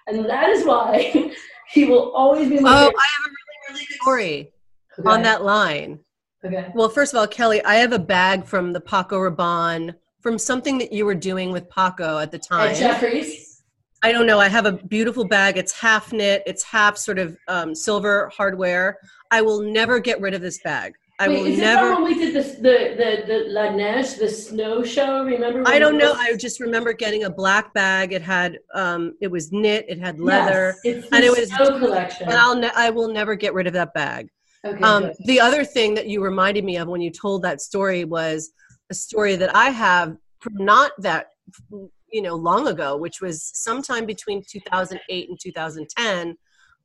And 0.07 0.25
that 0.27 0.49
is 0.51 0.65
why 0.65 1.33
he 1.69 1.85
will 1.85 2.13
always 2.13 2.49
be. 2.49 2.59
Oh, 2.59 2.65
I 2.65 2.71
have 2.71 2.87
a 2.87 3.29
really, 3.29 3.71
really 3.71 3.87
good 3.87 4.01
story 4.01 4.53
okay. 4.99 5.09
on 5.09 5.23
that 5.23 5.45
line. 5.45 6.01
Okay. 6.45 6.71
Well, 6.75 6.89
first 6.89 7.13
of 7.13 7.19
all, 7.19 7.27
Kelly, 7.27 7.65
I 7.65 7.77
have 7.77 7.93
a 7.93 7.99
bag 7.99 8.45
from 8.45 8.73
the 8.73 8.81
Paco 8.81 9.19
Rabanne 9.19 9.95
from 10.21 10.39
something 10.39 10.79
that 10.79 10.93
you 10.93 11.05
were 11.05 11.15
doing 11.15 11.53
with 11.53 11.69
Paco 11.71 12.19
at 12.19 12.31
the 12.31 12.39
time. 12.39 12.71
At 12.71 12.77
Jeffries. 12.77 13.63
I 14.03 14.11
don't 14.11 14.27
know. 14.27 14.41
I 14.41 14.49
have 14.49 14.67
a 14.67 14.73
beautiful 14.73 15.25
bag. 15.25 15.57
It's 15.57 15.73
half 15.73 16.13
knit. 16.13 16.43
It's 16.45 16.65
half 16.65 16.97
sort 16.97 17.19
of 17.19 17.37
um, 17.47 17.75
silver 17.75 18.31
hardware. 18.35 18.99
I 19.31 19.43
will 19.43 19.63
never 19.63 20.01
get 20.01 20.21
rid 20.21 20.35
of 20.35 20.41
this 20.41 20.59
bag. 20.63 20.95
I 21.21 21.29
Wait, 21.29 21.39
will 21.39 21.47
is 21.47 21.59
never. 21.59 21.93
Is 21.93 21.97
when 21.99 22.05
we 22.05 22.15
did 22.15 22.35
this, 22.35 22.55
the 22.57 22.97
the 22.97 23.25
the 23.27 23.45
La 23.49 23.71
Neige, 23.71 24.15
the 24.15 24.29
snow 24.29 24.83
show? 24.83 25.25
Remember? 25.25 25.63
I 25.67 25.79
don't 25.79 25.97
know. 25.97 26.15
I 26.15 26.35
just 26.37 26.59
remember 26.59 26.93
getting 26.93 27.25
a 27.25 27.31
black 27.31 27.73
bag. 27.75 28.13
It 28.13 28.23
had 28.23 28.59
um, 28.75 29.15
it 29.21 29.29
was 29.29 29.53
knit. 29.53 29.85
It 29.89 30.01
had 30.01 30.19
leather, 30.19 30.75
yes, 30.83 31.07
and 31.13 31.23
it 31.23 31.31
was 31.31 31.49
snow 31.51 31.79
collection. 31.79 32.29
And 32.29 32.37
I'll 32.37 32.57
ne- 32.57 32.73
I 32.75 32.91
will 32.91 33.13
never 33.13 33.37
get 33.37 33.55
rid 33.55 33.69
of 33.69 33.73
that 33.75 33.95
bag. 33.95 34.31
Okay, 34.65 34.83
um, 34.83 35.11
the 35.25 35.41
other 35.41 35.65
thing 35.65 35.95
that 35.95 36.07
you 36.07 36.23
reminded 36.23 36.65
me 36.65 36.77
of 36.77 36.89
when 36.89 37.01
you 37.01 37.11
told 37.11 37.43
that 37.43 37.61
story 37.61 38.05
was 38.05 38.53
a 38.91 38.95
story 38.95 39.37
that 39.37 39.55
I 39.57 39.71
have 39.71 40.17
from 40.41 40.57
not 40.57 40.93
that 40.99 41.29
you 41.71 42.23
know 42.23 42.37
long 42.37 42.69
ago, 42.69 42.97
which 42.97 43.21
was 43.21 43.43
sometime 43.55 44.07
between 44.07 44.43
2008 44.49 45.29
and 45.29 45.41
2010, 45.41 46.37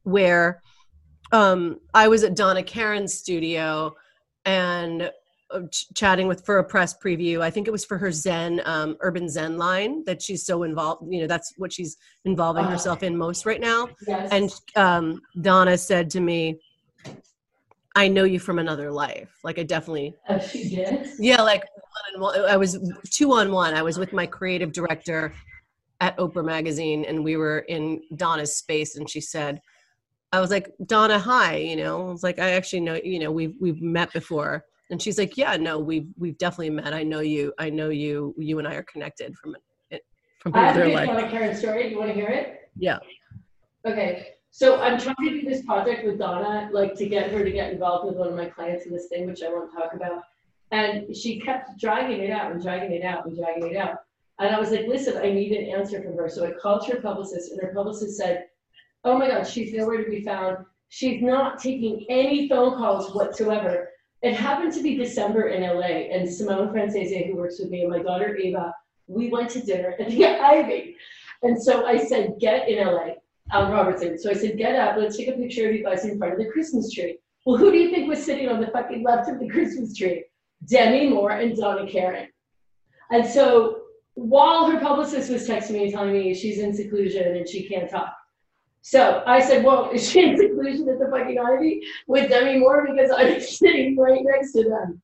where 0.04 0.62
um, 1.32 1.80
I 1.94 2.08
was 2.08 2.24
at 2.24 2.36
Donna 2.36 2.64
Karan's 2.64 3.14
studio 3.14 3.96
and 4.46 5.12
uh, 5.52 5.62
ch- 5.72 5.88
chatting 5.94 6.28
with 6.28 6.46
for 6.46 6.58
a 6.60 6.64
press 6.64 6.96
preview. 6.98 7.42
I 7.42 7.50
think 7.50 7.68
it 7.68 7.72
was 7.72 7.86
for 7.86 7.98
her 7.98 8.12
Zen 8.12 8.62
um, 8.66 8.98
urban 9.02 9.30
Zen 9.30 9.58
line 9.58 10.04
that 10.06 10.22
she's 10.22 10.46
so 10.46 10.64
involved. 10.64 11.04
You 11.12 11.22
know, 11.22 11.28
that's 11.28 11.54
what 11.58 11.72
she's 11.72 11.98
involving 12.26 12.66
uh, 12.66 12.70
herself 12.70 13.04
in 13.04 13.16
most 13.18 13.46
right 13.46 13.62
now. 13.62 13.90
Yes. 14.08 14.30
And 14.32 14.54
um, 14.76 15.22
Donna 15.42 15.78
said 15.78 16.10
to 16.12 16.22
me, 16.22 16.60
"I 17.98 18.08
know 18.08 18.24
you 18.24 18.40
from 18.40 18.60
another 18.60 18.92
life." 18.92 19.30
Like 19.44 19.60
I 19.60 19.64
definitely. 19.64 20.16
Oh, 20.30 20.40
she 20.40 20.70
did. 20.70 21.08
Yeah, 21.20 21.42
like 21.42 21.64
one, 22.16 22.40
I 22.46 22.58
was 22.58 22.80
two 23.10 23.34
on 23.34 23.52
one. 23.52 23.74
I 23.74 23.82
was 23.82 23.98
with 23.98 24.14
my 24.14 24.26
creative 24.26 24.72
director 24.72 25.34
at 26.00 26.16
Oprah 26.18 26.46
magazine, 26.46 27.06
and 27.06 27.24
we 27.24 27.36
were 27.36 27.60
in 27.60 28.02
Donna's 28.16 28.56
space, 28.56 28.96
and 28.96 29.10
she 29.10 29.22
said 29.22 29.62
I 30.34 30.40
was 30.42 30.52
like, 30.52 30.74
Donna, 30.86 31.20
hi, 31.20 31.56
you 31.58 31.76
know, 31.76 32.10
I 32.10 32.12
was 32.12 32.24
like, 32.24 32.40
I 32.40 32.52
actually 32.52 32.82
know, 32.82 33.00
you 33.02 33.20
know, 33.20 33.32
we've, 33.32 33.56
we've 33.60 33.82
met 33.82 34.12
before. 34.12 34.66
And 34.90 35.02
she's 35.02 35.18
like, 35.18 35.38
yeah, 35.38 35.56
no, 35.58 35.80
we've, 35.80 36.08
we've 36.18 36.38
definitely 36.38 36.72
met. 36.72 36.94
I 36.94 37.04
know 37.04 37.22
you, 37.22 37.54
I 37.58 37.70
know 37.70 37.90
you, 37.90 38.36
you 38.38 38.60
and 38.60 38.68
I 38.68 38.76
are 38.76 38.84
connected 38.84 39.36
from, 39.38 39.56
from 40.40 40.54
another 40.54 40.90
life. 40.90 41.10
I 41.10 41.14
have 41.14 41.24
a 41.24 41.30
Karan 41.30 41.56
story. 41.56 41.90
You 41.90 41.98
want 41.98 42.10
to 42.10 42.14
hear 42.14 42.28
it? 42.28 42.70
Yeah. 42.78 43.00
Okay. 43.86 44.28
So 44.58 44.80
I'm 44.82 45.00
trying 45.00 45.16
to 45.22 45.30
do 45.30 45.48
this 45.48 45.64
project 45.64 46.04
with 46.04 46.18
Donna, 46.18 46.68
like 46.74 46.96
to 46.96 47.08
get 47.08 47.30
her 47.30 47.44
to 47.44 47.52
get 47.52 47.74
involved 47.74 48.08
with 48.08 48.16
one 48.16 48.30
of 48.30 48.34
my 48.34 48.48
clients 48.48 48.88
in 48.88 48.92
this 48.92 49.06
thing, 49.06 49.28
which 49.28 49.44
I 49.44 49.50
won't 49.50 49.72
talk 49.72 49.94
about. 49.94 50.24
And 50.72 51.16
she 51.16 51.40
kept 51.40 51.80
dragging 51.80 52.22
it 52.22 52.32
out 52.32 52.52
and 52.52 52.60
dragging 52.60 52.92
it 52.92 53.06
out 53.06 53.28
and 53.28 53.38
dragging 53.38 53.70
it 53.70 53.78
out. 53.78 53.98
And 54.40 54.56
I 54.56 54.60
was 54.60 54.72
like, 54.72 54.88
listen, 54.88 55.16
I 55.16 55.30
need 55.30 55.52
an 55.52 55.70
answer 55.70 56.02
from 56.02 56.18
her. 56.18 56.28
So 56.28 56.44
I 56.44 56.54
called 56.54 56.88
her 56.88 57.00
publicist, 57.00 57.52
and 57.52 57.62
her 57.62 57.72
publicist 57.72 58.18
said, 58.18 58.48
Oh 59.04 59.16
my 59.16 59.28
God, 59.28 59.48
she's 59.48 59.76
nowhere 59.76 60.04
to 60.04 60.10
be 60.10 60.24
found. 60.24 60.66
She's 60.90 61.22
not 61.22 61.60
taking 61.60 62.08
any 62.10 62.50
phone 62.50 62.80
calls 62.80 63.14
whatsoever. 63.14 63.90
It 64.24 64.34
happened 64.34 64.74
to 64.74 64.82
be 64.82 64.98
December 64.98 65.50
in 65.50 65.62
LA, 65.62 66.10
and 66.12 66.28
Simone 66.28 66.72
Francese, 66.72 67.28
who 67.28 67.36
works 67.36 67.60
with 67.60 67.70
me, 67.70 67.84
and 67.84 67.92
my 67.92 68.00
daughter 68.00 68.36
Ava, 68.36 68.74
we 69.06 69.30
went 69.30 69.52
to 69.52 69.62
dinner 69.62 69.94
at 70.00 70.10
the 70.10 70.26
Ivy. 70.42 70.96
And 71.44 71.62
so 71.62 71.86
I 71.86 72.04
said, 72.04 72.38
get 72.40 72.68
in 72.68 72.84
LA, 72.84 73.10
Al 73.52 73.72
Robertson. 73.72 74.18
So 74.18 74.30
I 74.30 74.34
said, 74.34 74.58
get 74.58 74.76
up, 74.76 74.98
let's 74.98 75.18
take 75.18 75.30
a 75.30 75.34
picture 75.34 75.70
of 75.70 75.76
you 75.76 75.84
guys 75.84 76.06
in 76.06 76.18
front 76.18 76.34
of 76.34 76.40
the 76.40 76.52
Christmas 76.52 76.92
tree. 76.92 77.18
Well, 77.46 77.58
who 77.58 77.72
do 77.72 77.78
you 77.78 77.92
think 77.92 78.10
was 78.10 78.24
sitting 78.24 78.50
on 78.50 78.60
the 78.60 78.68
fucking 78.68 79.04
left 79.04 79.30
of 79.30 79.40
the 79.40 79.48
Christmas 79.56 79.96
tree? 79.96 80.26
Demi 80.68 81.10
Moore 81.10 81.32
and 81.32 81.56
Donna 81.56 81.90
Karan. 81.90 82.28
And 83.12 83.26
so 83.26 83.82
while 84.16 84.70
her 84.70 84.80
publicist 84.80 85.30
was 85.30 85.48
texting 85.48 85.74
me 85.74 85.92
telling 85.92 86.14
me 86.14 86.34
she's 86.34 86.60
in 86.60 86.74
seclusion 86.74 87.38
and 87.38 87.48
she 87.48 87.68
can't 87.68 87.90
talk, 87.90 88.14
so 88.82 89.24
I 89.28 89.42
said, 89.42 89.64
well, 89.64 89.92
is 89.92 90.10
she 90.10 90.24
in 90.24 90.38
seclusion 90.38 90.88
at 90.90 91.00
the 91.00 91.10
fucking 91.12 91.38
Ivy 91.38 91.82
with 92.08 92.30
Demi 92.30 92.60
Moore 92.60 92.88
because 92.90 93.12
I'm 93.16 93.42
sitting 93.62 93.98
right 93.98 94.22
next 94.24 94.54
to 94.54 94.64
them? 94.64 95.02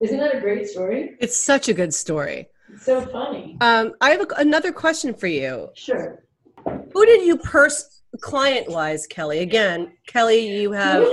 Isn't 0.00 0.18
that 0.18 0.34
a 0.34 0.40
great 0.40 0.68
story? 0.68 1.16
It's 1.20 1.36
such 1.36 1.68
a 1.68 1.74
good 1.74 1.94
story. 1.94 2.48
It's 2.72 2.84
so 2.84 3.00
funny. 3.06 3.56
Um, 3.60 3.94
I 4.00 4.10
have 4.10 4.22
a, 4.22 4.26
another 4.38 4.72
question 4.72 5.14
for 5.14 5.26
you. 5.26 5.68
Sure. 5.74 6.22
Who 6.96 7.04
did 7.04 7.26
you 7.26 7.36
pers 7.36 8.00
client 8.22 8.70
wise, 8.70 9.06
Kelly? 9.06 9.40
Again, 9.40 9.92
Kelly, 10.06 10.60
you 10.62 10.72
have 10.72 11.06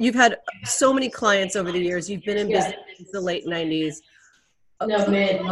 you've 0.00 0.16
had 0.16 0.38
so 0.64 0.92
many 0.92 1.08
clients 1.08 1.54
over 1.54 1.70
the 1.70 1.78
years. 1.78 2.10
You've 2.10 2.24
been 2.24 2.38
in 2.38 2.50
yeah. 2.50 2.56
business 2.56 2.76
since 2.96 3.10
the 3.12 3.20
late 3.20 3.46
'90s. 3.46 3.98
No, 4.84 5.06
mid 5.06 5.42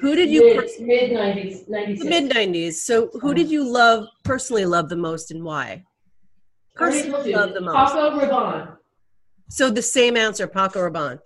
Who 0.00 0.16
did 0.16 0.30
you 0.30 0.66
mid 0.80 1.12
nineties, 1.12 1.64
mid 1.68 2.34
nineties? 2.34 2.80
So 2.80 3.10
who 3.20 3.34
did 3.34 3.50
you 3.50 3.70
love 3.70 4.06
personally 4.24 4.64
love 4.64 4.88
the 4.88 4.96
most 4.96 5.30
and 5.30 5.44
why? 5.44 5.84
Personally 6.74 7.34
love 7.34 7.52
the 7.52 7.60
most. 7.60 7.76
Paco 7.76 8.18
Rabanne. 8.18 8.78
So 9.50 9.68
the 9.68 9.82
same 9.82 10.16
answer, 10.16 10.46
Paco 10.46 10.88
Rabanne. 10.88 11.18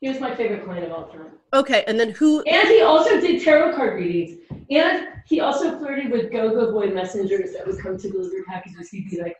He 0.00 0.08
was 0.08 0.20
my 0.20 0.34
favorite 0.34 0.64
client 0.64 0.86
of 0.86 0.92
all 0.92 1.08
time. 1.08 1.32
Okay, 1.52 1.82
and 1.88 1.98
then 1.98 2.10
who? 2.10 2.42
And 2.42 2.68
he 2.68 2.82
also 2.82 3.20
did 3.20 3.42
tarot 3.42 3.74
card 3.74 3.98
readings, 3.98 4.38
and 4.70 5.08
he 5.26 5.40
also 5.40 5.76
flirted 5.78 6.10
with 6.10 6.30
Go-Go 6.30 6.72
Boy 6.72 6.88
messengers 6.88 7.52
that 7.54 7.66
would 7.66 7.80
come 7.80 7.98
to 7.98 8.10
deliver 8.10 8.44
packages. 8.46 8.90
He'd 8.90 9.10
be 9.10 9.20
like, 9.20 9.36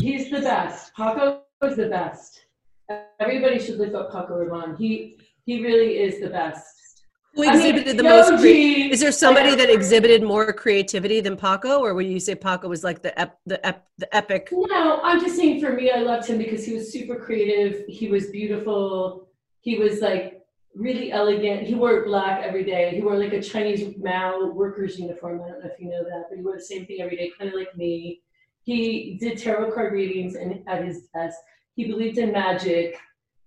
"He's 0.00 0.30
the 0.30 0.40
best. 0.40 0.94
Paco 0.94 1.42
is 1.62 1.76
the 1.76 1.88
best. 1.88 2.46
Everybody 3.20 3.58
should 3.58 3.78
lift 3.78 3.94
up 3.94 4.12
Paco 4.12 4.42
Rabanne. 4.42 4.78
He 4.78 5.18
he 5.44 5.62
really 5.62 5.98
is 5.98 6.20
the 6.20 6.30
best." 6.30 6.78
Who 7.34 7.42
exhibited 7.42 7.88
I 7.88 7.88
mean, 7.88 7.96
the 7.96 8.02
most? 8.02 8.40
Cre- 8.40 8.92
is 8.92 9.00
there 9.00 9.12
somebody 9.12 9.54
that 9.54 9.68
exhibited 9.68 10.22
more 10.22 10.52
creativity 10.52 11.20
than 11.20 11.36
Paco, 11.36 11.80
or 11.80 11.92
would 11.94 12.06
you 12.06 12.20
say 12.20 12.34
Paco 12.34 12.68
was 12.68 12.82
like 12.82 13.02
the 13.02 13.18
ep- 13.18 13.40
the 13.44 13.64
ep- 13.66 13.88
the 13.98 14.14
epic? 14.16 14.48
No, 14.52 15.00
I'm 15.02 15.20
just 15.20 15.36
saying. 15.36 15.60
For 15.60 15.72
me, 15.72 15.90
I 15.90 15.98
loved 15.98 16.26
him 16.26 16.38
because 16.38 16.64
he 16.64 16.72
was 16.72 16.90
super 16.90 17.16
creative. 17.16 17.84
He 17.88 18.08
was 18.08 18.30
beautiful. 18.30 19.28
He 19.62 19.78
was 19.78 20.00
like 20.00 20.42
really 20.74 21.10
elegant. 21.12 21.66
He 21.66 21.74
wore 21.74 22.04
black 22.04 22.42
every 22.42 22.64
day. 22.64 22.92
He 22.94 23.00
wore 23.00 23.16
like 23.16 23.32
a 23.32 23.42
Chinese 23.42 23.96
Mao 23.98 24.50
workers 24.52 24.98
uniform. 24.98 25.40
I 25.42 25.48
don't 25.48 25.64
know 25.64 25.70
if 25.72 25.80
you 25.80 25.88
know 25.88 26.04
that, 26.04 26.26
but 26.28 26.36
he 26.36 26.44
wore 26.44 26.56
the 26.56 26.62
same 26.62 26.86
thing 26.86 27.00
every 27.00 27.16
day, 27.16 27.32
kind 27.38 27.50
of 27.52 27.58
like 27.58 27.74
me. 27.76 28.20
He 28.64 29.18
did 29.20 29.38
tarot 29.38 29.72
card 29.72 29.92
readings 29.92 30.34
and 30.36 30.62
at 30.68 30.84
his 30.84 31.08
desk. 31.14 31.36
He 31.74 31.86
believed 31.86 32.18
in 32.18 32.32
magic. 32.32 32.96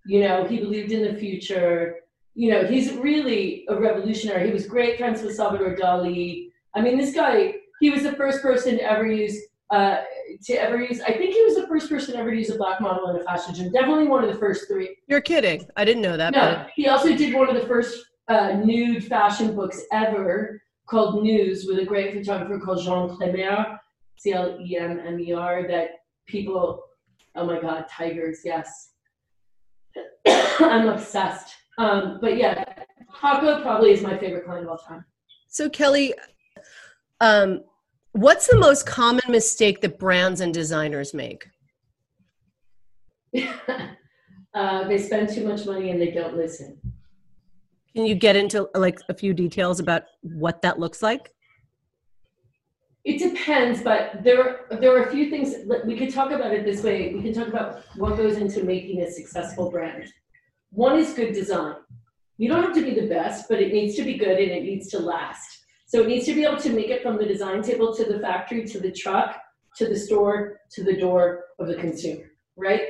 You 0.05 0.21
know, 0.21 0.45
he 0.45 0.59
believed 0.59 0.91
in 0.91 1.03
the 1.03 1.19
future 1.19 1.95
you 2.35 2.51
know, 2.51 2.65
he's 2.65 2.91
really 2.93 3.65
a 3.69 3.79
revolutionary. 3.79 4.47
He 4.47 4.53
was 4.53 4.67
great 4.67 4.97
friends 4.97 5.21
with 5.21 5.35
Salvador 5.35 5.75
Dali. 5.75 6.49
I 6.75 6.81
mean, 6.81 6.97
this 6.97 7.15
guy, 7.15 7.55
he 7.79 7.89
was 7.89 8.03
the 8.03 8.11
first 8.13 8.41
person 8.41 8.77
to 8.77 8.83
ever 8.83 9.07
use 9.07 9.37
uh, 9.71 10.01
to 10.45 10.53
ever 10.53 10.81
use. 10.81 11.01
I 11.01 11.13
think 11.13 11.33
he 11.33 11.43
was 11.43 11.55
the 11.55 11.67
first 11.67 11.89
person 11.89 12.15
ever 12.15 12.31
to 12.31 12.37
use 12.37 12.49
a 12.49 12.57
black 12.57 12.81
model 12.81 13.09
in 13.09 13.15
a 13.17 13.23
fashion 13.23 13.55
show. 13.55 13.69
Definitely 13.69 14.07
one 14.07 14.23
of 14.23 14.31
the 14.31 14.39
first 14.39 14.67
three. 14.67 14.95
You're 15.07 15.21
kidding. 15.21 15.67
I 15.75 15.85
didn't 15.85 16.01
know 16.01 16.17
that. 16.17 16.33
No, 16.33 16.55
but... 16.55 16.69
he 16.75 16.87
also 16.87 17.15
did 17.15 17.33
one 17.33 17.49
of 17.49 17.55
the 17.55 17.67
first 17.67 18.05
uh, 18.27 18.53
nude 18.53 19.03
fashion 19.05 19.55
books 19.55 19.81
ever 19.91 20.61
called 20.87 21.23
News 21.23 21.65
with 21.67 21.79
a 21.79 21.85
great 21.85 22.13
photographer 22.13 22.59
called 22.59 22.83
Jean 22.83 23.15
Clemmer, 23.15 23.79
C 24.17 24.33
L 24.33 24.57
E 24.59 24.77
M 24.77 24.99
M 24.99 25.19
E 25.19 25.33
R. 25.33 25.67
That 25.67 25.89
people, 26.27 26.83
oh 27.35 27.45
my 27.45 27.59
God, 27.59 27.85
tigers, 27.89 28.39
yes. 28.43 28.91
I'm 30.59 30.87
obsessed. 30.87 31.53
Um, 31.77 32.19
but 32.21 32.37
yeah, 32.37 32.63
Paco 33.21 33.61
probably 33.61 33.91
is 33.91 34.01
my 34.01 34.17
favorite 34.17 34.45
client 34.45 34.65
of 34.65 34.71
all 34.71 34.77
time. 34.77 35.05
So 35.47 35.69
Kelly, 35.69 36.13
um, 37.21 37.61
what's 38.15 38.47
the 38.47 38.57
most 38.57 38.85
common 38.85 39.23
mistake 39.27 39.81
that 39.81 39.99
brands 39.99 40.39
and 40.39 40.53
designers 40.53 41.13
make? 41.13 41.47
uh, 44.53 44.87
they 44.87 44.97
spend 44.97 45.29
too 45.29 45.45
much 45.45 45.65
money 45.65 45.91
and 45.91 46.01
they 46.01 46.11
don't 46.11 46.37
listen. 46.37 46.79
Can 47.93 48.05
you 48.05 48.15
get 48.15 48.35
into 48.35 48.69
like 48.73 48.99
a 49.09 49.13
few 49.13 49.33
details 49.33 49.79
about 49.79 50.03
what 50.21 50.61
that 50.61 50.79
looks 50.79 51.03
like? 51.03 51.31
It 53.03 53.19
depends, 53.19 53.83
but 53.83 54.23
there 54.23 54.61
there 54.71 54.97
are 54.97 55.03
a 55.03 55.11
few 55.11 55.29
things 55.29 55.53
we 55.85 55.95
could 55.95 56.11
talk 56.11 56.31
about 56.31 56.51
it 56.51 56.65
this 56.65 56.83
way. 56.83 57.13
We 57.13 57.21
can 57.21 57.33
talk 57.33 57.47
about 57.47 57.83
what 57.97 58.17
goes 58.17 58.37
into 58.37 58.63
making 58.63 59.01
a 59.01 59.11
successful 59.11 59.69
brand. 59.69 60.11
One 60.71 60.97
is 60.97 61.13
good 61.13 61.33
design. 61.33 61.75
You 62.37 62.49
don't 62.49 62.63
have 62.63 62.73
to 62.73 62.81
be 62.81 62.99
the 62.99 63.07
best, 63.07 63.47
but 63.47 63.61
it 63.61 63.71
needs 63.71 63.95
to 63.95 64.03
be 64.03 64.17
good 64.17 64.39
and 64.39 64.51
it 64.51 64.63
needs 64.63 64.87
to 64.89 64.99
last. 64.99 65.54
So 65.85 66.01
it 66.01 66.07
needs 66.07 66.25
to 66.25 66.33
be 66.33 66.43
able 66.43 66.57
to 66.57 66.71
make 66.71 66.89
it 66.89 67.03
from 67.03 67.17
the 67.17 67.25
design 67.25 67.61
table 67.61 67.95
to 67.95 68.03
the 68.03 68.19
factory, 68.19 68.65
to 68.65 68.79
the 68.79 68.91
truck, 68.91 69.39
to 69.77 69.87
the 69.87 69.97
store, 69.97 70.61
to 70.71 70.83
the 70.83 70.97
door 70.97 71.45
of 71.59 71.67
the 71.67 71.75
consumer, 71.75 72.31
right? 72.55 72.89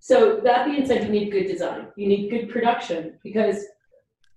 So 0.00 0.40
that 0.44 0.66
being 0.66 0.86
said, 0.86 1.04
you 1.04 1.10
need 1.10 1.30
good 1.30 1.46
design. 1.46 1.88
You 1.96 2.08
need 2.08 2.30
good 2.30 2.50
production 2.50 3.18
because 3.24 3.64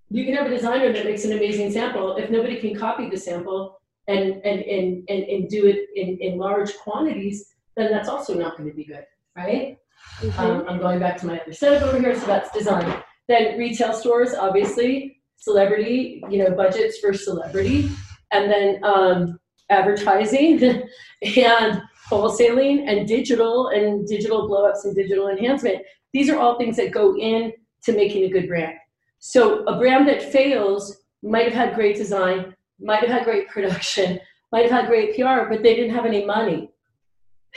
you 0.10 0.26
can 0.26 0.34
have 0.36 0.48
a 0.48 0.50
designer 0.50 0.92
that 0.94 1.06
makes 1.06 1.26
an 1.26 1.34
amazing 1.34 1.72
sample. 1.72 2.16
If 2.16 2.30
nobody 2.30 2.60
can 2.60 2.76
copy 2.76 3.10
the 3.10 3.18
sample 3.18 3.80
and 4.08 4.42
and 4.44 4.62
and 4.62 5.04
and, 5.10 5.24
and 5.24 5.50
do 5.50 5.68
it 5.68 5.90
in, 5.96 6.18
in 6.20 6.40
large 6.40 6.76
quantities, 6.78 7.54
then 7.76 7.92
that's 7.92 8.10
also 8.10 8.34
not 8.34 8.58
going 8.58 8.70
to 8.70 8.76
be 8.76 8.86
good, 8.86 9.06
right? 9.36 9.78
Mm-hmm. 10.22 10.40
Um, 10.40 10.66
I'm 10.68 10.80
going 10.80 11.00
back 11.00 11.18
to 11.18 11.28
my 11.28 11.40
other 11.40 11.54
setup 11.54 11.84
over 11.84 12.00
here, 12.00 12.20
so 12.20 12.26
that's 12.26 12.50
design. 12.52 13.04
Then 13.28 13.60
retail 13.60 13.94
stores, 13.94 14.34
obviously, 14.34 15.19
celebrity, 15.40 16.24
you 16.30 16.44
know, 16.44 16.52
budgets 16.52 17.00
for 17.00 17.14
celebrity, 17.14 17.90
and 18.32 18.52
then 18.52 18.84
um, 18.84 19.40
advertising 19.70 20.64
and 21.38 21.82
wholesaling 22.10 22.90
and 22.90 23.08
digital 23.08 23.68
and 23.70 24.08
digital 24.08 24.50
blowups 24.50 24.86
and 24.86 24.96
digital 24.96 25.30
enhancement. 25.30 25.84
These 26.14 26.30
are 26.30 26.40
all 26.40 26.58
things 26.58 26.76
that 26.78 26.92
go 26.92 27.16
in 27.18 27.54
to 27.84 27.94
making 27.94 28.24
a 28.24 28.30
good 28.30 28.48
brand. 28.48 28.76
So 29.20 29.64
a 29.66 29.78
brand 29.78 30.08
that 30.08 30.32
fails 30.32 31.02
might 31.22 31.44
have 31.44 31.54
had 31.54 31.76
great 31.76 31.98
design, 31.98 32.56
might 32.80 33.02
have 33.02 33.10
had 33.10 33.26
great 33.26 33.48
production, 33.50 34.20
might 34.52 34.64
have 34.64 34.72
had 34.72 34.88
great 34.88 35.16
PR, 35.16 35.50
but 35.50 35.62
they 35.62 35.76
didn't 35.76 35.96
have 35.96 36.06
any 36.06 36.26
money. 36.26 36.72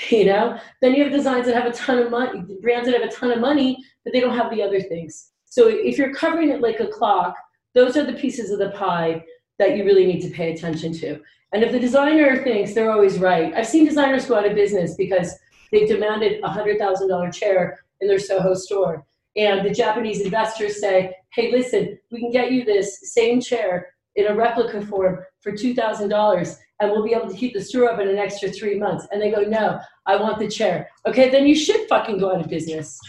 You 0.09 0.25
know, 0.25 0.59
then 0.81 0.95
you 0.95 1.05
have 1.05 1.13
designs 1.13 1.45
that 1.45 1.55
have 1.55 1.71
a 1.71 1.77
ton 1.77 1.99
of 1.99 2.11
money, 2.11 2.43
brands 2.63 2.89
that 2.89 2.99
have 2.99 3.07
a 3.07 3.13
ton 3.13 3.31
of 3.31 3.41
money, 3.41 3.77
but 4.05 4.15
they 4.15 4.21
don't 4.21 4.35
have 4.35 4.51
the 4.51 4.63
other 4.63 4.81
things. 4.81 5.33
So 5.45 5.69
if 5.69 5.99
you're 5.99 6.15
covering 6.15 6.49
it 6.49 6.63
like 6.63 6.81
a 6.81 6.87
clock, 6.87 7.35
those 7.75 7.97
are 7.97 8.05
the 8.05 8.13
pieces 8.13 8.51
of 8.51 8.59
the 8.59 8.71
pie 8.71 9.25
that 9.59 9.77
you 9.77 9.85
really 9.85 10.07
need 10.07 10.21
to 10.23 10.31
pay 10.31 10.53
attention 10.53 10.93
to. 10.93 11.21
And 11.53 11.63
if 11.63 11.73
the 11.73 11.79
designer 11.79 12.43
thinks 12.43 12.73
they're 12.73 12.91
always 12.91 13.19
right, 13.19 13.53
I've 13.55 13.67
seen 13.67 13.85
designers 13.85 14.27
go 14.27 14.37
out 14.37 14.47
of 14.47 14.55
business 14.55 14.95
because 14.95 15.35
they've 15.71 15.89
demanded 15.89 16.43
a 16.43 16.49
hundred 16.49 16.79
thousand 16.79 17.09
dollar 17.09 17.31
chair 17.31 17.85
in 18.01 18.09
their 18.09 18.19
Soho 18.19 18.55
store. 18.55 19.05
And 19.37 19.65
the 19.65 19.73
Japanese 19.73 20.21
investors 20.21 20.81
say, 20.81 21.15
hey, 21.33 21.51
listen, 21.51 21.99
we 22.11 22.21
can 22.21 22.31
get 22.31 22.53
you 22.53 22.65
this 22.65 23.13
same 23.13 23.41
chair 23.41 23.95
in 24.17 24.27
a 24.27 24.35
replica 24.35 24.85
form 24.85 25.21
for 25.41 25.53
$2,000 25.53 26.59
and 26.81 26.91
we'll 26.91 27.05
be 27.05 27.15
able 27.15 27.29
to 27.29 27.37
keep 27.37 27.55
the 27.55 27.63
store 27.63 27.91
up 27.91 28.01
in 28.01 28.09
an 28.09 28.19
extra 28.19 28.51
three 28.51 28.79
months. 28.79 29.07
And 29.11 29.23
they 29.23 29.31
go, 29.31 29.43
no, 29.43 29.79
I 30.05 30.17
want 30.17 30.39
the 30.39 30.49
chair. 30.49 30.89
Okay, 31.07 31.31
then 31.31 31.47
you 31.47 31.55
should 31.55 31.89
fucking 31.89 32.19
go 32.19 32.35
out 32.35 32.41
of 32.41 32.49
business. 32.49 33.01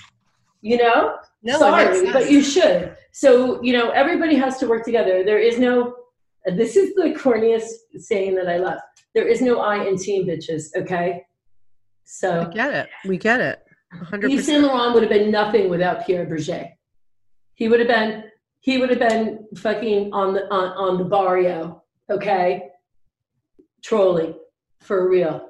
You 0.61 0.77
know? 0.77 1.17
No, 1.43 1.59
Sorry, 1.59 2.11
but 2.11 2.31
you 2.31 2.41
should. 2.41 2.95
So, 3.11 3.61
you 3.61 3.73
know, 3.73 3.89
everybody 3.89 4.35
has 4.35 4.57
to 4.59 4.67
work 4.67 4.85
together. 4.85 5.25
There 5.25 5.39
is 5.39 5.59
no, 5.59 5.93
this 6.45 6.77
is 6.77 6.95
the 6.95 7.13
corniest 7.13 7.67
saying 7.99 8.35
that 8.35 8.47
I 8.47 8.57
love. 8.57 8.79
There 9.13 9.27
is 9.27 9.41
no 9.41 9.59
I 9.59 9.83
in 9.83 9.97
team, 9.97 10.25
bitches, 10.25 10.73
okay? 10.75 11.23
So. 12.05 12.49
I 12.49 12.53
get 12.53 12.73
it. 12.73 12.89
We 13.05 13.17
get 13.17 13.41
it. 13.41 13.59
100%. 13.93 14.31
Yves 14.31 14.45
Saint 14.45 14.63
Laurent 14.63 14.93
would 14.93 15.03
have 15.03 15.11
been 15.11 15.31
nothing 15.31 15.69
without 15.69 16.05
Pierre 16.05 16.25
Bergé. 16.25 16.71
He 17.55 17.67
would 17.67 17.79
have 17.79 17.89
been, 17.89 18.23
he 18.61 18.77
would 18.77 18.89
have 18.89 18.99
been 18.99 19.45
fucking 19.57 20.13
on 20.13 20.33
the, 20.33 20.45
on, 20.51 20.69
on 20.69 20.97
the 20.97 21.03
barrio, 21.03 21.83
okay? 22.09 22.69
Trolling, 23.83 24.35
for 24.79 25.09
real. 25.09 25.49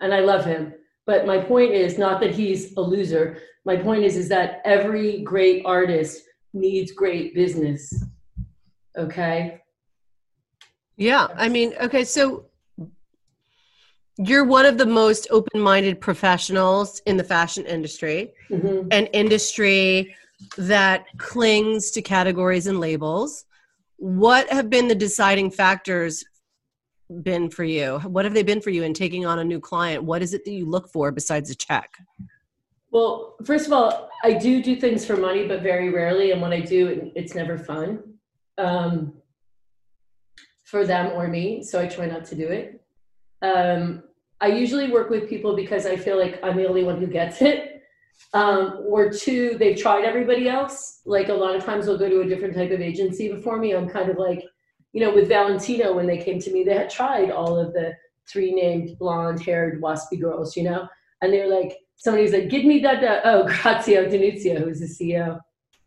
And 0.00 0.12
I 0.12 0.20
love 0.20 0.44
him. 0.44 0.74
But 1.06 1.26
my 1.26 1.38
point 1.38 1.72
is 1.72 1.96
not 1.96 2.20
that 2.20 2.34
he's 2.34 2.76
a 2.76 2.80
loser 2.80 3.38
my 3.64 3.76
point 3.76 4.04
is 4.04 4.16
is 4.16 4.28
that 4.28 4.60
every 4.64 5.22
great 5.22 5.64
artist 5.64 6.22
needs 6.52 6.92
great 6.92 7.34
business 7.34 8.04
okay? 8.96 9.60
Yeah 10.96 11.28
i 11.36 11.48
mean 11.48 11.74
okay 11.80 12.04
so 12.04 12.46
you're 14.16 14.44
one 14.44 14.66
of 14.66 14.78
the 14.78 14.86
most 14.86 15.28
open-minded 15.30 16.00
professionals 16.00 17.00
in 17.06 17.16
the 17.16 17.22
fashion 17.22 17.64
industry 17.66 18.32
mm-hmm. 18.50 18.88
an 18.90 19.06
industry 19.06 20.14
that 20.56 21.06
clings 21.18 21.90
to 21.92 22.02
categories 22.02 22.66
and 22.66 22.80
labels. 22.80 23.44
What 23.96 24.48
have 24.50 24.70
been 24.70 24.88
the 24.88 24.94
deciding 24.94 25.50
factors 25.50 26.24
been 27.22 27.50
for 27.50 27.64
you? 27.64 27.98
What 28.00 28.24
have 28.24 28.34
they 28.34 28.42
been 28.42 28.60
for 28.60 28.70
you 28.70 28.84
in 28.84 28.94
taking 28.94 29.26
on 29.26 29.38
a 29.38 29.44
new 29.44 29.60
client? 29.60 30.04
What 30.04 30.22
is 30.22 30.34
it 30.34 30.44
that 30.44 30.52
you 30.52 30.66
look 30.66 30.88
for 30.90 31.10
besides 31.10 31.50
a 31.50 31.54
check 31.54 31.90
well, 32.90 33.36
first 33.44 33.66
of 33.66 33.72
all, 33.72 34.08
I 34.24 34.32
do 34.32 34.62
do 34.62 34.76
things 34.76 35.04
for 35.04 35.16
money, 35.16 35.46
but 35.46 35.62
very 35.62 35.90
rarely. 35.90 36.32
And 36.32 36.40
when 36.40 36.52
I 36.52 36.60
do, 36.60 37.12
it's 37.14 37.34
never 37.34 37.58
fun 37.58 38.02
um, 38.56 39.14
for 40.64 40.86
them 40.86 41.12
or 41.12 41.28
me. 41.28 41.62
So 41.62 41.80
I 41.80 41.86
try 41.86 42.06
not 42.06 42.24
to 42.26 42.34
do 42.34 42.48
it. 42.48 42.80
Um, 43.42 44.02
I 44.40 44.48
usually 44.48 44.90
work 44.90 45.10
with 45.10 45.28
people 45.28 45.54
because 45.54 45.86
I 45.86 45.96
feel 45.96 46.18
like 46.18 46.40
I'm 46.42 46.56
the 46.56 46.68
only 46.68 46.84
one 46.84 46.98
who 46.98 47.06
gets 47.06 47.42
it. 47.42 47.82
Um, 48.34 48.84
or 48.86 49.10
two, 49.10 49.56
they've 49.58 49.78
tried 49.78 50.04
everybody 50.04 50.48
else. 50.48 51.00
Like 51.06 51.28
a 51.28 51.34
lot 51.34 51.54
of 51.54 51.64
times 51.64 51.86
they'll 51.86 51.98
go 51.98 52.08
to 52.08 52.20
a 52.20 52.28
different 52.28 52.54
type 52.54 52.70
of 52.70 52.80
agency 52.80 53.32
before 53.32 53.58
me. 53.58 53.74
I'm 53.74 53.88
kind 53.88 54.10
of 54.10 54.16
like, 54.16 54.42
you 54.92 55.00
know, 55.00 55.14
with 55.14 55.28
Valentino, 55.28 55.94
when 55.94 56.06
they 56.06 56.18
came 56.18 56.40
to 56.40 56.52
me, 56.52 56.64
they 56.64 56.74
had 56.74 56.90
tried 56.90 57.30
all 57.30 57.58
of 57.58 57.72
the 57.72 57.94
three 58.28 58.52
named 58.52 58.98
blonde 58.98 59.42
haired 59.42 59.80
waspy 59.80 60.20
girls, 60.20 60.56
you 60.56 60.64
know, 60.64 60.88
and 61.22 61.32
they're 61.32 61.48
like, 61.48 61.76
somebody 61.98 62.22
was 62.22 62.32
like, 62.32 62.48
give 62.48 62.64
me 62.64 62.80
that, 62.80 63.04
uh, 63.04 63.20
oh, 63.24 63.44
Grazia 63.62 64.08
D'Annunzio, 64.08 64.64
who's 64.64 64.80
the 64.80 64.86
CEO 64.86 65.38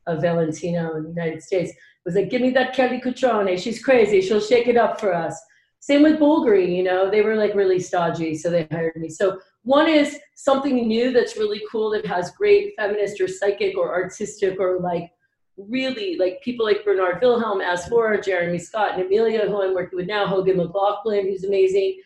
of 0.07 0.21
Valentino 0.21 0.95
in 0.95 1.03
the 1.03 1.09
United 1.09 1.41
States, 1.41 1.71
was 2.05 2.15
like, 2.15 2.29
give 2.29 2.41
me 2.41 2.51
that 2.51 2.73
Kelly 2.73 3.01
Cutrone. 3.01 3.57
She's 3.57 3.83
crazy. 3.83 4.21
She'll 4.21 4.39
shake 4.39 4.67
it 4.67 4.77
up 4.77 4.99
for 4.99 5.13
us. 5.13 5.39
Same 5.79 6.03
with 6.03 6.19
Bulgari, 6.19 6.75
you 6.75 6.83
know, 6.83 7.09
they 7.09 7.23
were 7.23 7.35
like 7.35 7.55
really 7.55 7.79
stodgy, 7.79 8.35
so 8.35 8.51
they 8.51 8.67
hired 8.69 8.95
me. 8.97 9.09
So 9.09 9.39
one 9.63 9.89
is 9.89 10.15
something 10.35 10.87
new 10.87 11.11
that's 11.11 11.37
really 11.37 11.63
cool 11.71 11.89
that 11.91 12.05
has 12.05 12.31
great 12.31 12.73
feminist 12.77 13.19
or 13.19 13.27
psychic 13.27 13.75
or 13.75 13.91
artistic 13.91 14.59
or 14.59 14.79
like 14.79 15.09
really 15.57 16.17
like 16.17 16.39
people 16.43 16.65
like 16.65 16.85
Bernhard 16.85 17.21
Willhelm, 17.21 17.63
as 17.63 17.87
for 17.87 18.15
Jeremy 18.17 18.59
Scott, 18.59 18.99
and 18.99 19.09
Namilia, 19.09 19.47
who 19.47 19.63
I'm 19.63 19.73
working 19.73 19.97
with 19.97 20.07
now, 20.07 20.27
Hogan 20.27 20.57
McLaughlin, 20.57 21.25
who's 21.25 21.45
amazing. 21.45 21.99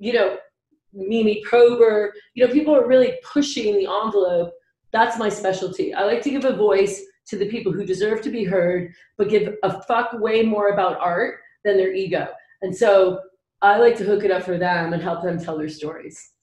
You 0.00 0.12
know, 0.12 0.36
Mimi 0.94 1.42
Prober. 1.44 2.14
You 2.34 2.46
know, 2.46 2.52
people 2.52 2.74
are 2.74 2.86
really 2.86 3.18
pushing 3.24 3.76
the 3.76 3.88
envelope. 4.04 4.52
That's 4.92 5.18
my 5.18 5.28
specialty. 5.28 5.92
I 5.92 6.04
like 6.04 6.22
to 6.22 6.30
give 6.30 6.44
a 6.44 6.56
voice 6.56 7.02
to 7.26 7.36
the 7.36 7.48
people 7.48 7.72
who 7.72 7.84
deserve 7.84 8.20
to 8.22 8.30
be 8.30 8.44
heard, 8.44 8.92
but 9.16 9.28
give 9.28 9.54
a 9.62 9.82
fuck 9.82 10.12
way 10.14 10.42
more 10.42 10.68
about 10.68 11.00
art 11.00 11.40
than 11.64 11.76
their 11.76 11.92
ego. 11.92 12.28
And 12.62 12.74
so 12.74 13.20
I 13.62 13.78
like 13.78 13.96
to 13.96 14.04
hook 14.04 14.24
it 14.24 14.30
up 14.30 14.42
for 14.42 14.58
them 14.58 14.92
and 14.92 15.02
help 15.02 15.22
them 15.22 15.42
tell 15.42 15.56
their 15.56 15.68
stories. 15.68 16.33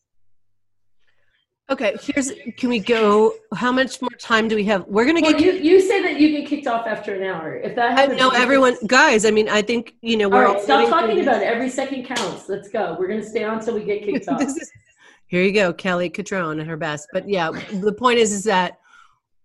Okay, 1.71 1.95
here's 2.01 2.33
can 2.57 2.69
we 2.69 2.79
go? 2.79 3.33
How 3.55 3.71
much 3.71 4.01
more 4.01 4.09
time 4.19 4.49
do 4.49 4.55
we 4.57 4.65
have? 4.65 4.85
We're 4.87 5.05
gonna 5.05 5.21
well, 5.21 5.31
get. 5.31 5.41
You, 5.41 5.53
you 5.53 5.79
say 5.79 6.01
that 6.01 6.19
you 6.19 6.29
get 6.29 6.45
kicked 6.45 6.67
off 6.67 6.85
after 6.85 7.15
an 7.15 7.23
hour. 7.23 7.55
If 7.55 7.75
that 7.75 7.97
happens, 7.97 8.21
I 8.21 8.23
know 8.23 8.31
everyone, 8.31 8.75
guys. 8.87 9.23
I 9.23 9.31
mean, 9.31 9.47
I 9.47 9.61
think 9.61 9.95
you 10.01 10.17
know 10.17 10.27
we're 10.27 10.45
all. 10.45 10.55
Right, 10.55 10.63
stop 10.63 10.89
talking 10.89 11.21
about 11.21 11.41
it. 11.41 11.45
Every 11.45 11.69
second 11.69 12.05
counts. 12.05 12.49
Let's 12.49 12.67
go. 12.67 12.97
We're 12.99 13.07
gonna 13.07 13.23
stay 13.23 13.45
on 13.45 13.59
until 13.59 13.75
we 13.75 13.85
get 13.85 14.03
kicked 14.03 14.27
off. 14.27 14.41
Is, 14.41 14.69
here 15.27 15.43
you 15.43 15.53
go, 15.53 15.71
Kelly 15.71 16.09
Cutrone 16.09 16.59
at 16.59 16.67
her 16.67 16.75
best. 16.75 17.07
But 17.13 17.29
yeah, 17.29 17.51
the 17.51 17.93
point 17.93 18.19
is, 18.19 18.33
is 18.33 18.43
that 18.43 18.77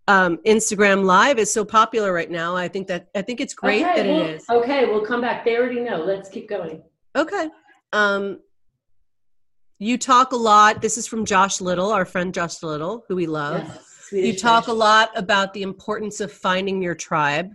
um, 0.09 0.39
Instagram 0.39 1.05
Live 1.05 1.39
is 1.39 1.53
so 1.53 1.65
popular 1.65 2.13
right 2.13 2.31
now. 2.31 2.57
I 2.57 2.67
think 2.67 2.89
that 2.89 3.07
I 3.15 3.23
think 3.23 3.41
it's 3.41 3.55
great 3.55 3.85
okay, 3.85 4.03
that 4.03 4.07
well, 4.07 4.21
it 4.23 4.31
is. 4.31 4.45
Okay, 4.51 4.87
we'll 4.87 5.07
come 5.07 5.21
back. 5.21 5.45
They 5.45 5.57
already 5.57 5.79
know. 5.79 5.99
Let's 5.99 6.29
keep 6.29 6.49
going. 6.49 6.83
Okay. 7.15 7.49
Um, 7.93 8.41
you 9.79 9.99
talk 9.99 10.33
a 10.33 10.37
lot. 10.37 10.81
This 10.81 10.97
is 10.97 11.07
from 11.07 11.25
Josh 11.25 11.61
Little, 11.61 11.91
our 11.91 12.05
friend 12.05 12.33
Josh 12.33 12.63
Little, 12.63 13.05
who 13.09 13.17
we 13.17 13.27
love. 13.27 13.63
Yes, 13.63 14.13
you 14.13 14.37
talk 14.37 14.69
a 14.69 14.73
lot 14.73 15.11
about 15.15 15.53
the 15.53 15.63
importance 15.63 16.21
of 16.21 16.33
finding 16.33 16.81
your 16.81 16.95
tribe. 16.95 17.51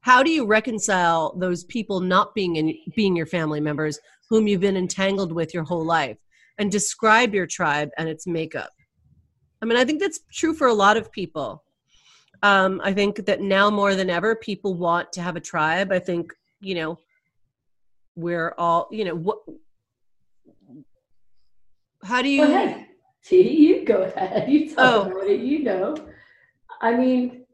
How 0.00 0.22
do 0.22 0.30
you 0.30 0.46
reconcile 0.46 1.34
those 1.36 1.64
people 1.64 2.00
not 2.00 2.34
being 2.34 2.56
in 2.56 2.74
being 2.94 3.16
your 3.16 3.26
family 3.26 3.60
members 3.60 3.98
whom 4.30 4.46
you've 4.46 4.60
been 4.60 4.76
entangled 4.76 5.32
with 5.32 5.52
your 5.52 5.64
whole 5.64 5.84
life 5.84 6.18
and 6.58 6.70
describe 6.70 7.34
your 7.34 7.46
tribe 7.46 7.90
and 7.98 8.08
its 8.08 8.26
makeup? 8.26 8.70
I 9.60 9.66
mean, 9.66 9.76
I 9.76 9.84
think 9.84 10.00
that's 10.00 10.20
true 10.32 10.54
for 10.54 10.68
a 10.68 10.74
lot 10.74 10.96
of 10.96 11.10
people. 11.10 11.64
Um, 12.44 12.80
I 12.84 12.92
think 12.92 13.26
that 13.26 13.40
now 13.40 13.68
more 13.68 13.96
than 13.96 14.10
ever, 14.10 14.36
people 14.36 14.74
want 14.74 15.12
to 15.14 15.22
have 15.22 15.34
a 15.34 15.40
tribe. 15.40 15.90
I 15.90 15.98
think, 15.98 16.32
you 16.60 16.76
know, 16.76 16.98
we're 18.14 18.54
all, 18.56 18.88
you 18.92 19.04
know, 19.04 19.16
what 19.16 19.38
how 22.02 22.22
do 22.22 22.28
you? 22.28 22.46
Go 22.46 22.54
ahead. 22.54 22.86
See, 23.22 23.50
you 23.50 23.84
go 23.84 24.02
ahead. 24.02 24.48
You 24.48 24.74
talk 24.74 25.12
oh. 25.12 25.26
You 25.26 25.62
know. 25.64 25.96
I 26.80 26.94
mean, 26.94 27.44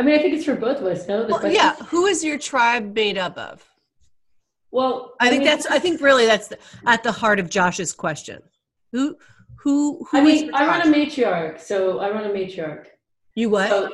I 0.00 0.02
mean, 0.02 0.18
I 0.18 0.22
think 0.22 0.34
it's 0.34 0.46
for 0.46 0.56
both 0.56 0.78
of 0.78 0.86
us. 0.86 1.06
No, 1.06 1.26
well, 1.28 1.46
yeah. 1.52 1.76
Who 1.76 2.06
is 2.06 2.24
your 2.24 2.38
tribe 2.38 2.94
made 2.94 3.18
up 3.18 3.36
of? 3.36 3.62
Well, 4.70 5.12
I, 5.20 5.26
I 5.26 5.28
think 5.30 5.40
mean, 5.40 5.48
that's. 5.48 5.66
I 5.66 5.78
think 5.78 6.00
really 6.00 6.24
that's 6.24 6.48
the, 6.48 6.58
at 6.86 7.02
the 7.02 7.12
heart 7.12 7.38
of 7.38 7.50
Josh's 7.50 7.92
question. 7.92 8.42
Who, 8.92 9.16
who, 9.56 10.06
who? 10.10 10.18
I 10.18 10.22
mean, 10.22 10.54
I 10.54 10.66
run 10.66 10.80
a 10.80 10.84
matriarch, 10.90 11.60
so 11.60 11.98
I 11.98 12.10
run 12.10 12.24
a 12.24 12.32
matriarch. 12.32 12.86
You 13.34 13.50
what? 13.50 13.68
So 13.68 13.90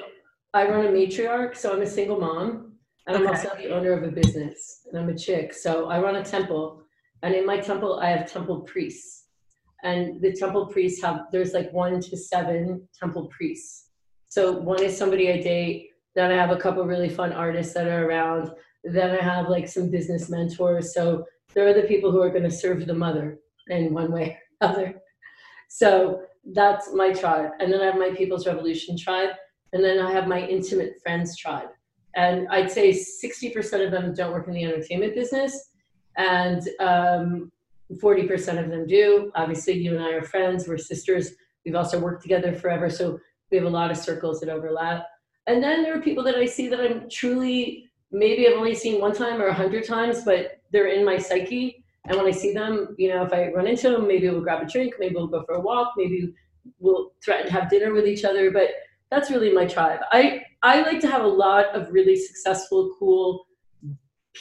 I 0.55 0.68
run 0.68 0.86
a 0.86 0.90
matriarch, 0.90 1.57
so 1.57 1.72
I'm 1.72 1.82
a 1.82 1.86
single 1.86 2.20
mom, 2.20 2.74
and 3.09 3.16
okay. 3.16 3.26
I'm 3.26 3.30
also 3.30 3.51
the 3.57 3.74
owner 3.74 3.92
of 3.92 4.05
a 4.05 4.12
business, 4.12 4.82
and 4.86 4.97
I'm 4.97 5.09
a 5.09 5.18
chick. 5.18 5.53
So 5.53 5.88
I 5.88 6.01
run 6.01 6.14
a 6.14 6.24
temple, 6.24 6.84
and 7.22 7.34
in 7.34 7.46
my 7.46 7.58
temple, 7.58 7.98
I 8.00 8.10
have 8.10 8.30
temple 8.30 8.60
priests. 8.60 9.24
and 9.82 10.20
the 10.20 10.32
temple 10.32 10.66
priests 10.66 11.02
have 11.02 11.26
there's 11.32 11.52
like 11.52 11.72
one 11.72 12.00
to 12.00 12.16
seven 12.16 12.88
temple 12.98 13.26
priests. 13.28 13.90
So 14.28 14.52
one 14.52 14.82
is 14.82 14.96
somebody 14.96 15.30
I 15.32 15.40
date. 15.40 15.90
Then 16.14 16.30
I 16.32 16.36
have 16.36 16.50
a 16.50 16.56
couple 16.56 16.84
really 16.84 17.08
fun 17.08 17.32
artists 17.32 17.74
that 17.74 17.86
are 17.86 18.06
around. 18.08 18.50
Then 18.84 19.10
I 19.18 19.22
have 19.22 19.48
like 19.48 19.68
some 19.68 19.90
business 19.90 20.28
mentors. 20.28 20.94
So 20.94 21.24
there 21.54 21.66
are 21.66 21.74
the 21.74 21.88
people 21.88 22.10
who 22.10 22.22
are 22.22 22.30
going 22.30 22.42
to 22.42 22.50
serve 22.50 22.86
the 22.86 22.94
mother 22.94 23.38
in 23.68 23.92
one 23.94 24.10
way 24.12 24.38
or 24.60 24.68
other. 24.68 24.94
So 25.68 26.22
that's 26.52 26.92
my 26.94 27.12
tribe. 27.12 27.50
And 27.60 27.72
then 27.72 27.80
I 27.80 27.86
have 27.86 27.98
my 27.98 28.10
People's 28.10 28.46
Revolution 28.46 28.96
tribe. 28.96 29.30
And 29.72 29.84
then 29.84 29.98
I 29.98 30.10
have 30.12 30.26
my 30.28 30.40
intimate 30.46 30.94
friends 31.02 31.36
tribe. 31.36 31.68
And 32.14 32.48
I'd 32.48 32.70
say 32.70 32.90
60% 32.92 33.84
of 33.84 33.90
them 33.90 34.14
don't 34.14 34.32
work 34.32 34.48
in 34.48 34.54
the 34.54 34.64
entertainment 34.64 35.14
business. 35.14 35.70
And 36.16 36.68
um, 36.80 37.52
40% 37.92 38.62
of 38.62 38.70
them 38.70 38.86
do. 38.86 39.30
Obviously, 39.34 39.74
you 39.74 39.94
and 39.94 40.04
I 40.04 40.12
are 40.12 40.22
friends, 40.22 40.66
we're 40.66 40.78
sisters. 40.78 41.32
We've 41.64 41.74
also 41.74 41.98
worked 41.98 42.22
together 42.22 42.54
forever. 42.54 42.90
So 42.90 43.18
we 43.50 43.56
have 43.56 43.66
a 43.66 43.70
lot 43.70 43.90
of 43.90 43.96
circles 43.96 44.40
that 44.40 44.48
overlap. 44.48 45.06
And 45.46 45.62
then 45.62 45.82
there 45.82 45.96
are 45.96 46.00
people 46.00 46.24
that 46.24 46.36
I 46.36 46.46
see 46.46 46.68
that 46.68 46.80
I'm 46.80 47.08
truly, 47.08 47.88
maybe 48.10 48.48
I've 48.48 48.58
only 48.58 48.74
seen 48.74 49.00
one 49.00 49.14
time 49.14 49.40
or 49.40 49.46
a 49.46 49.54
hundred 49.54 49.86
times, 49.86 50.24
but 50.24 50.60
they're 50.72 50.88
in 50.88 51.04
my 51.04 51.18
psyche. 51.18 51.84
And 52.08 52.16
when 52.16 52.26
I 52.26 52.32
see 52.32 52.52
them, 52.52 52.94
you 52.98 53.08
know, 53.08 53.24
if 53.24 53.32
I 53.32 53.52
run 53.52 53.66
into 53.66 53.90
them, 53.90 54.06
maybe 54.06 54.28
we'll 54.28 54.40
grab 54.40 54.62
a 54.62 54.66
drink, 54.66 54.94
maybe 54.98 55.14
we'll 55.14 55.26
go 55.26 55.44
for 55.44 55.54
a 55.54 55.60
walk, 55.60 55.94
maybe 55.96 56.32
we'll 56.78 57.12
threaten 57.24 57.46
to 57.46 57.52
have 57.52 57.70
dinner 57.70 57.92
with 57.92 58.06
each 58.06 58.24
other. 58.24 58.50
But 58.50 58.70
that's 59.10 59.30
really 59.30 59.52
my 59.52 59.66
tribe. 59.66 60.00
I, 60.10 60.42
I 60.62 60.82
like 60.82 61.00
to 61.00 61.08
have 61.08 61.22
a 61.22 61.28
lot 61.28 61.66
of 61.74 61.92
really 61.92 62.16
successful, 62.16 62.94
cool 62.98 63.46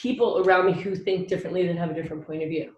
people 0.01 0.39
around 0.39 0.65
me 0.65 0.73
who 0.73 0.95
think 0.95 1.27
differently 1.27 1.65
that 1.67 1.77
have 1.77 1.91
a 1.91 1.93
different 1.93 2.25
point 2.25 2.43
of 2.43 2.49
view. 2.49 2.75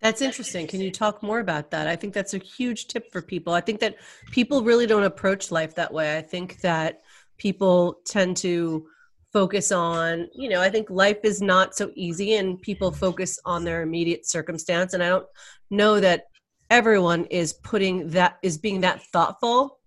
That's 0.00 0.22
interesting. 0.22 0.66
Can 0.66 0.80
you 0.80 0.90
talk 0.90 1.22
more 1.22 1.40
about 1.40 1.70
that? 1.72 1.86
I 1.86 1.94
think 1.94 2.14
that's 2.14 2.32
a 2.32 2.38
huge 2.38 2.88
tip 2.88 3.12
for 3.12 3.20
people. 3.20 3.52
I 3.52 3.60
think 3.60 3.80
that 3.80 3.96
people 4.30 4.62
really 4.62 4.86
don't 4.86 5.02
approach 5.02 5.50
life 5.50 5.74
that 5.74 5.92
way. 5.92 6.16
I 6.16 6.22
think 6.22 6.60
that 6.62 7.02
people 7.36 8.00
tend 8.06 8.38
to 8.38 8.86
focus 9.32 9.70
on, 9.70 10.28
you 10.34 10.48
know, 10.48 10.60
I 10.60 10.70
think 10.70 10.88
life 10.90 11.18
is 11.22 11.42
not 11.42 11.74
so 11.74 11.90
easy 11.94 12.34
and 12.36 12.60
people 12.60 12.90
focus 12.90 13.38
on 13.44 13.62
their 13.62 13.82
immediate 13.82 14.26
circumstance. 14.26 14.94
And 14.94 15.02
I 15.02 15.08
don't 15.08 15.26
know 15.70 16.00
that 16.00 16.24
everyone 16.70 17.26
is 17.26 17.52
putting 17.52 18.08
that, 18.10 18.38
is 18.42 18.56
being 18.56 18.80
that 18.80 19.02
thoughtful 19.12 19.78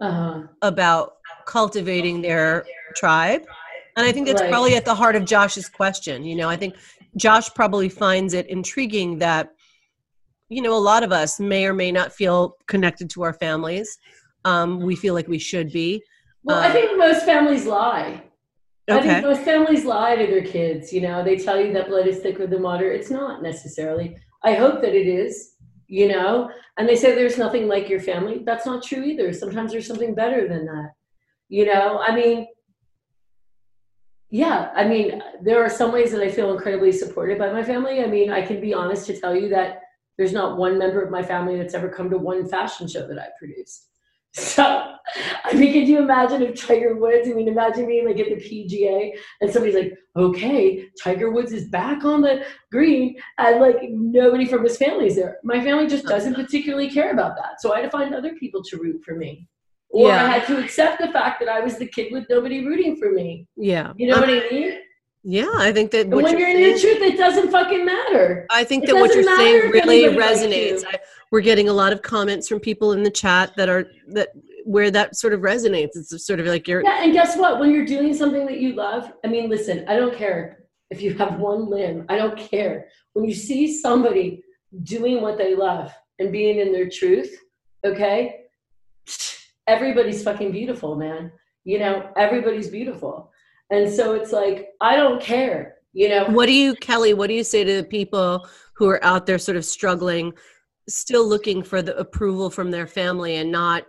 uh-huh. 0.00 0.42
about 0.62 1.12
cultivating 1.46 2.22
their 2.22 2.64
tribe. 2.96 3.46
And 3.96 4.06
I 4.06 4.12
think 4.12 4.26
that's 4.26 4.40
right. 4.40 4.50
probably 4.50 4.76
at 4.76 4.84
the 4.84 4.94
heart 4.94 5.16
of 5.16 5.24
Josh's 5.24 5.68
question. 5.68 6.24
You 6.24 6.36
know, 6.36 6.48
I 6.48 6.56
think 6.56 6.76
Josh 7.16 7.52
probably 7.54 7.88
finds 7.88 8.34
it 8.34 8.46
intriguing 8.48 9.18
that 9.18 9.50
you 10.50 10.60
know, 10.60 10.76
a 10.76 10.78
lot 10.78 11.02
of 11.02 11.12
us 11.12 11.40
may 11.40 11.64
or 11.64 11.72
may 11.72 11.90
not 11.90 12.12
feel 12.12 12.56
connected 12.66 13.08
to 13.10 13.22
our 13.22 13.32
families. 13.32 13.98
Um, 14.44 14.80
we 14.80 14.96
feel 14.96 15.14
like 15.14 15.28
we 15.28 15.38
should 15.38 15.72
be. 15.72 16.02
Well, 16.42 16.58
I 16.58 16.70
think 16.72 16.98
most 16.98 17.24
families 17.24 17.66
lie. 17.66 18.24
Okay. 18.90 18.98
I 18.98 19.02
think 19.02 19.24
most 19.24 19.42
families 19.42 19.84
lie 19.84 20.16
to 20.16 20.26
their 20.26 20.44
kids. 20.44 20.92
You 20.92 21.02
know, 21.02 21.22
they 21.22 21.36
tell 21.36 21.60
you 21.60 21.72
that 21.74 21.88
blood 21.88 22.08
is 22.08 22.18
thicker 22.18 22.46
than 22.46 22.62
water. 22.62 22.90
It's 22.90 23.10
not 23.10 23.42
necessarily. 23.42 24.16
I 24.42 24.54
hope 24.54 24.82
that 24.82 24.94
it 24.94 25.06
is. 25.06 25.54
You 25.86 26.08
know, 26.08 26.50
and 26.78 26.88
they 26.88 26.94
say 26.94 27.14
there's 27.14 27.38
nothing 27.38 27.66
like 27.66 27.88
your 27.88 28.00
family. 28.00 28.42
That's 28.44 28.64
not 28.64 28.82
true 28.82 29.02
either. 29.02 29.32
Sometimes 29.32 29.72
there's 29.72 29.88
something 29.88 30.14
better 30.14 30.48
than 30.48 30.64
that. 30.66 30.90
You 31.48 31.66
know, 31.66 32.00
I 32.00 32.14
mean, 32.14 32.46
yeah, 34.30 34.70
I 34.76 34.86
mean, 34.86 35.22
there 35.42 35.62
are 35.64 35.68
some 35.68 35.92
ways 35.92 36.12
that 36.12 36.22
I 36.22 36.30
feel 36.30 36.52
incredibly 36.52 36.92
supported 36.92 37.38
by 37.38 37.52
my 37.52 37.64
family. 37.64 38.02
I 38.02 38.06
mean, 38.06 38.30
I 38.30 38.42
can 38.42 38.60
be 38.60 38.72
honest 38.72 39.06
to 39.06 39.20
tell 39.20 39.34
you 39.34 39.48
that 39.48 39.80
there's 40.16 40.32
not 40.32 40.56
one 40.56 40.78
member 40.78 41.02
of 41.02 41.10
my 41.10 41.22
family 41.22 41.56
that's 41.56 41.74
ever 41.74 41.88
come 41.88 42.10
to 42.10 42.18
one 42.18 42.46
fashion 42.46 42.86
show 42.86 43.06
that 43.06 43.18
I 43.18 43.28
produced. 43.38 43.86
So, 44.32 44.62
I 45.44 45.54
mean, 45.54 45.72
could 45.72 45.88
you 45.88 45.98
imagine 45.98 46.40
if 46.40 46.64
Tiger 46.64 46.94
Woods, 46.94 47.26
I 47.28 47.32
mean, 47.32 47.48
imagine 47.48 47.88
being 47.88 48.06
like 48.06 48.20
at 48.20 48.28
the 48.28 48.36
PGA 48.36 49.10
and 49.40 49.50
somebody's 49.50 49.74
like, 49.74 49.92
okay, 50.14 50.86
Tiger 51.02 51.32
Woods 51.32 51.52
is 51.52 51.68
back 51.68 52.04
on 52.04 52.20
the 52.20 52.44
green, 52.70 53.16
and 53.38 53.60
like 53.60 53.78
nobody 53.90 54.44
from 54.44 54.62
his 54.62 54.76
family 54.76 55.08
is 55.08 55.16
there. 55.16 55.38
My 55.42 55.60
family 55.64 55.88
just 55.88 56.06
oh, 56.06 56.10
doesn't 56.10 56.34
particularly 56.34 56.88
care 56.88 57.10
about 57.10 57.34
that. 57.38 57.60
So 57.60 57.72
I 57.72 57.78
had 57.80 57.86
to 57.86 57.90
find 57.90 58.14
other 58.14 58.36
people 58.36 58.62
to 58.62 58.76
root 58.76 59.02
for 59.04 59.16
me. 59.16 59.48
Or 59.92 60.08
yeah. 60.08 60.24
I 60.24 60.28
had 60.28 60.46
to 60.46 60.62
accept 60.62 61.00
the 61.00 61.08
fact 61.08 61.40
that 61.40 61.48
I 61.48 61.60
was 61.60 61.78
the 61.78 61.86
kid 61.86 62.12
with 62.12 62.26
nobody 62.30 62.64
rooting 62.64 62.96
for 62.96 63.10
me. 63.10 63.46
Yeah. 63.56 63.92
You 63.96 64.08
know 64.08 64.14
um, 64.14 64.20
what 64.20 64.30
I 64.30 64.48
mean? 64.50 64.78
Yeah, 65.22 65.50
I 65.54 65.70
think 65.70 65.90
that 65.90 66.08
when 66.08 66.26
you're, 66.26 66.38
you're 66.38 66.48
in 66.48 66.74
the 66.74 66.80
truth, 66.80 67.02
it 67.02 67.18
doesn't 67.18 67.50
fucking 67.50 67.84
matter. 67.84 68.46
I 68.50 68.64
think 68.64 68.84
it 68.84 68.86
that 68.86 68.96
what 68.96 69.14
you're 69.14 69.22
saying 69.22 69.70
really 69.70 70.04
resonates. 70.16 70.82
I, 70.86 70.98
we're 71.30 71.42
getting 71.42 71.68
a 71.68 71.74
lot 71.74 71.92
of 71.92 72.00
comments 72.00 72.48
from 72.48 72.58
people 72.58 72.92
in 72.92 73.02
the 73.02 73.10
chat 73.10 73.54
that 73.56 73.68
are 73.68 73.86
that 74.08 74.28
where 74.64 74.90
that 74.90 75.16
sort 75.16 75.34
of 75.34 75.40
resonates. 75.40 75.90
It's 75.94 76.26
sort 76.26 76.40
of 76.40 76.46
like 76.46 76.66
you're 76.66 76.82
yeah. 76.82 77.02
And 77.02 77.12
guess 77.12 77.36
what? 77.36 77.60
When 77.60 77.70
you're 77.70 77.84
doing 77.84 78.14
something 78.14 78.46
that 78.46 78.60
you 78.60 78.72
love, 78.72 79.12
I 79.22 79.28
mean, 79.28 79.50
listen, 79.50 79.84
I 79.88 79.96
don't 79.96 80.16
care 80.16 80.64
if 80.90 81.02
you 81.02 81.12
have 81.14 81.38
one 81.38 81.68
limb. 81.68 82.06
I 82.08 82.16
don't 82.16 82.36
care 82.38 82.88
when 83.12 83.26
you 83.26 83.34
see 83.34 83.78
somebody 83.78 84.42
doing 84.84 85.20
what 85.20 85.36
they 85.36 85.54
love 85.54 85.92
and 86.18 86.32
being 86.32 86.60
in 86.60 86.72
their 86.72 86.88
truth. 86.88 87.36
Okay, 87.84 88.44
everybody's 89.66 90.22
fucking 90.22 90.52
beautiful, 90.52 90.96
man. 90.96 91.32
You 91.64 91.78
know, 91.78 92.10
everybody's 92.16 92.68
beautiful 92.68 93.30
and 93.70 93.90
so 93.90 94.14
it's 94.14 94.32
like, 94.32 94.70
I 94.80 94.96
don't 94.96 95.22
care, 95.22 95.76
you 95.92 96.08
know. 96.08 96.26
What 96.26 96.46
do 96.46 96.52
you, 96.52 96.74
Kelly, 96.74 97.14
what 97.14 97.28
do 97.28 97.34
you 97.34 97.44
say 97.44 97.64
to 97.64 97.76
the 97.76 97.84
people 97.84 98.46
who 98.74 98.88
are 98.88 99.02
out 99.04 99.26
there 99.26 99.38
sort 99.38 99.56
of 99.56 99.64
struggling, 99.64 100.32
still 100.88 101.26
looking 101.26 101.62
for 101.62 101.80
the 101.80 101.96
approval 101.96 102.50
from 102.50 102.70
their 102.70 102.88
family 102.88 103.36
and 103.36 103.52
not, 103.52 103.86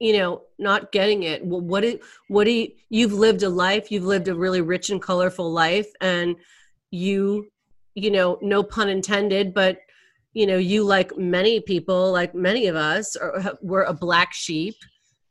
you 0.00 0.14
know, 0.14 0.42
not 0.58 0.90
getting 0.90 1.24
it? 1.24 1.44
What 1.44 1.82
do, 1.82 1.98
what 2.28 2.44
do 2.44 2.50
you, 2.50 2.68
you've 2.88 3.12
lived 3.12 3.42
a 3.42 3.48
life, 3.48 3.92
you've 3.92 4.04
lived 4.04 4.28
a 4.28 4.34
really 4.34 4.62
rich 4.62 4.88
and 4.88 5.02
colorful 5.02 5.52
life, 5.52 5.90
and 6.00 6.36
you, 6.90 7.50
you 7.94 8.10
know, 8.10 8.38
no 8.40 8.62
pun 8.62 8.88
intended, 8.88 9.52
but 9.52 9.78
you 10.34 10.46
know 10.46 10.58
you 10.58 10.84
like 10.84 11.16
many 11.16 11.60
people 11.60 12.12
like 12.12 12.34
many 12.34 12.66
of 12.66 12.76
us 12.76 13.16
are, 13.16 13.56
were 13.62 13.84
a 13.84 13.94
black 13.94 14.32
sheep 14.32 14.74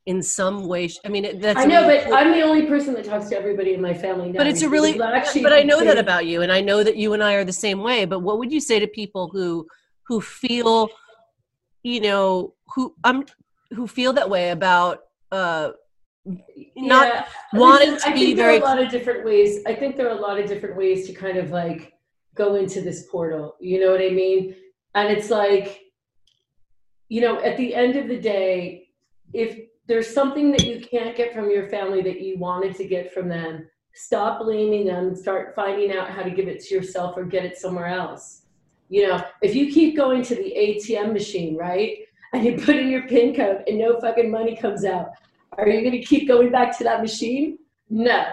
in 0.06 0.22
some 0.22 0.68
way. 0.68 0.90
I 1.06 1.10
mean, 1.10 1.40
that's. 1.40 1.60
I 1.60 1.66
know, 1.66 1.84
but 1.84 2.12
I'm 2.14 2.32
the 2.32 2.42
only 2.42 2.66
person 2.66 2.94
that 2.96 3.06
talks 3.06 3.30
to 3.30 3.38
everybody 3.38 3.74
in 3.74 3.82
my 3.82 3.94
family 3.94 4.32
now. 4.32 4.38
But 4.38 4.48
it's 4.48 4.62
a 4.62 4.70
really. 4.70 4.98
But 4.98 5.54
I 5.54 5.64
know 5.64 5.84
that 5.84 5.98
about 5.98 6.26
you, 6.26 6.42
and 6.42 6.52
I 6.52 6.62
know 6.62 6.84
that 6.84 6.98
you 6.98 7.14
and 7.14 7.24
I 7.24 7.34
are 7.34 7.46
the 7.46 7.54
same 7.54 7.80
way. 7.80 8.06
But 8.06 8.20
what 8.20 8.38
would 8.40 8.52
you 8.52 8.60
say 8.60 8.80
to 8.80 8.88
people 8.88 9.30
who 9.30 9.68
who 10.08 10.20
feel, 10.20 10.90
you 11.84 12.02
know, 12.02 12.54
who 12.76 12.96
um 13.04 13.26
who 13.72 13.88
feel 13.88 14.14
that 14.14 14.30
way 14.30 14.50
about 14.50 15.00
uh 15.32 15.72
not 16.76 17.08
yeah. 17.08 17.26
wanting 17.54 17.98
to 17.98 18.14
be 18.14 18.34
very. 18.34 18.60
There 18.60 18.68
are 18.68 18.74
a 18.74 18.76
lot 18.76 18.82
of 18.82 18.90
different 18.90 19.26
ways. 19.26 19.60
I 19.66 19.74
think 19.74 19.96
there 19.96 20.08
are 20.08 20.18
a 20.18 20.22
lot 20.22 20.40
of 20.40 20.48
different 20.48 20.76
ways 20.76 21.08
to 21.08 21.14
kind 21.14 21.38
of 21.38 21.52
like 21.52 21.94
go 22.36 22.56
into 22.56 22.82
this 22.82 23.08
portal. 23.10 23.56
You 23.60 23.80
know 23.80 23.92
what 23.92 24.02
I 24.02 24.10
mean? 24.10 24.56
And 24.96 25.10
it's 25.10 25.30
like, 25.30 25.82
you 27.10 27.22
know, 27.22 27.42
at 27.42 27.58
the 27.58 27.74
end 27.74 27.96
of 27.96 28.08
the 28.08 28.20
day, 28.20 28.90
if 29.34 29.60
there's 29.88 30.14
something 30.14 30.52
that 30.52 30.66
you 30.66 30.82
can't 30.82 31.16
get 31.16 31.34
from 31.34 31.50
your 31.50 31.68
family 31.70 32.02
that 32.04 32.22
you 32.22 32.38
wanted 32.38 32.76
to 32.76 32.88
get 32.88 33.14
from 33.14 33.28
them, 33.28 33.68
stop 33.96 34.40
blaming 34.40 34.86
them 34.86 35.16
start 35.16 35.54
finding 35.56 35.96
out 35.96 36.10
how 36.10 36.24
to 36.24 36.32
give 36.32 36.48
it 36.48 36.64
to 36.64 36.74
yourself 36.74 37.16
or 37.16 37.24
get 37.24 37.46
it 37.46 37.58
somewhere 37.58 37.88
else. 37.88 38.44
You 38.90 39.08
know, 39.08 39.24
if 39.42 39.56
you 39.56 39.72
keep 39.72 39.96
going 39.96 40.24
to 40.24 40.36
the 40.36 40.54
ATM 40.58 41.14
machine, 41.14 41.56
right, 41.56 42.00
and 42.34 42.44
you 42.44 42.58
put 42.58 42.76
in 42.76 42.90
your 42.90 43.08
PIN 43.08 43.36
code 43.36 43.64
and 43.68 43.78
no 43.78 44.00
fucking 44.00 44.30
money 44.30 44.56
comes 44.56 44.86
out, 44.86 45.10
are 45.58 45.68
you 45.68 45.82
going 45.82 45.92
to 45.92 46.04
keep 46.04 46.28
going 46.28 46.52
back 46.52 46.78
to 46.78 46.84
that 46.84 47.02
machine? 47.02 47.60
No. 47.90 48.26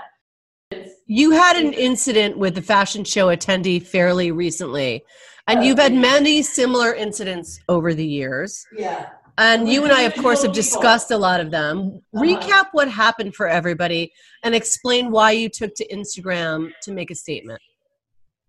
You 1.06 1.32
had 1.32 1.56
an 1.56 1.72
incident 1.72 2.38
with 2.38 2.54
the 2.54 2.62
fashion 2.62 3.04
show 3.04 3.26
attendee 3.28 3.82
fairly 3.82 4.30
recently, 4.30 5.02
and 5.50 5.60
oh, 5.60 5.62
you've 5.62 5.78
had 5.78 5.92
many 5.92 6.42
similar 6.42 6.94
incidents 6.94 7.60
over 7.68 7.94
the 7.94 8.06
years. 8.06 8.66
Yeah 8.76 9.10
and 9.40 9.68
you 9.68 9.84
and 9.84 9.92
I, 9.92 10.02
of 10.02 10.14
course, 10.16 10.42
have 10.42 10.52
discussed 10.52 11.10
a 11.10 11.16
lot 11.16 11.40
of 11.40 11.50
them. 11.50 12.02
Uh-huh. 12.14 12.22
Recap 12.22 12.66
what 12.72 12.90
happened 12.90 13.34
for 13.34 13.48
everybody 13.48 14.12
and 14.42 14.54
explain 14.54 15.10
why 15.10 15.30
you 15.32 15.48
took 15.48 15.74
to 15.76 15.88
Instagram 15.88 16.70
to 16.82 16.92
make 16.92 17.10
a 17.10 17.14
statement. 17.14 17.60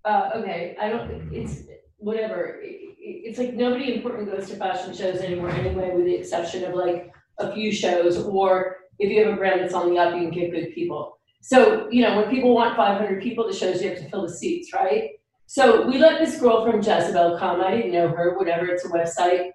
Uh, 0.04 0.32
okay, 0.36 0.76
I 0.80 0.90
don't. 0.90 1.30
It's 1.32 1.64
whatever. 1.98 2.60
It's 2.62 3.40
like 3.40 3.54
nobody 3.54 3.96
important 3.96 4.30
goes 4.30 4.50
to 4.50 4.58
fashion 4.58 4.94
shows 4.94 5.22
anymore, 5.22 5.52
anyway, 5.52 5.92
with 5.96 6.06
the 6.06 6.16
exception 6.16 6.66
of 6.66 6.74
like 6.74 7.12
a 7.40 7.54
few 7.54 7.72
shows, 7.72 8.18
or 8.18 8.78
if 9.00 9.10
you 9.10 9.24
have 9.24 9.34
a 9.34 9.38
brand 9.38 9.62
that's 9.62 9.74
on 9.74 9.90
the 9.90 9.98
up, 9.98 10.14
you 10.16 10.30
can 10.30 10.32
get 10.32 10.52
good 10.52 10.74
people. 10.76 11.20
So 11.42 11.90
you 11.90 12.02
know, 12.02 12.18
when 12.18 12.30
people 12.30 12.54
want 12.54 12.76
500 12.76 13.24
people 13.24 13.48
to 13.48 13.56
shows, 13.56 13.82
you 13.82 13.90
have 13.90 14.00
to 14.00 14.10
fill 14.10 14.24
the 14.24 14.34
seats, 14.34 14.74
right? 14.74 15.12
So 15.54 15.86
we 15.86 15.98
let 15.98 16.18
this 16.18 16.40
girl 16.40 16.66
from 16.66 16.78
Jezebel 16.78 17.38
come. 17.38 17.60
I 17.60 17.72
didn't 17.76 17.92
know 17.92 18.08
her. 18.08 18.38
Whatever. 18.38 18.68
It's 18.68 18.86
a 18.86 18.88
website 18.88 19.52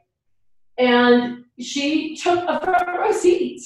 and 0.79 1.45
she 1.59 2.17
took 2.17 2.45
a 2.47 2.61
front 2.61 2.87
row 2.87 3.13
seat. 3.13 3.63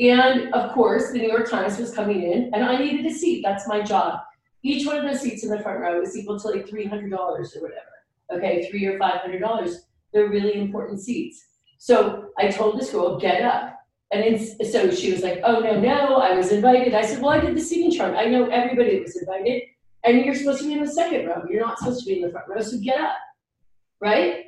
And 0.00 0.52
of 0.54 0.72
course, 0.72 1.12
the 1.12 1.18
New 1.18 1.28
York 1.28 1.48
Times 1.48 1.78
was 1.78 1.94
coming 1.94 2.22
in, 2.22 2.50
and 2.52 2.64
I 2.64 2.78
needed 2.78 3.06
a 3.06 3.12
seat. 3.12 3.42
That's 3.44 3.68
my 3.68 3.80
job. 3.80 4.20
Each 4.64 4.86
one 4.86 4.96
of 4.96 5.04
those 5.04 5.20
seats 5.20 5.44
in 5.44 5.50
the 5.50 5.60
front 5.60 5.80
row 5.80 6.00
is 6.02 6.16
equal 6.16 6.38
to 6.40 6.48
like 6.48 6.66
$300 6.66 7.12
or 7.12 7.62
whatever. 7.62 7.84
Okay, 8.32 8.68
three 8.68 8.86
or 8.86 8.98
$500. 8.98 9.76
They're 10.12 10.28
really 10.28 10.58
important 10.58 11.00
seats. 11.00 11.46
So 11.78 12.30
I 12.38 12.48
told 12.48 12.80
this 12.80 12.90
girl, 12.90 13.18
get 13.18 13.42
up. 13.42 13.74
And 14.10 14.40
so 14.40 14.90
she 14.90 15.12
was 15.12 15.22
like, 15.22 15.40
oh, 15.44 15.60
no, 15.60 15.78
no, 15.78 16.16
I 16.16 16.34
was 16.34 16.50
invited. 16.50 16.94
I 16.94 17.02
said, 17.04 17.20
well, 17.20 17.30
I 17.30 17.40
did 17.40 17.56
the 17.56 17.60
seating 17.60 17.92
chart. 17.92 18.16
I 18.16 18.24
know 18.24 18.46
everybody 18.46 19.00
was 19.00 19.16
invited. 19.16 19.62
And 20.04 20.24
you're 20.24 20.34
supposed 20.34 20.60
to 20.60 20.66
be 20.66 20.74
in 20.74 20.84
the 20.84 20.90
second 20.90 21.26
row. 21.26 21.42
You're 21.50 21.60
not 21.60 21.78
supposed 21.78 22.00
to 22.00 22.06
be 22.06 22.20
in 22.20 22.22
the 22.22 22.30
front 22.30 22.48
row. 22.48 22.60
So 22.60 22.78
get 22.78 23.00
up, 23.00 23.16
right? 24.00 24.44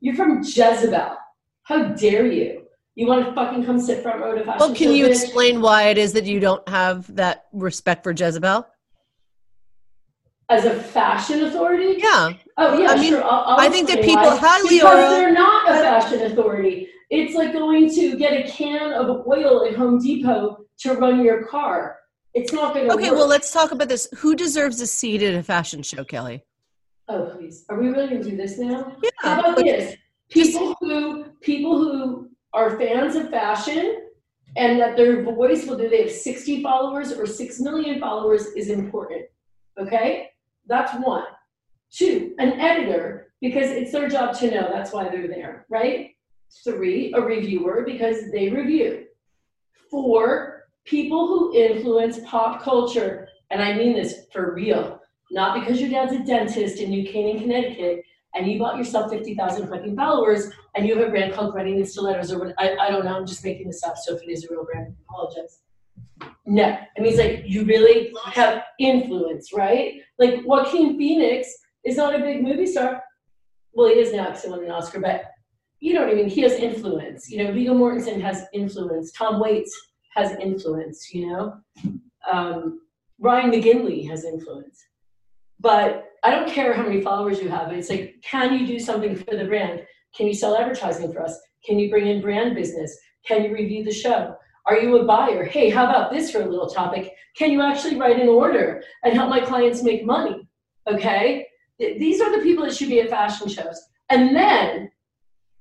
You're 0.00 0.16
from 0.16 0.42
Jezebel. 0.42 1.16
How 1.64 1.84
dare 1.88 2.26
you? 2.26 2.62
You 2.94 3.08
want 3.08 3.26
to 3.26 3.32
fucking 3.32 3.64
come 3.64 3.80
sit 3.80 4.02
front 4.02 4.20
row 4.20 4.34
to 4.34 4.44
fashion 4.44 4.58
Well, 4.60 4.74
can 4.74 4.92
you 4.92 5.06
explain 5.06 5.60
why 5.60 5.88
it 5.88 5.98
is 5.98 6.12
that 6.12 6.24
you 6.24 6.38
don't 6.38 6.66
have 6.68 7.12
that 7.16 7.46
respect 7.52 8.04
for 8.04 8.12
Jezebel? 8.12 8.66
As 10.48 10.64
a 10.64 10.74
fashion 10.74 11.44
authority? 11.44 11.96
Yeah. 11.98 12.34
Oh 12.58 12.78
yeah, 12.78 12.90
I 12.90 12.96
mean, 12.96 13.08
sure. 13.08 13.24
I'll, 13.24 13.44
I'll 13.46 13.60
I 13.60 13.68
think 13.68 13.88
that 13.88 14.02
people 14.02 14.22
why. 14.22 14.36
had 14.36 14.62
because 14.62 14.82
Leora- 14.82 15.10
they're 15.10 15.32
not 15.32 15.70
a 15.70 15.74
fashion 15.74 16.20
authority. 16.30 16.88
It's 17.10 17.34
like 17.34 17.52
going 17.52 17.92
to 17.94 18.16
get 18.16 18.32
a 18.32 18.50
can 18.50 18.92
of 18.92 19.26
oil 19.26 19.66
at 19.66 19.74
Home 19.74 19.98
Depot 20.00 20.58
to 20.80 20.92
run 20.94 21.24
your 21.24 21.46
car. 21.46 21.96
It's 22.34 22.52
not 22.52 22.74
going 22.74 22.88
to 22.88 22.94
Okay, 22.94 23.10
work. 23.10 23.18
well, 23.18 23.28
let's 23.28 23.52
talk 23.52 23.70
about 23.70 23.88
this. 23.88 24.08
Who 24.18 24.34
deserves 24.34 24.80
a 24.80 24.86
seat 24.86 25.22
at 25.22 25.34
a 25.34 25.42
fashion 25.42 25.82
show, 25.82 26.04
Kelly? 26.04 26.44
Oh 27.06 27.32
please, 27.36 27.64
are 27.68 27.78
we 27.78 27.88
really 27.88 28.08
going 28.08 28.22
to 28.22 28.30
do 28.30 28.36
this 28.36 28.58
now? 28.58 28.96
Yeah. 29.02 29.10
How 29.18 29.40
about 29.40 29.56
this? 29.58 29.94
People 30.30 30.74
who 30.80 31.24
people 31.42 31.78
who 31.78 32.30
are 32.54 32.78
fans 32.78 33.14
of 33.14 33.28
fashion 33.30 34.08
and 34.56 34.80
that 34.80 34.96
their 34.96 35.22
voice, 35.22 35.66
whether 35.66 35.88
they 35.88 36.02
have 36.02 36.10
60 36.10 36.62
followers 36.62 37.12
or 37.12 37.26
6 37.26 37.60
million 37.60 38.00
followers, 38.00 38.46
is 38.56 38.70
important. 38.70 39.26
Okay? 39.78 40.30
That's 40.66 40.92
one. 41.04 41.24
Two, 41.90 42.34
an 42.38 42.52
editor, 42.60 43.32
because 43.40 43.70
it's 43.70 43.92
their 43.92 44.08
job 44.08 44.34
to 44.38 44.50
know 44.50 44.68
that's 44.72 44.92
why 44.92 45.08
they're 45.08 45.28
there, 45.28 45.66
right? 45.68 46.12
Three, 46.64 47.12
a 47.14 47.20
reviewer, 47.20 47.82
because 47.84 48.30
they 48.30 48.48
review. 48.48 49.06
Four, 49.90 50.53
people 50.84 51.26
who 51.26 51.54
influence 51.54 52.20
pop 52.24 52.62
culture. 52.62 53.28
And 53.50 53.62
I 53.62 53.74
mean 53.74 53.94
this 53.94 54.26
for 54.32 54.54
real. 54.54 55.00
Not 55.30 55.58
because 55.58 55.80
your 55.80 55.90
dad's 55.90 56.12
a 56.12 56.24
dentist 56.24 56.78
in 56.78 56.90
New 56.90 57.10
Canaan, 57.10 57.40
Connecticut, 57.40 58.02
and 58.34 58.50
you 58.50 58.58
bought 58.58 58.76
yourself 58.76 59.10
50,000 59.10 59.68
fucking 59.68 59.96
followers, 59.96 60.50
and 60.74 60.86
you 60.86 60.96
have 60.96 61.08
a 61.08 61.10
brand 61.10 61.32
called 61.34 61.54
Running 61.54 61.78
in 61.78 61.86
Stilettos, 61.86 62.32
or 62.32 62.40
what, 62.40 62.54
I, 62.58 62.76
I 62.76 62.90
don't 62.90 63.04
know, 63.04 63.16
I'm 63.16 63.26
just 63.26 63.44
making 63.44 63.68
this 63.68 63.82
up, 63.84 63.96
so 63.96 64.16
if 64.16 64.22
it 64.22 64.28
is 64.28 64.44
a 64.44 64.48
real 64.50 64.64
brand, 64.64 64.88
I 64.88 65.02
apologize. 65.08 65.60
No, 66.46 66.76
it 66.96 67.02
means 67.02 67.16
like 67.16 67.44
you 67.46 67.64
really 67.64 68.12
have 68.24 68.62
influence, 68.78 69.52
right? 69.54 70.00
Like 70.18 70.40
Joaquin 70.44 70.98
Phoenix 70.98 71.48
is 71.84 71.96
not 71.96 72.14
a 72.14 72.18
big 72.18 72.42
movie 72.42 72.66
star. 72.66 73.02
Well, 73.72 73.88
he 73.88 73.94
is 73.94 74.12
now 74.12 74.26
because 74.26 74.44
he 74.44 74.50
won 74.50 74.64
an 74.64 74.70
Oscar, 74.70 75.00
but 75.00 75.24
you 75.80 75.94
don't 75.94 76.10
even, 76.10 76.28
he 76.28 76.42
has 76.42 76.52
influence. 76.52 77.30
You 77.30 77.44
know, 77.44 77.52
Viggo 77.52 77.74
Mortensen 77.74 78.20
has 78.20 78.44
influence. 78.52 79.12
Tom 79.12 79.40
Waits 79.40 79.74
has 80.14 80.32
influence, 80.40 81.12
you 81.12 81.26
know? 81.28 81.54
Um, 82.30 82.80
Ryan 83.18 83.50
McGinley 83.50 84.08
has 84.08 84.24
influence. 84.24 84.84
But 85.60 86.06
I 86.22 86.30
don't 86.30 86.48
care 86.48 86.72
how 86.74 86.82
many 86.82 87.00
followers 87.00 87.40
you 87.40 87.48
have. 87.48 87.72
It's 87.72 87.90
like, 87.90 88.16
can 88.22 88.58
you 88.58 88.66
do 88.66 88.78
something 88.78 89.16
for 89.16 89.36
the 89.36 89.44
brand? 89.44 89.84
Can 90.16 90.26
you 90.26 90.34
sell 90.34 90.56
advertising 90.56 91.12
for 91.12 91.22
us? 91.22 91.38
Can 91.64 91.78
you 91.78 91.90
bring 91.90 92.06
in 92.06 92.20
brand 92.20 92.54
business? 92.54 92.96
Can 93.26 93.42
you 93.44 93.52
review 93.52 93.84
the 93.84 93.92
show? 93.92 94.36
Are 94.66 94.78
you 94.78 94.96
a 94.98 95.04
buyer? 95.04 95.44
Hey, 95.44 95.70
how 95.70 95.84
about 95.84 96.10
this 96.10 96.30
for 96.30 96.40
a 96.40 96.46
little 96.46 96.68
topic? 96.68 97.12
Can 97.36 97.50
you 97.50 97.60
actually 97.62 97.96
write 97.96 98.20
an 98.20 98.28
order 98.28 98.82
and 99.02 99.14
help 99.14 99.28
my 99.28 99.40
clients 99.40 99.82
make 99.82 100.04
money? 100.04 100.48
Okay? 100.86 101.46
These 101.78 102.20
are 102.20 102.34
the 102.34 102.42
people 102.42 102.64
that 102.64 102.74
should 102.74 102.88
be 102.88 103.00
at 103.00 103.10
fashion 103.10 103.48
shows. 103.48 103.80
And 104.08 104.34
then 104.34 104.90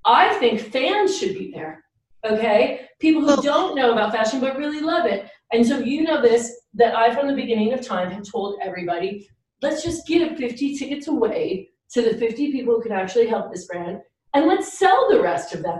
I 0.05 0.33
think 0.35 0.59
fans 0.59 1.17
should 1.17 1.33
be 1.33 1.51
there. 1.51 1.82
Okay? 2.25 2.87
People 2.99 3.21
who 3.27 3.41
don't 3.41 3.75
know 3.75 3.91
about 3.91 4.11
fashion 4.13 4.39
but 4.39 4.57
really 4.57 4.79
love 4.79 5.05
it. 5.05 5.29
And 5.51 5.65
so 5.65 5.79
you 5.79 6.03
know 6.03 6.21
this 6.21 6.51
that 6.75 6.95
I, 6.95 7.13
from 7.13 7.27
the 7.27 7.35
beginning 7.35 7.73
of 7.73 7.81
time, 7.81 8.09
have 8.11 8.23
told 8.29 8.59
everybody 8.61 9.27
let's 9.61 9.83
just 9.83 10.05
give 10.07 10.37
50 10.37 10.75
tickets 10.77 11.07
away 11.07 11.69
to 11.91 12.01
the 12.01 12.17
50 12.17 12.51
people 12.51 12.75
who 12.75 12.81
can 12.81 12.91
actually 12.91 13.27
help 13.27 13.51
this 13.51 13.65
brand 13.65 13.99
and 14.33 14.45
let's 14.47 14.77
sell 14.77 15.07
the 15.09 15.21
rest 15.21 15.53
of 15.53 15.63
them. 15.63 15.79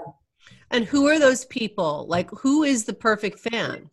And 0.71 0.85
who 0.85 1.07
are 1.07 1.19
those 1.19 1.45
people? 1.45 2.05
Like, 2.07 2.29
who 2.31 2.63
is 2.63 2.85
the 2.85 2.93
perfect 2.93 3.39
fan? 3.39 3.89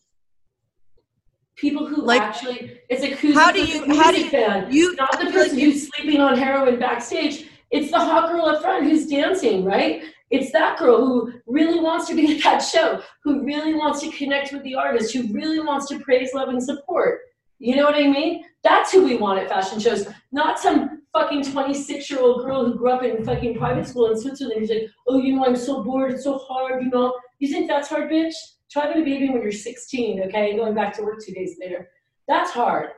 People 1.56 1.86
who 1.86 2.02
Like, 2.02 2.22
actually, 2.22 2.78
it's 2.88 3.02
like 3.02 3.12
who's 3.18 3.34
how 3.34 3.52
the 3.52 3.64
do 3.64 3.64
you- 3.66 3.80
perfect 3.80 3.96
how 4.02 4.10
do 4.12 4.20
you- 4.20 4.30
fan? 4.30 4.72
you- 4.72 4.96
not 4.96 5.12
the 5.18 5.24
like 5.26 5.34
person 5.34 5.58
you- 5.58 5.72
who's 5.72 5.88
sleeping 5.88 6.20
on 6.20 6.36
heroin 6.38 6.78
backstage. 6.78 7.46
It's 7.70 7.90
the 7.90 7.98
hot 7.98 8.30
girl 8.30 8.46
up 8.46 8.62
front 8.62 8.84
who's 8.84 9.06
dancing, 9.06 9.64
right? 9.64 10.02
It's 10.30 10.52
that 10.52 10.78
girl 10.78 11.04
who 11.04 11.32
really 11.46 11.80
wants 11.80 12.06
to 12.08 12.14
be 12.14 12.36
at 12.36 12.42
that 12.44 12.58
show, 12.58 13.02
who 13.24 13.44
really 13.44 13.74
wants 13.74 14.00
to 14.02 14.10
connect 14.12 14.52
with 14.52 14.62
the 14.62 14.74
artist, 14.76 15.12
who 15.12 15.32
really 15.32 15.60
wants 15.60 15.88
to 15.88 15.98
praise, 16.00 16.32
love, 16.34 16.48
and 16.48 16.62
support. 16.62 17.20
You 17.58 17.76
know 17.76 17.84
what 17.84 17.96
I 17.96 18.06
mean? 18.06 18.44
That's 18.62 18.92
who 18.92 19.04
we 19.04 19.16
want 19.16 19.40
at 19.40 19.48
fashion 19.48 19.80
shows, 19.80 20.06
not 20.32 20.58
some 20.58 21.02
fucking 21.12 21.42
26 21.44 22.08
year 22.10 22.20
old 22.20 22.44
girl 22.44 22.64
who 22.64 22.74
grew 22.78 22.90
up 22.90 23.02
in 23.02 23.24
fucking 23.24 23.56
private 23.58 23.86
school 23.86 24.06
in 24.10 24.18
Switzerland 24.18 24.60
who's 24.60 24.70
like, 24.70 24.84
oh, 25.08 25.18
you 25.18 25.34
know, 25.34 25.44
I'm 25.44 25.56
so 25.56 25.82
bored, 25.82 26.12
it's 26.12 26.24
so 26.24 26.38
hard, 26.38 26.82
you 26.82 26.90
know. 26.90 27.14
You 27.40 27.48
think 27.48 27.68
that's 27.68 27.88
hard, 27.88 28.10
bitch? 28.10 28.34
Try 28.70 28.86
having 28.86 29.02
a 29.02 29.04
baby 29.04 29.28
when 29.30 29.42
you're 29.42 29.50
16, 29.52 30.22
okay, 30.24 30.50
and 30.50 30.58
going 30.58 30.74
back 30.74 30.94
to 30.96 31.02
work 31.02 31.18
two 31.24 31.32
days 31.32 31.56
later. 31.60 31.88
That's 32.28 32.50
hard. 32.52 32.90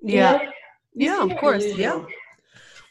you 0.00 0.14
Yeah. 0.16 0.32
know? 0.32 0.40
Yeah, 0.94 1.22
of 1.24 1.36
course. 1.38 1.64
Yeah. 1.76 2.04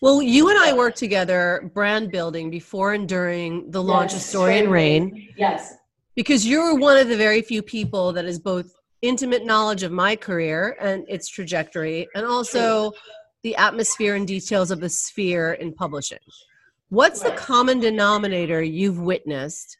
Well, 0.01 0.21
you 0.21 0.49
and 0.49 0.57
I 0.57 0.71
worked 0.73 0.97
together 0.97 1.69
brand 1.73 2.09
building 2.11 2.49
before 2.49 2.93
and 2.93 3.07
during 3.07 3.69
the 3.69 3.83
launch 3.83 4.13
of 4.13 4.21
Story 4.21 4.57
and 4.59 4.71
Rain 4.71 5.27
Yes. 5.35 5.75
because 6.15 6.47
you're 6.47 6.75
one 6.75 6.97
of 6.97 7.09
the 7.09 7.17
very 7.17 7.41
few 7.41 7.61
people 7.61 8.13
that 8.13 8.23
has 8.23 8.39
both 8.39 8.71
intimate 9.01 9.45
knowledge 9.45 9.83
of 9.83 9.91
my 9.91 10.15
career 10.15 10.77
and 10.79 11.03
its 11.09 11.27
trajectory 11.27 12.07
and 12.15 12.25
also 12.25 12.93
the 13.43 13.55
atmosphere 13.57 14.15
and 14.15 14.25
details 14.25 14.71
of 14.71 14.79
the 14.79 14.89
sphere 14.89 15.53
in 15.53 15.73
publishing. 15.73 16.19
What's 16.89 17.21
the 17.21 17.31
common 17.31 17.79
denominator 17.79 18.61
you've 18.61 18.99
witnessed 18.99 19.77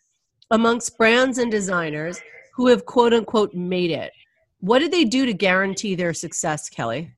amongst 0.52 0.98
brands 0.98 1.38
and 1.38 1.50
designers 1.50 2.20
who 2.56 2.68
have 2.68 2.86
quote 2.86 3.14
unquote 3.14 3.54
made 3.54 3.92
it? 3.92 4.12
What 4.60 4.80
did 4.80 4.92
they 4.92 5.06
do 5.06 5.26
to 5.26 5.34
guarantee 5.34 5.96
their 5.96 6.14
success, 6.14 6.68
Kelly? 6.68 7.14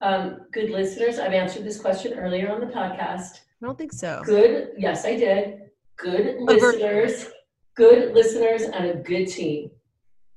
Um, 0.00 0.42
good 0.52 0.70
listeners, 0.70 1.18
I've 1.18 1.32
answered 1.32 1.64
this 1.64 1.80
question 1.80 2.18
earlier 2.18 2.52
on 2.52 2.60
the 2.60 2.66
podcast. 2.66 3.40
I 3.60 3.66
don't 3.66 3.76
think 3.76 3.92
so. 3.92 4.22
Good, 4.24 4.70
yes, 4.78 5.04
I 5.04 5.16
did. 5.16 5.70
Good 5.96 6.36
Over- 6.36 6.52
listeners, 6.52 7.30
good 7.74 8.14
listeners, 8.14 8.62
and 8.62 8.84
a 8.86 8.94
good 8.94 9.26
team. 9.26 9.70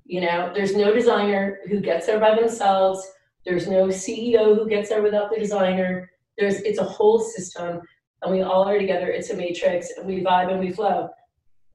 You 0.06 0.22
know, 0.22 0.52
there's 0.54 0.76
no 0.76 0.92
designer 0.92 1.60
who 1.70 1.80
gets 1.80 2.08
there 2.08 2.20
by 2.20 2.36
themselves. 2.36 3.08
There's 3.46 3.68
no 3.68 3.88
CEO 3.88 4.56
who 4.56 4.68
gets 4.68 4.90
there 4.90 5.04
without 5.04 5.30
the 5.30 5.40
designer. 5.40 6.10
There's 6.38 6.56
it's 6.62 6.80
a 6.80 6.84
whole 6.84 7.20
system, 7.20 7.82
and 8.24 8.32
we 8.32 8.42
all 8.42 8.68
are 8.68 8.80
together. 8.80 9.10
It's 9.10 9.30
a 9.30 9.38
matrix, 9.38 9.92
and 9.98 10.08
we 10.08 10.24
vibe 10.24 10.52
and 10.52 10.60
we 10.60 10.72
flow, 10.72 11.10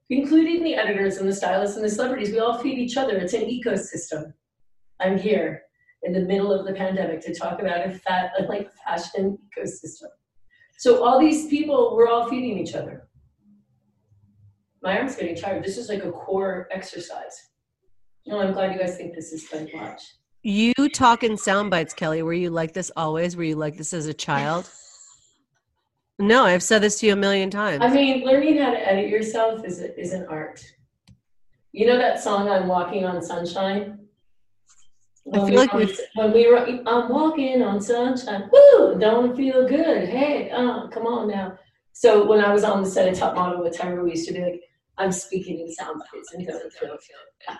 including 0.09 0.63
the 0.63 0.75
editors 0.75 1.17
and 1.17 1.27
the 1.27 1.33
stylists 1.33 1.77
and 1.77 1.85
the 1.85 1.89
celebrities. 1.89 2.31
We 2.31 2.39
all 2.39 2.57
feed 2.57 2.77
each 2.77 2.97
other. 2.97 3.17
It's 3.17 3.33
an 3.33 3.45
ecosystem. 3.45 4.33
I'm 4.99 5.17
here 5.17 5.63
in 6.03 6.13
the 6.13 6.19
middle 6.19 6.51
of 6.51 6.65
the 6.65 6.73
pandemic 6.73 7.21
to 7.21 7.33
talk 7.33 7.59
about 7.59 7.87
a 7.87 7.91
fat 7.91 8.31
like 8.47 8.71
fashion 8.85 9.37
ecosystem. 9.57 10.09
So 10.77 11.03
all 11.03 11.19
these 11.19 11.47
people, 11.47 11.95
we're 11.95 12.07
all 12.07 12.29
feeding 12.29 12.57
each 12.59 12.75
other. 12.75 13.07
My 14.83 14.97
arm's 14.97 15.15
getting 15.15 15.35
tired. 15.35 15.63
This 15.63 15.77
is 15.77 15.89
like 15.89 16.03
a 16.03 16.11
core 16.11 16.67
exercise. 16.71 17.35
No, 18.27 18.39
I'm 18.39 18.53
glad 18.53 18.73
you 18.73 18.79
guys 18.79 18.95
think 18.95 19.15
this 19.15 19.31
is 19.33 19.47
fun 19.47 19.67
to 19.67 19.77
watch. 19.77 20.01
You 20.43 20.73
talk 20.93 21.23
in 21.23 21.35
sound 21.35 21.71
bites, 21.71 21.93
Kelly. 21.93 22.21
Were 22.21 22.33
you 22.33 22.51
like 22.51 22.73
this 22.73 22.91
always? 22.95 23.35
Were 23.35 23.43
you 23.43 23.55
like 23.55 23.75
this 23.75 23.93
as 23.93 24.07
a 24.07 24.13
child? 24.13 24.69
No, 26.19 26.45
I've 26.45 26.63
said 26.63 26.81
this 26.81 26.99
to 26.99 27.05
you 27.05 27.13
a 27.13 27.15
million 27.15 27.51
times. 27.51 27.83
I 27.83 27.93
mean, 27.93 28.25
learning 28.25 28.57
how 28.57 28.71
to 28.71 28.91
edit 28.91 29.07
yourself 29.07 29.63
is, 29.63 29.81
a, 29.81 29.99
is 29.99 30.13
an 30.13 30.25
art. 30.27 30.65
You 31.73 31.85
know 31.85 31.97
that 31.97 32.19
song, 32.19 32.49
I'm 32.49 32.67
Walking 32.67 33.05
on 33.05 33.21
Sunshine? 33.21 34.06
I 35.33 35.39
When 35.39 35.47
feel 35.47 35.49
we 35.49 35.57
like 35.57 35.73
we've- 35.73 35.97
When 36.15 36.31
we 36.33 36.47
were, 36.49 36.59
I'm 36.85 37.09
walking 37.09 37.61
on 37.61 37.81
sunshine, 37.81 38.49
woo, 38.51 38.97
don't 38.97 39.35
feel 39.35 39.67
good. 39.67 40.07
Hey, 40.07 40.49
uh, 40.51 40.87
come 40.87 41.05
on 41.05 41.27
now. 41.27 41.57
So 41.91 42.25
when 42.25 42.39
I 42.43 42.53
was 42.53 42.63
on 42.63 42.83
the 42.83 42.89
set 42.89 43.11
of 43.11 43.17
Top 43.17 43.35
Model 43.35 43.61
with 43.63 43.77
Tyra, 43.77 44.03
we 44.03 44.11
used 44.11 44.27
to 44.27 44.33
be 44.33 44.41
like, 44.41 44.61
I'm 44.97 45.11
speaking 45.11 45.59
in 45.59 45.71
sound 45.71 45.99
bites 46.11 46.33
and 46.33 46.47
don't 46.47 46.71
feel 46.73 46.89
good. 47.47 47.57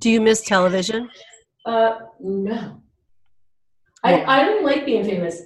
Do 0.00 0.10
you 0.10 0.20
miss 0.20 0.42
television? 0.42 1.10
Uh, 1.64 1.96
no. 2.20 2.80
I, 4.02 4.24
I 4.24 4.44
don't 4.44 4.64
like 4.64 4.86
being 4.86 5.04
famous. 5.04 5.42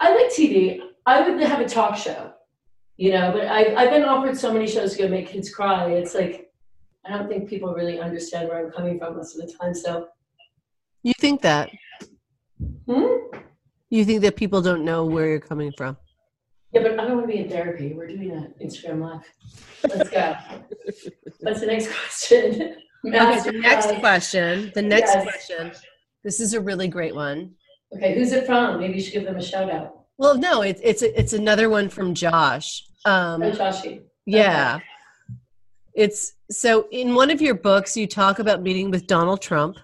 I 0.00 0.14
like 0.14 0.26
TV. 0.32 0.80
I 1.06 1.28
would 1.28 1.40
have 1.42 1.60
a 1.60 1.68
talk 1.68 1.96
show, 1.96 2.32
you 2.98 3.12
know, 3.12 3.32
but 3.32 3.46
I, 3.46 3.74
I've 3.74 3.90
been 3.90 4.04
offered 4.04 4.36
so 4.36 4.52
many 4.52 4.66
shows 4.66 4.92
to 4.96 5.02
go 5.04 5.08
make 5.08 5.28
kids 5.28 5.52
cry. 5.52 5.90
It's 5.90 6.14
like, 6.14 6.50
I 7.06 7.16
don't 7.16 7.28
think 7.28 7.48
people 7.48 7.72
really 7.72 7.98
understand 7.98 8.48
where 8.48 8.64
I'm 8.64 8.70
coming 8.70 8.98
from 8.98 9.16
most 9.16 9.38
of 9.38 9.46
the 9.46 9.52
time. 9.54 9.74
So, 9.74 10.08
You 11.02 11.12
think 11.18 11.42
that? 11.42 11.70
hmm? 12.86 13.06
You 13.90 14.04
think 14.04 14.22
that 14.22 14.36
people 14.36 14.60
don't 14.60 14.84
know 14.84 15.04
where 15.04 15.28
you're 15.28 15.40
coming 15.40 15.72
from? 15.76 15.96
Yeah, 16.72 16.82
but 16.82 17.00
I 17.00 17.06
don't 17.06 17.16
want 17.16 17.28
to 17.28 17.32
be 17.32 17.38
in 17.38 17.48
therapy. 17.48 17.94
We're 17.94 18.08
doing 18.08 18.30
an 18.30 18.54
Instagram 18.62 19.00
live. 19.00 19.22
Let's 19.88 20.10
go. 20.10 20.36
What's 21.40 21.60
the 21.60 21.66
next 21.66 21.88
question? 21.88 22.76
okay, 23.06 23.40
the 23.40 23.52
next 23.52 23.98
question. 24.00 24.70
The 24.74 24.82
next 24.82 25.14
yes. 25.14 25.24
question. 25.24 25.72
This 26.24 26.40
is 26.40 26.52
a 26.52 26.60
really 26.60 26.88
great 26.88 27.14
one. 27.14 27.54
Okay, 27.96 28.14
who's 28.14 28.32
it 28.32 28.44
from? 28.44 28.80
Maybe 28.80 28.94
you 28.94 29.00
should 29.00 29.14
give 29.14 29.24
them 29.24 29.36
a 29.36 29.42
shout 29.42 29.70
out. 29.70 30.04
Well, 30.18 30.36
no, 30.36 30.62
it's 30.62 30.80
it's 30.84 31.02
it's 31.02 31.32
another 31.32 31.70
one 31.70 31.88
from 31.88 32.12
Josh. 32.12 32.84
Um, 33.04 33.42
oh, 33.42 33.52
Joshy. 33.52 34.02
Yeah. 34.26 34.74
Okay. 34.76 34.84
It's 35.94 36.34
so 36.50 36.86
in 36.90 37.14
one 37.14 37.30
of 37.30 37.40
your 37.40 37.54
books 37.54 37.96
you 37.96 38.06
talk 38.06 38.40
about 38.40 38.62
meeting 38.62 38.90
with 38.90 39.06
Donald 39.06 39.40
Trump 39.40 39.78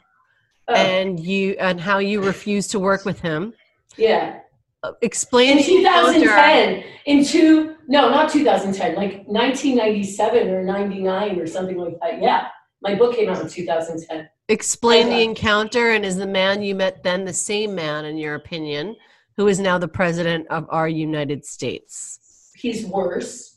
oh. 0.69 0.75
and 0.75 1.21
you 1.21 1.53
and 1.59 1.81
how 1.81 1.99
you 1.99 2.23
refuse 2.23 2.67
to 2.69 2.79
work 2.79 3.05
with 3.05 3.21
him. 3.21 3.53
Yeah. 3.97 4.41
Uh, 4.85 4.93
explain 5.01 5.57
in 5.57 5.65
2010 5.65 6.85
in 7.07 7.25
two 7.25 7.75
no 7.89 8.11
not 8.11 8.31
2010 8.31 8.95
like 8.95 9.27
1997 9.27 10.51
or 10.51 10.63
99 10.63 11.41
or 11.41 11.47
something 11.47 11.79
like 11.79 11.99
that 12.03 12.21
yeah 12.21 12.49
my 12.83 12.95
book 12.95 13.17
came 13.17 13.31
out 13.31 13.41
in 13.41 13.49
2010 13.49 14.29
explain 14.49 15.09
the 15.09 15.23
encounter 15.23 15.93
and 15.93 16.05
is 16.05 16.17
the 16.17 16.27
man 16.27 16.61
you 16.61 16.75
met 16.75 17.03
then 17.03 17.25
the 17.25 17.33
same 17.33 17.75
man 17.75 18.05
in 18.05 18.19
your 18.19 18.35
opinion 18.35 18.95
who 19.39 19.49
is 19.49 19.59
now 19.59 19.79
the 19.79 19.89
president 19.89 20.47
of 20.49 20.67
our 20.69 20.87
united 20.87 21.47
states 21.47 22.51
he's 22.55 22.85
worse 22.85 23.57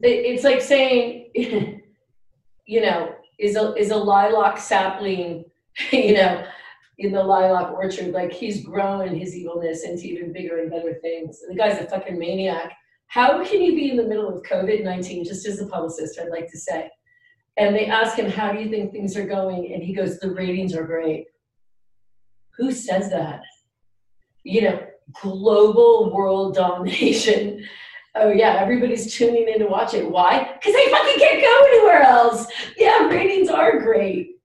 it's 0.00 0.44
like 0.44 0.62
saying 0.62 1.30
you 2.64 2.80
know 2.80 3.14
is 3.38 3.54
a 3.54 3.74
is 3.74 3.90
a 3.90 3.96
lilac 3.96 4.56
sapling 4.56 5.44
you 5.92 6.14
know 6.14 6.44
in 6.98 7.12
the 7.12 7.22
lilac 7.22 7.72
orchard 7.72 8.12
like 8.12 8.32
he's 8.32 8.64
growing 8.64 9.16
his 9.16 9.34
evilness 9.36 9.84
into 9.84 10.06
even 10.06 10.32
bigger 10.32 10.58
and 10.60 10.70
better 10.70 10.94
things 11.00 11.42
and 11.42 11.52
the 11.52 11.58
guy's 11.58 11.80
a 11.80 11.88
fucking 11.88 12.18
maniac 12.18 12.72
how 13.06 13.42
can 13.44 13.62
you 13.62 13.74
be 13.74 13.90
in 13.90 13.96
the 13.96 14.02
middle 14.02 14.28
of 14.28 14.42
covid-19 14.42 15.26
just 15.26 15.46
as 15.46 15.60
a 15.60 15.66
publicist 15.66 16.18
i'd 16.18 16.30
like 16.30 16.50
to 16.50 16.58
say 16.58 16.90
and 17.56 17.74
they 17.74 17.86
ask 17.86 18.16
him 18.16 18.30
how 18.30 18.52
do 18.52 18.58
you 18.58 18.68
think 18.68 18.90
things 18.90 19.16
are 19.16 19.26
going 19.26 19.72
and 19.72 19.82
he 19.82 19.94
goes 19.94 20.18
the 20.18 20.30
ratings 20.30 20.74
are 20.74 20.84
great 20.84 21.26
who 22.56 22.72
says 22.72 23.10
that 23.10 23.42
you 24.42 24.62
know 24.62 24.80
global 25.22 26.12
world 26.12 26.54
domination 26.54 27.64
oh 28.20 28.30
yeah, 28.30 28.56
everybody's 28.60 29.14
tuning 29.14 29.48
in 29.48 29.58
to 29.60 29.66
watch 29.66 29.94
it. 29.94 30.08
Why? 30.08 30.52
Because 30.54 30.74
they 30.74 30.90
fucking 30.90 31.18
can't 31.18 31.40
go 31.40 31.66
anywhere 31.68 32.02
else. 32.02 32.46
Yeah, 32.76 33.08
ratings 33.08 33.48
are 33.48 33.78
great. 33.78 34.36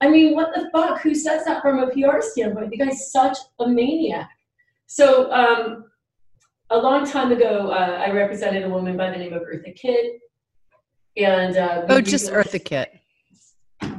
I 0.00 0.08
mean, 0.08 0.34
what 0.34 0.54
the 0.54 0.70
fuck? 0.72 1.00
Who 1.02 1.14
says 1.14 1.44
that 1.44 1.62
from 1.62 1.78
a 1.78 1.88
PR 1.88 2.20
standpoint? 2.20 2.70
The 2.70 2.78
guy's 2.78 3.10
such 3.10 3.36
a 3.58 3.68
maniac. 3.68 4.30
So, 4.86 5.30
um, 5.30 5.84
a 6.70 6.78
long 6.78 7.04
time 7.04 7.32
ago, 7.32 7.70
uh, 7.70 8.02
I 8.04 8.10
represented 8.10 8.62
a 8.62 8.68
woman 8.68 8.96
by 8.96 9.10
the 9.10 9.16
name 9.16 9.32
of 9.32 9.42
Eartha 9.42 9.74
Kitt. 9.76 10.20
And 11.16 11.56
uh, 11.56 11.84
oh, 11.88 12.00
just 12.00 12.30
Eartha 12.30 12.64
Kitt. 12.64 12.92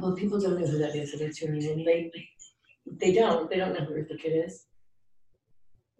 Well, 0.00 0.16
people 0.16 0.40
don't 0.40 0.58
know 0.60 0.66
who 0.66 0.78
that 0.78 0.96
is. 0.96 1.12
They're 1.18 1.30
tuning 1.30 1.62
in 1.62 1.84
lately. 1.84 2.28
They 2.86 3.12
don't. 3.12 3.48
They 3.48 3.56
don't 3.56 3.74
know 3.74 3.84
who 3.84 3.94
Eartha 3.94 4.18
Kitt 4.18 4.32
is. 4.32 4.66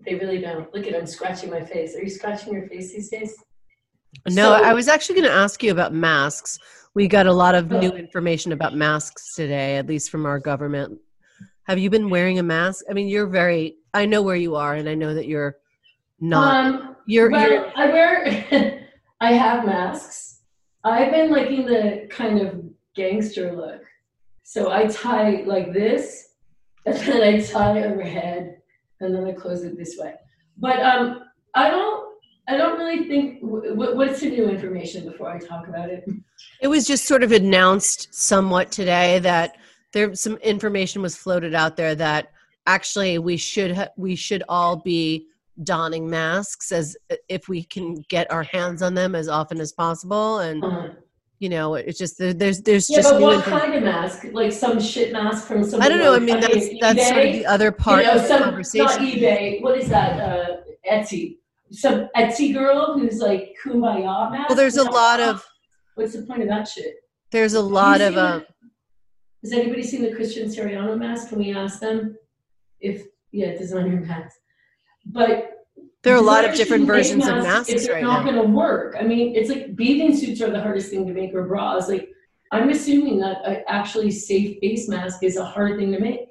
They 0.05 0.15
really 0.15 0.41
don't. 0.41 0.73
Look 0.75 0.87
at 0.87 0.97
I'm 0.97 1.07
scratching 1.07 1.51
my 1.51 1.65
face. 1.65 1.95
Are 1.95 2.03
you 2.03 2.11
scratching 2.11 2.55
your 2.55 2.67
face 2.69 2.93
these 2.93 3.09
days? 3.09 3.37
No, 4.29 4.57
so, 4.57 4.65
I 4.65 4.75
was 4.75 4.89
actually 4.89 5.21
going 5.21 5.29
to 5.29 5.35
ask 5.37 5.63
you 5.63 5.71
about 5.73 5.93
masks. 5.93 6.59
We 6.95 7.09
got 7.09 7.26
a 7.26 7.32
lot 7.32 7.55
of 7.55 7.70
new 7.70 7.90
oh. 7.90 7.97
information 7.97 8.53
about 8.53 8.74
masks 8.74 9.34
today, 9.34 9.76
at 9.76 9.86
least 9.86 10.11
from 10.11 10.26
our 10.26 10.38
government. 10.38 10.99
Have 11.66 11.78
you 11.78 11.88
been 11.88 12.11
wearing 12.11 12.38
a 12.38 12.43
mask? 12.43 12.84
I 12.90 12.93
mean, 12.93 13.09
you're 13.09 13.28
very. 13.28 13.76
I 13.95 14.05
know 14.05 14.20
where 14.20 14.36
you 14.36 14.57
are, 14.57 14.74
and 14.74 14.88
I 14.88 14.95
know 14.95 15.14
that 15.14 15.26
you're 15.26 15.57
not. 16.20 16.66
Um, 16.66 16.97
you're. 17.07 17.30
Well, 17.30 17.51
you're, 17.51 17.72
I 17.76 17.86
wear. 17.86 18.88
I 19.20 19.32
have 19.32 19.64
masks. 19.64 20.40
I've 20.84 21.12
been 21.12 21.30
liking 21.30 21.64
the 21.64 22.09
kind 22.11 22.40
of 22.40 22.62
gangster 22.95 23.57
look. 23.57 23.82
So 24.43 24.70
I 24.70 24.86
tie 24.86 25.45
like 25.47 25.72
this, 25.72 26.30
and 26.86 26.97
then 26.99 27.22
I 27.22 27.40
tie 27.40 27.84
overhead, 27.84 28.57
and 29.01 29.14
then 29.14 29.24
I 29.24 29.32
close 29.32 29.62
it 29.62 29.78
this 29.78 29.97
way. 29.99 30.14
But 30.59 30.80
um, 30.80 31.22
I 31.55 31.70
don't. 31.70 32.02
I 32.49 32.57
don't 32.57 32.78
really 32.78 33.07
think. 33.07 33.38
what's 33.40 34.20
the 34.20 34.30
new 34.30 34.49
information 34.49 35.05
before 35.05 35.30
I 35.30 35.38
talk 35.38 35.68
about 35.68 35.90
it? 35.90 36.05
It 36.61 36.68
was 36.68 36.86
just 36.86 37.07
sort 37.07 37.22
of 37.22 37.32
announced 37.32 38.12
somewhat 38.12 38.72
today 38.72 39.18
that 39.20 39.57
there 39.93 40.14
some 40.14 40.36
information 40.38 41.03
was 41.03 41.16
floated 41.16 41.55
out 41.55 41.76
there 41.76 41.95
that 41.95 42.32
actually 42.66 43.18
we 43.18 43.36
should 43.36 43.76
ha- 43.76 43.88
we 43.97 44.16
should 44.16 44.43
all 44.49 44.76
be 44.76 45.26
donning 45.62 46.09
masks 46.09 46.72
as 46.72 46.97
if 47.28 47.49
we 47.49 47.62
can 47.62 47.97
get 48.09 48.30
our 48.32 48.43
hands 48.43 48.82
on 48.82 48.95
them 48.95 49.14
as 49.14 49.28
often 49.28 49.61
as 49.61 49.72
possible 49.72 50.38
and. 50.40 50.64
Uh-huh 50.64 50.88
you 51.43 51.49
know, 51.49 51.74
it's 51.74 51.99
just 51.99 52.18
there's 52.18 52.62
there's 52.62 52.88
yeah, 52.88 52.99
just. 52.99 53.11
but 53.11 53.20
what 53.20 53.45
kind 53.45 53.74
of 53.74 53.82
mask? 53.82 54.26
Like 54.30 54.53
some 54.53 54.80
shit 54.80 55.12
mask 55.12 55.49
from 55.49 55.64
some. 55.64 55.82
I 55.82 55.88
don't 55.88 55.99
know. 55.99 56.14
I 56.14 56.20
mean, 56.20 56.38
that's 56.38 56.68
that's 56.80 57.01
eBay? 57.01 57.09
sort 57.09 57.26
of 57.26 57.32
the 57.32 57.47
other 57.47 57.72
part 57.72 58.05
you 58.05 58.12
know, 58.12 58.20
of 58.20 58.26
some, 58.26 58.38
the 58.38 58.45
conversation. 58.45 58.86
Not 58.86 59.01
eBay. 59.01 59.61
What 59.61 59.76
is 59.76 59.88
that? 59.88 60.20
Uh, 60.20 60.57
Etsy. 60.88 61.38
Some 61.73 62.09
Etsy 62.16 62.53
girl 62.53 62.99
who's 62.99 63.18
like 63.18 63.57
kumbaya 63.64 64.31
mask. 64.31 64.51
Well, 64.51 64.57
there's 64.57 64.77
a 64.77 64.85
lot 64.85 65.20
of. 65.20 65.45
What's 65.95 66.14
the 66.14 66.23
point 66.23 66.43
of 66.43 66.49
that 66.49 66.68
shit? 66.68 66.95
There's 67.31 67.55
a 67.55 67.61
lot 67.61 68.01
of. 68.01 68.16
Um, 68.16 68.45
has 69.43 69.53
anybody 69.53 69.83
seen 69.83 70.03
the 70.03 70.14
Christian 70.14 70.49
Siriano 70.49 70.97
mask? 70.99 71.31
Can 71.31 71.39
we 71.39 71.53
ask 71.53 71.81
them 71.81 72.16
if 72.81 73.07
yeah, 73.33 73.57
designer 73.57 74.01
mask? 74.01 74.37
But 75.07 75.51
there 76.03 76.14
are 76.14 76.18
a 76.18 76.23
lot 76.23 76.45
of 76.45 76.55
different 76.55 76.87
versions 76.87 77.25
masks, 77.25 77.39
of 77.39 77.45
masks 77.45 77.68
it's 77.70 77.89
right 77.89 78.03
not 78.03 78.25
going 78.25 78.37
to 78.37 78.43
work. 78.43 78.97
I 78.99 79.03
mean, 79.03 79.35
it's 79.35 79.49
like 79.49 79.75
bathing 79.75 80.16
suits 80.16 80.41
are 80.43 80.51
the 80.51 80.61
hardest 80.61 80.91
thing 80.91 81.07
to 81.07 81.12
make 81.12 81.33
or 81.35 81.47
bras. 81.47 81.89
Like, 81.89 82.09
I'm 82.51 82.68
assuming 82.68 83.18
that 83.20 83.39
an 83.45 83.64
actually 83.68 84.11
safe 84.11 84.59
face 84.61 84.89
mask 84.89 85.23
is 85.23 85.37
a 85.37 85.45
hard 85.45 85.79
thing 85.79 85.93
to 85.93 86.01
make. 86.01 86.29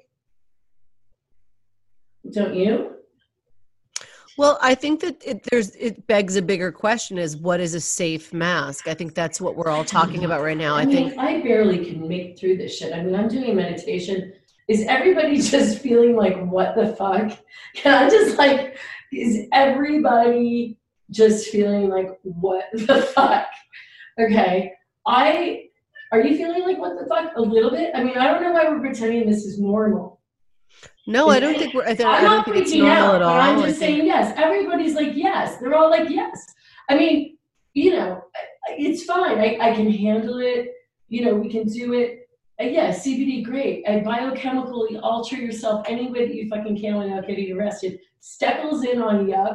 Don't 2.30 2.54
you? 2.54 2.91
Well, 4.38 4.58
I 4.62 4.74
think 4.74 5.00
that 5.00 5.22
it, 5.24 5.46
there's 5.50 5.74
it 5.76 6.06
begs 6.06 6.36
a 6.36 6.42
bigger 6.42 6.72
question: 6.72 7.18
is 7.18 7.36
what 7.36 7.60
is 7.60 7.74
a 7.74 7.80
safe 7.80 8.32
mask? 8.32 8.88
I 8.88 8.94
think 8.94 9.14
that's 9.14 9.40
what 9.40 9.56
we're 9.56 9.68
all 9.68 9.84
talking 9.84 10.24
about 10.24 10.42
right 10.42 10.56
now. 10.56 10.74
I, 10.74 10.82
I 10.82 10.84
mean, 10.86 11.10
think 11.10 11.18
I 11.18 11.40
barely 11.42 11.84
can 11.84 12.08
make 12.08 12.38
through 12.38 12.56
this 12.56 12.76
shit. 12.76 12.94
I 12.94 13.02
mean, 13.02 13.14
I'm 13.14 13.28
doing 13.28 13.54
meditation. 13.54 14.32
Is 14.68 14.84
everybody 14.88 15.40
just 15.42 15.80
feeling 15.80 16.16
like 16.16 16.42
what 16.46 16.74
the 16.74 16.94
fuck? 16.96 17.38
Can 17.74 17.94
I 17.94 18.08
just 18.08 18.38
like 18.38 18.78
is 19.12 19.46
everybody 19.52 20.78
just 21.10 21.48
feeling 21.48 21.88
like, 21.88 22.18
what 22.22 22.64
the 22.72 23.02
fuck? 23.02 23.46
Okay. 24.18 24.72
I, 25.06 25.64
are 26.10 26.20
you 26.20 26.36
feeling 26.36 26.62
like, 26.62 26.78
what 26.78 26.98
the 26.98 27.06
fuck? 27.06 27.32
A 27.36 27.40
little 27.40 27.70
bit? 27.70 27.92
I 27.94 28.02
mean, 28.02 28.16
I 28.16 28.28
don't 28.28 28.42
know 28.42 28.52
why 28.52 28.68
we're 28.68 28.80
pretending 28.80 29.28
this 29.28 29.44
is 29.44 29.58
normal. 29.58 30.20
No, 31.06 31.28
I 31.28 31.40
don't 31.40 31.58
think 31.58 31.74
we're, 31.74 31.84
I, 31.84 31.94
think, 31.94 32.08
I 32.08 32.20
don't 32.20 32.44
think 32.44 32.56
it's 32.58 32.72
normal 32.72 32.92
out, 32.92 33.14
at 33.16 33.22
all. 33.22 33.36
I'm 33.36 33.60
just 33.62 33.78
saying 33.78 34.06
yes. 34.06 34.32
Everybody's 34.36 34.94
like, 34.94 35.12
yes. 35.14 35.56
They're 35.58 35.74
all 35.74 35.90
like, 35.90 36.08
yes. 36.08 36.46
I 36.88 36.96
mean, 36.96 37.36
you 37.74 37.92
know, 37.92 38.22
it's 38.68 39.04
fine. 39.04 39.38
I, 39.38 39.58
I 39.60 39.74
can 39.74 39.90
handle 39.90 40.38
it. 40.38 40.72
You 41.08 41.24
know, 41.24 41.34
we 41.34 41.50
can 41.50 41.66
do 41.66 41.94
it. 41.94 42.28
Uh, 42.60 42.64
yeah, 42.64 42.90
CBD, 42.90 43.44
great. 43.44 43.82
And 43.86 44.06
biochemically 44.06 45.00
alter 45.02 45.36
yourself 45.36 45.84
any 45.88 46.10
way 46.10 46.26
that 46.28 46.34
you 46.34 46.48
fucking 46.48 46.80
can 46.80 46.96
without 46.96 47.26
getting 47.26 47.56
arrested. 47.56 47.98
Steckles 48.20 48.84
in 48.84 49.02
on 49.02 49.28
you. 49.28 49.46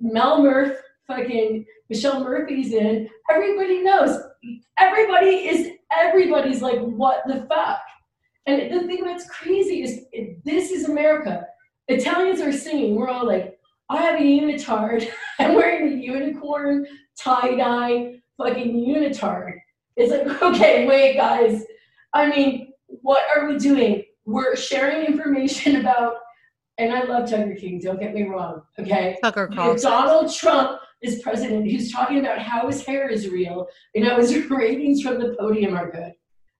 Mel 0.00 0.42
Murph, 0.42 0.78
fucking 1.08 1.64
Michelle 1.88 2.22
Murphy's 2.22 2.72
in. 2.72 3.08
Everybody 3.30 3.82
knows. 3.82 4.20
Everybody 4.78 5.48
is, 5.48 5.72
everybody's 5.90 6.62
like, 6.62 6.78
what 6.78 7.22
the 7.26 7.46
fuck? 7.48 7.80
And 8.46 8.72
the 8.72 8.86
thing 8.86 9.04
that's 9.04 9.28
crazy 9.28 9.82
is 9.82 10.06
this 10.44 10.70
is 10.70 10.88
America. 10.88 11.46
Italians 11.88 12.40
are 12.40 12.52
singing. 12.52 12.96
We're 12.96 13.08
all 13.08 13.26
like, 13.26 13.58
I 13.90 14.02
have 14.02 14.20
a 14.20 14.22
unitard. 14.22 15.08
I'm 15.38 15.54
wearing 15.54 15.92
a 15.92 15.96
unicorn 15.96 16.86
tie 17.18 17.56
dye 17.56 18.20
fucking 18.36 18.74
unitard. 18.74 19.54
It's 19.96 20.12
like, 20.12 20.42
okay, 20.54 20.86
wait, 20.86 21.16
guys. 21.16 21.64
I 22.14 22.28
mean, 22.28 22.72
what 22.86 23.24
are 23.34 23.48
we 23.48 23.58
doing? 23.58 24.04
We're 24.24 24.56
sharing 24.56 25.06
information 25.06 25.76
about 25.80 26.14
and 26.78 26.92
I 26.92 27.02
love 27.04 27.28
Tucker 27.28 27.56
King, 27.56 27.80
don't 27.80 27.98
get 27.98 28.14
me 28.14 28.22
wrong, 28.22 28.62
okay? 28.78 29.18
Tucker 29.22 29.48
Carlson. 29.48 29.90
Donald 29.90 30.32
Trump 30.32 30.80
is 31.02 31.20
president, 31.22 31.66
he's 31.66 31.92
talking 31.92 32.20
about 32.20 32.38
how 32.38 32.68
his 32.68 32.86
hair 32.86 33.08
is 33.08 33.28
real 33.28 33.66
and 33.94 34.04
how 34.04 34.16
his 34.16 34.48
ratings 34.48 35.02
from 35.02 35.18
the 35.18 35.36
podium 35.38 35.76
are 35.76 35.90
good, 35.90 36.12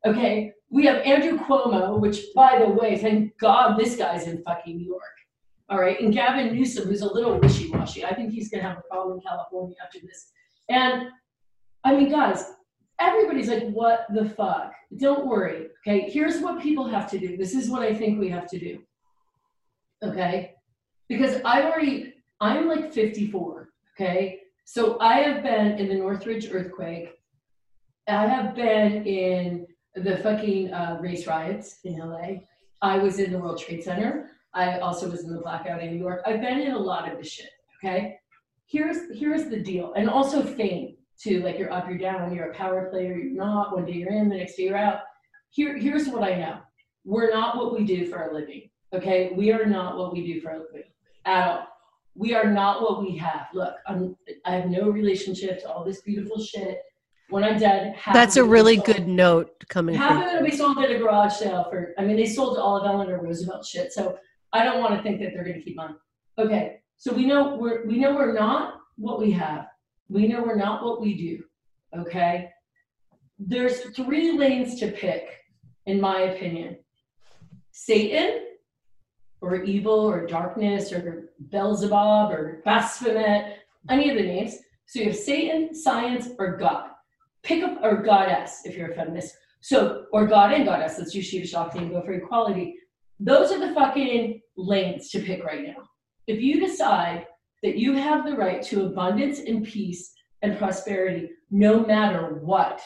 okay? 0.05 0.53
We 0.71 0.85
have 0.87 0.97
Andrew 1.03 1.39
Cuomo, 1.39 1.99
which, 1.99 2.27
by 2.35 2.59
the 2.59 2.69
way, 2.69 2.99
thank 2.99 3.39
God 3.39 3.79
this 3.79 3.97
guy's 3.97 4.27
in 4.27 4.43
fucking 4.43 4.77
New 4.77 4.87
York, 4.87 5.03
all 5.69 5.81
right? 5.81 5.99
And 6.01 6.13
Gavin 6.13 6.55
Newsom, 6.55 6.89
who's 6.89 7.01
a 7.01 7.13
little 7.13 7.39
wishy 7.39 7.71
washy. 7.71 8.05
I 8.05 8.15
think 8.15 8.33
he's 8.33 8.51
gonna 8.51 8.65
have 8.65 8.79
a 8.79 8.83
problem 8.83 9.19
in 9.19 9.23
California 9.23 9.77
after 9.83 9.99
this. 10.01 10.31
And 10.69 11.09
I 11.85 11.95
mean, 11.95 12.11
guys, 12.11 12.45
everybody's 13.01 13.49
like, 13.49 13.69
what 13.71 14.07
the 14.13 14.29
fuck? 14.29 14.73
Don't 14.99 15.27
worry, 15.27 15.69
okay? 15.81 16.11
Here's 16.11 16.41
what 16.41 16.61
people 16.61 16.87
have 16.87 17.11
to 17.11 17.19
do. 17.19 17.37
This 17.37 17.55
is 17.55 17.71
what 17.71 17.83
I 17.83 17.95
think 17.95 18.21
we 18.21 18.29
have 18.29 18.49
to 18.51 18.59
do 18.59 18.79
okay? 20.03 20.55
Because 21.09 21.41
I've 21.45 21.67
already, 21.67 22.15
I'm 22.41 22.69
like 22.69 22.93
54, 22.93 23.71
Okay. 23.95 24.41
So 24.65 24.97
I 25.01 25.23
have 25.23 25.43
been 25.43 25.79
in 25.79 25.89
the 25.89 25.95
Northridge 25.95 26.49
earthquake. 26.53 27.09
I 28.07 28.29
have 28.29 28.55
been 28.55 29.05
in 29.05 29.67
the 30.03 30.19
fucking 30.19 30.73
uh, 30.73 30.99
race 31.01 31.27
riots 31.27 31.79
in 31.85 31.99
LA. 31.99 32.41
I 32.83 32.99
was 32.99 33.19
in 33.19 33.33
the 33.33 33.39
World 33.39 33.59
Trade 33.59 33.83
Center. 33.83 34.31
I 34.55 34.79
also 34.79 35.11
was 35.11 35.25
in 35.25 35.33
the 35.33 35.41
blackout 35.41 35.83
in 35.83 35.91
New 35.91 35.99
York. 35.99 36.23
I've 36.27 36.41
been 36.41 36.61
in 36.61 36.73
a 36.73 36.79
lot 36.79 37.11
of 37.11 37.19
the 37.19 37.25
shit. 37.25 37.51
Okay. 37.79 38.17
Here's 38.67 39.17
here's 39.17 39.49
the 39.49 39.61
deal, 39.61 39.93
and 39.95 40.11
also 40.11 40.43
fame 40.43 40.97
too. 41.21 41.41
Like 41.43 41.59
you're 41.59 41.73
up, 41.73 41.89
you're 41.89 41.99
down. 41.99 42.35
You're 42.35 42.51
a 42.51 42.55
power 42.55 42.89
player. 42.91 43.17
You're 43.17 43.35
not. 43.35 43.75
One 43.75 43.87
day 43.87 43.93
you're 43.93 44.13
in, 44.13 44.29
the 44.29 44.37
next 44.37 44.57
day 44.57 44.65
you're 44.65 44.77
out. 44.77 45.01
Here 45.51 45.77
here's 45.77 46.09
what 46.09 46.23
I 46.23 46.35
know. 46.37 46.59
We're 47.05 47.31
not 47.31 47.57
what 47.57 47.73
we 47.73 47.85
do 47.85 48.07
for 48.09 48.29
a 48.29 48.35
living. 48.35 48.71
Okay. 48.93 49.33
We 49.35 49.53
are 49.53 49.67
not 49.67 49.97
what 49.97 50.13
we 50.13 50.27
do 50.27 50.41
for 50.41 50.51
a 50.51 50.59
living 50.59 50.91
at 51.25 51.49
all. 51.49 51.69
We 52.15 52.35
are 52.35 52.51
not 52.51 52.83
what 52.83 53.01
we 53.01 53.17
have. 53.19 53.47
Look, 53.55 53.75
I'm, 53.87 54.17
I 54.45 54.57
have 54.57 54.69
no 54.69 54.91
relationship 54.91 55.61
to 55.61 55.71
all 55.71 55.85
this 55.85 56.03
beautiful 56.03 56.43
shit 56.43 56.81
when 57.31 57.45
I'm 57.45 57.59
dead. 57.59 57.97
That's 58.13 58.37
a 58.37 58.45
really 58.45 58.77
good 58.77 59.07
note 59.07 59.65
coming. 59.69 59.95
Half 59.95 60.25
of 60.25 60.33
it 60.33 60.41
will 60.41 60.51
be 60.51 60.57
sold 60.57 60.79
at 60.79 60.91
a 60.91 60.99
garage 60.99 61.35
sale 61.35 61.67
for. 61.71 61.95
I 61.99 62.03
mean, 62.05 62.17
they 62.17 62.27
sold 62.27 62.59
all 62.59 62.79
of 62.79 62.87
Eleanor 62.87 63.21
Roosevelt 63.23 63.65
shit, 63.67 63.93
so 63.93 64.19
I 64.53 64.65
don't 64.65 64.81
want 64.81 64.97
to 64.97 65.03
think 65.03 65.21
that 65.21 65.33
they're 65.35 65.45
going 65.45 65.57
to 65.57 65.63
keep 65.63 65.79
on. 65.79 65.97
Okay, 66.39 66.81
so 66.97 67.13
we 67.13 67.27
know 67.27 67.57
we're 67.57 67.87
we 67.87 67.99
know 67.99 68.15
we're 68.15 68.33
not 68.33 68.81
what 68.97 69.19
we 69.19 69.31
have. 69.33 69.67
We 70.09 70.27
know 70.27 70.43
we're 70.43 70.57
not 70.57 70.83
what 70.83 71.01
we 71.01 71.15
do. 71.15 71.45
Okay, 71.99 72.51
there's 73.39 73.81
three 73.91 74.33
lanes 74.39 74.79
to 74.81 74.91
pick, 74.91 75.29
in 75.87 76.01
my 76.01 76.21
opinion. 76.21 76.79
Satan, 77.73 78.47
or 79.41 79.63
evil, 79.63 80.01
or 80.01 80.27
darkness, 80.27 80.93
or 80.93 81.31
Beelzebub, 81.51 82.33
or 82.33 82.63
Baphomet, 82.65 83.59
any 83.89 84.11
of 84.11 84.17
the 84.17 84.23
names. 84.23 84.57
So 84.87 85.01
you 85.01 85.07
have 85.07 85.17
Satan, 85.17 85.75
science, 85.75 86.31
or 86.39 86.57
God 86.57 86.91
pick 87.43 87.63
up 87.63 87.79
or 87.83 88.03
goddess 88.03 88.61
if 88.65 88.77
you're 88.77 88.91
a 88.91 88.95
feminist. 88.95 89.35
So, 89.61 90.05
or 90.13 90.27
God 90.27 90.53
and 90.53 90.65
goddess, 90.65 90.99
let's 90.99 91.15
use 91.15 91.27
Shiva 91.27 91.47
Shakti 91.47 91.79
and 91.79 91.91
go 91.91 92.03
for 92.03 92.13
equality. 92.13 92.75
Those 93.21 93.51
are 93.51 93.59
the 93.59 93.75
fucking 93.75 94.41
lanes 94.57 95.11
to 95.11 95.21
pick 95.21 95.45
right 95.45 95.67
now. 95.67 95.83
If 96.27 96.41
you 96.41 96.61
decide 96.61 97.27
that 97.63 97.77
you 97.77 97.95
have 97.95 98.25
the 98.25 98.37
right 98.37 98.63
to 98.65 98.87
abundance 98.87 99.41
and 99.41 99.65
peace 99.65 100.13
and 100.43 100.59
prosperity 100.59 101.31
no 101.51 101.85
matter 101.85 102.39
what, 102.43 102.81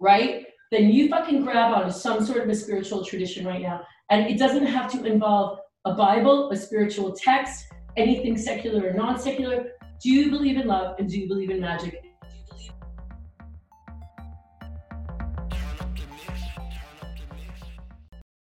right? 0.00 0.46
Then 0.72 0.88
you 0.88 1.08
fucking 1.08 1.42
grab 1.42 1.74
onto 1.74 1.92
some 1.92 2.24
sort 2.24 2.42
of 2.42 2.48
a 2.48 2.54
spiritual 2.54 3.04
tradition 3.04 3.46
right 3.46 3.62
now. 3.62 3.82
And 4.10 4.26
it 4.26 4.38
doesn't 4.38 4.66
have 4.66 4.90
to 4.92 5.04
involve 5.04 5.58
a 5.84 5.94
Bible, 5.94 6.50
a 6.50 6.56
spiritual 6.56 7.12
text, 7.12 7.66
anything 7.96 8.36
secular 8.36 8.88
or 8.88 8.92
non 8.92 9.18
secular. 9.18 9.66
Do 10.02 10.10
you 10.10 10.30
believe 10.30 10.56
in 10.56 10.66
love 10.66 10.96
and 10.98 11.08
do 11.08 11.18
you 11.18 11.28
believe 11.28 11.50
in 11.50 11.60
magic? 11.60 12.09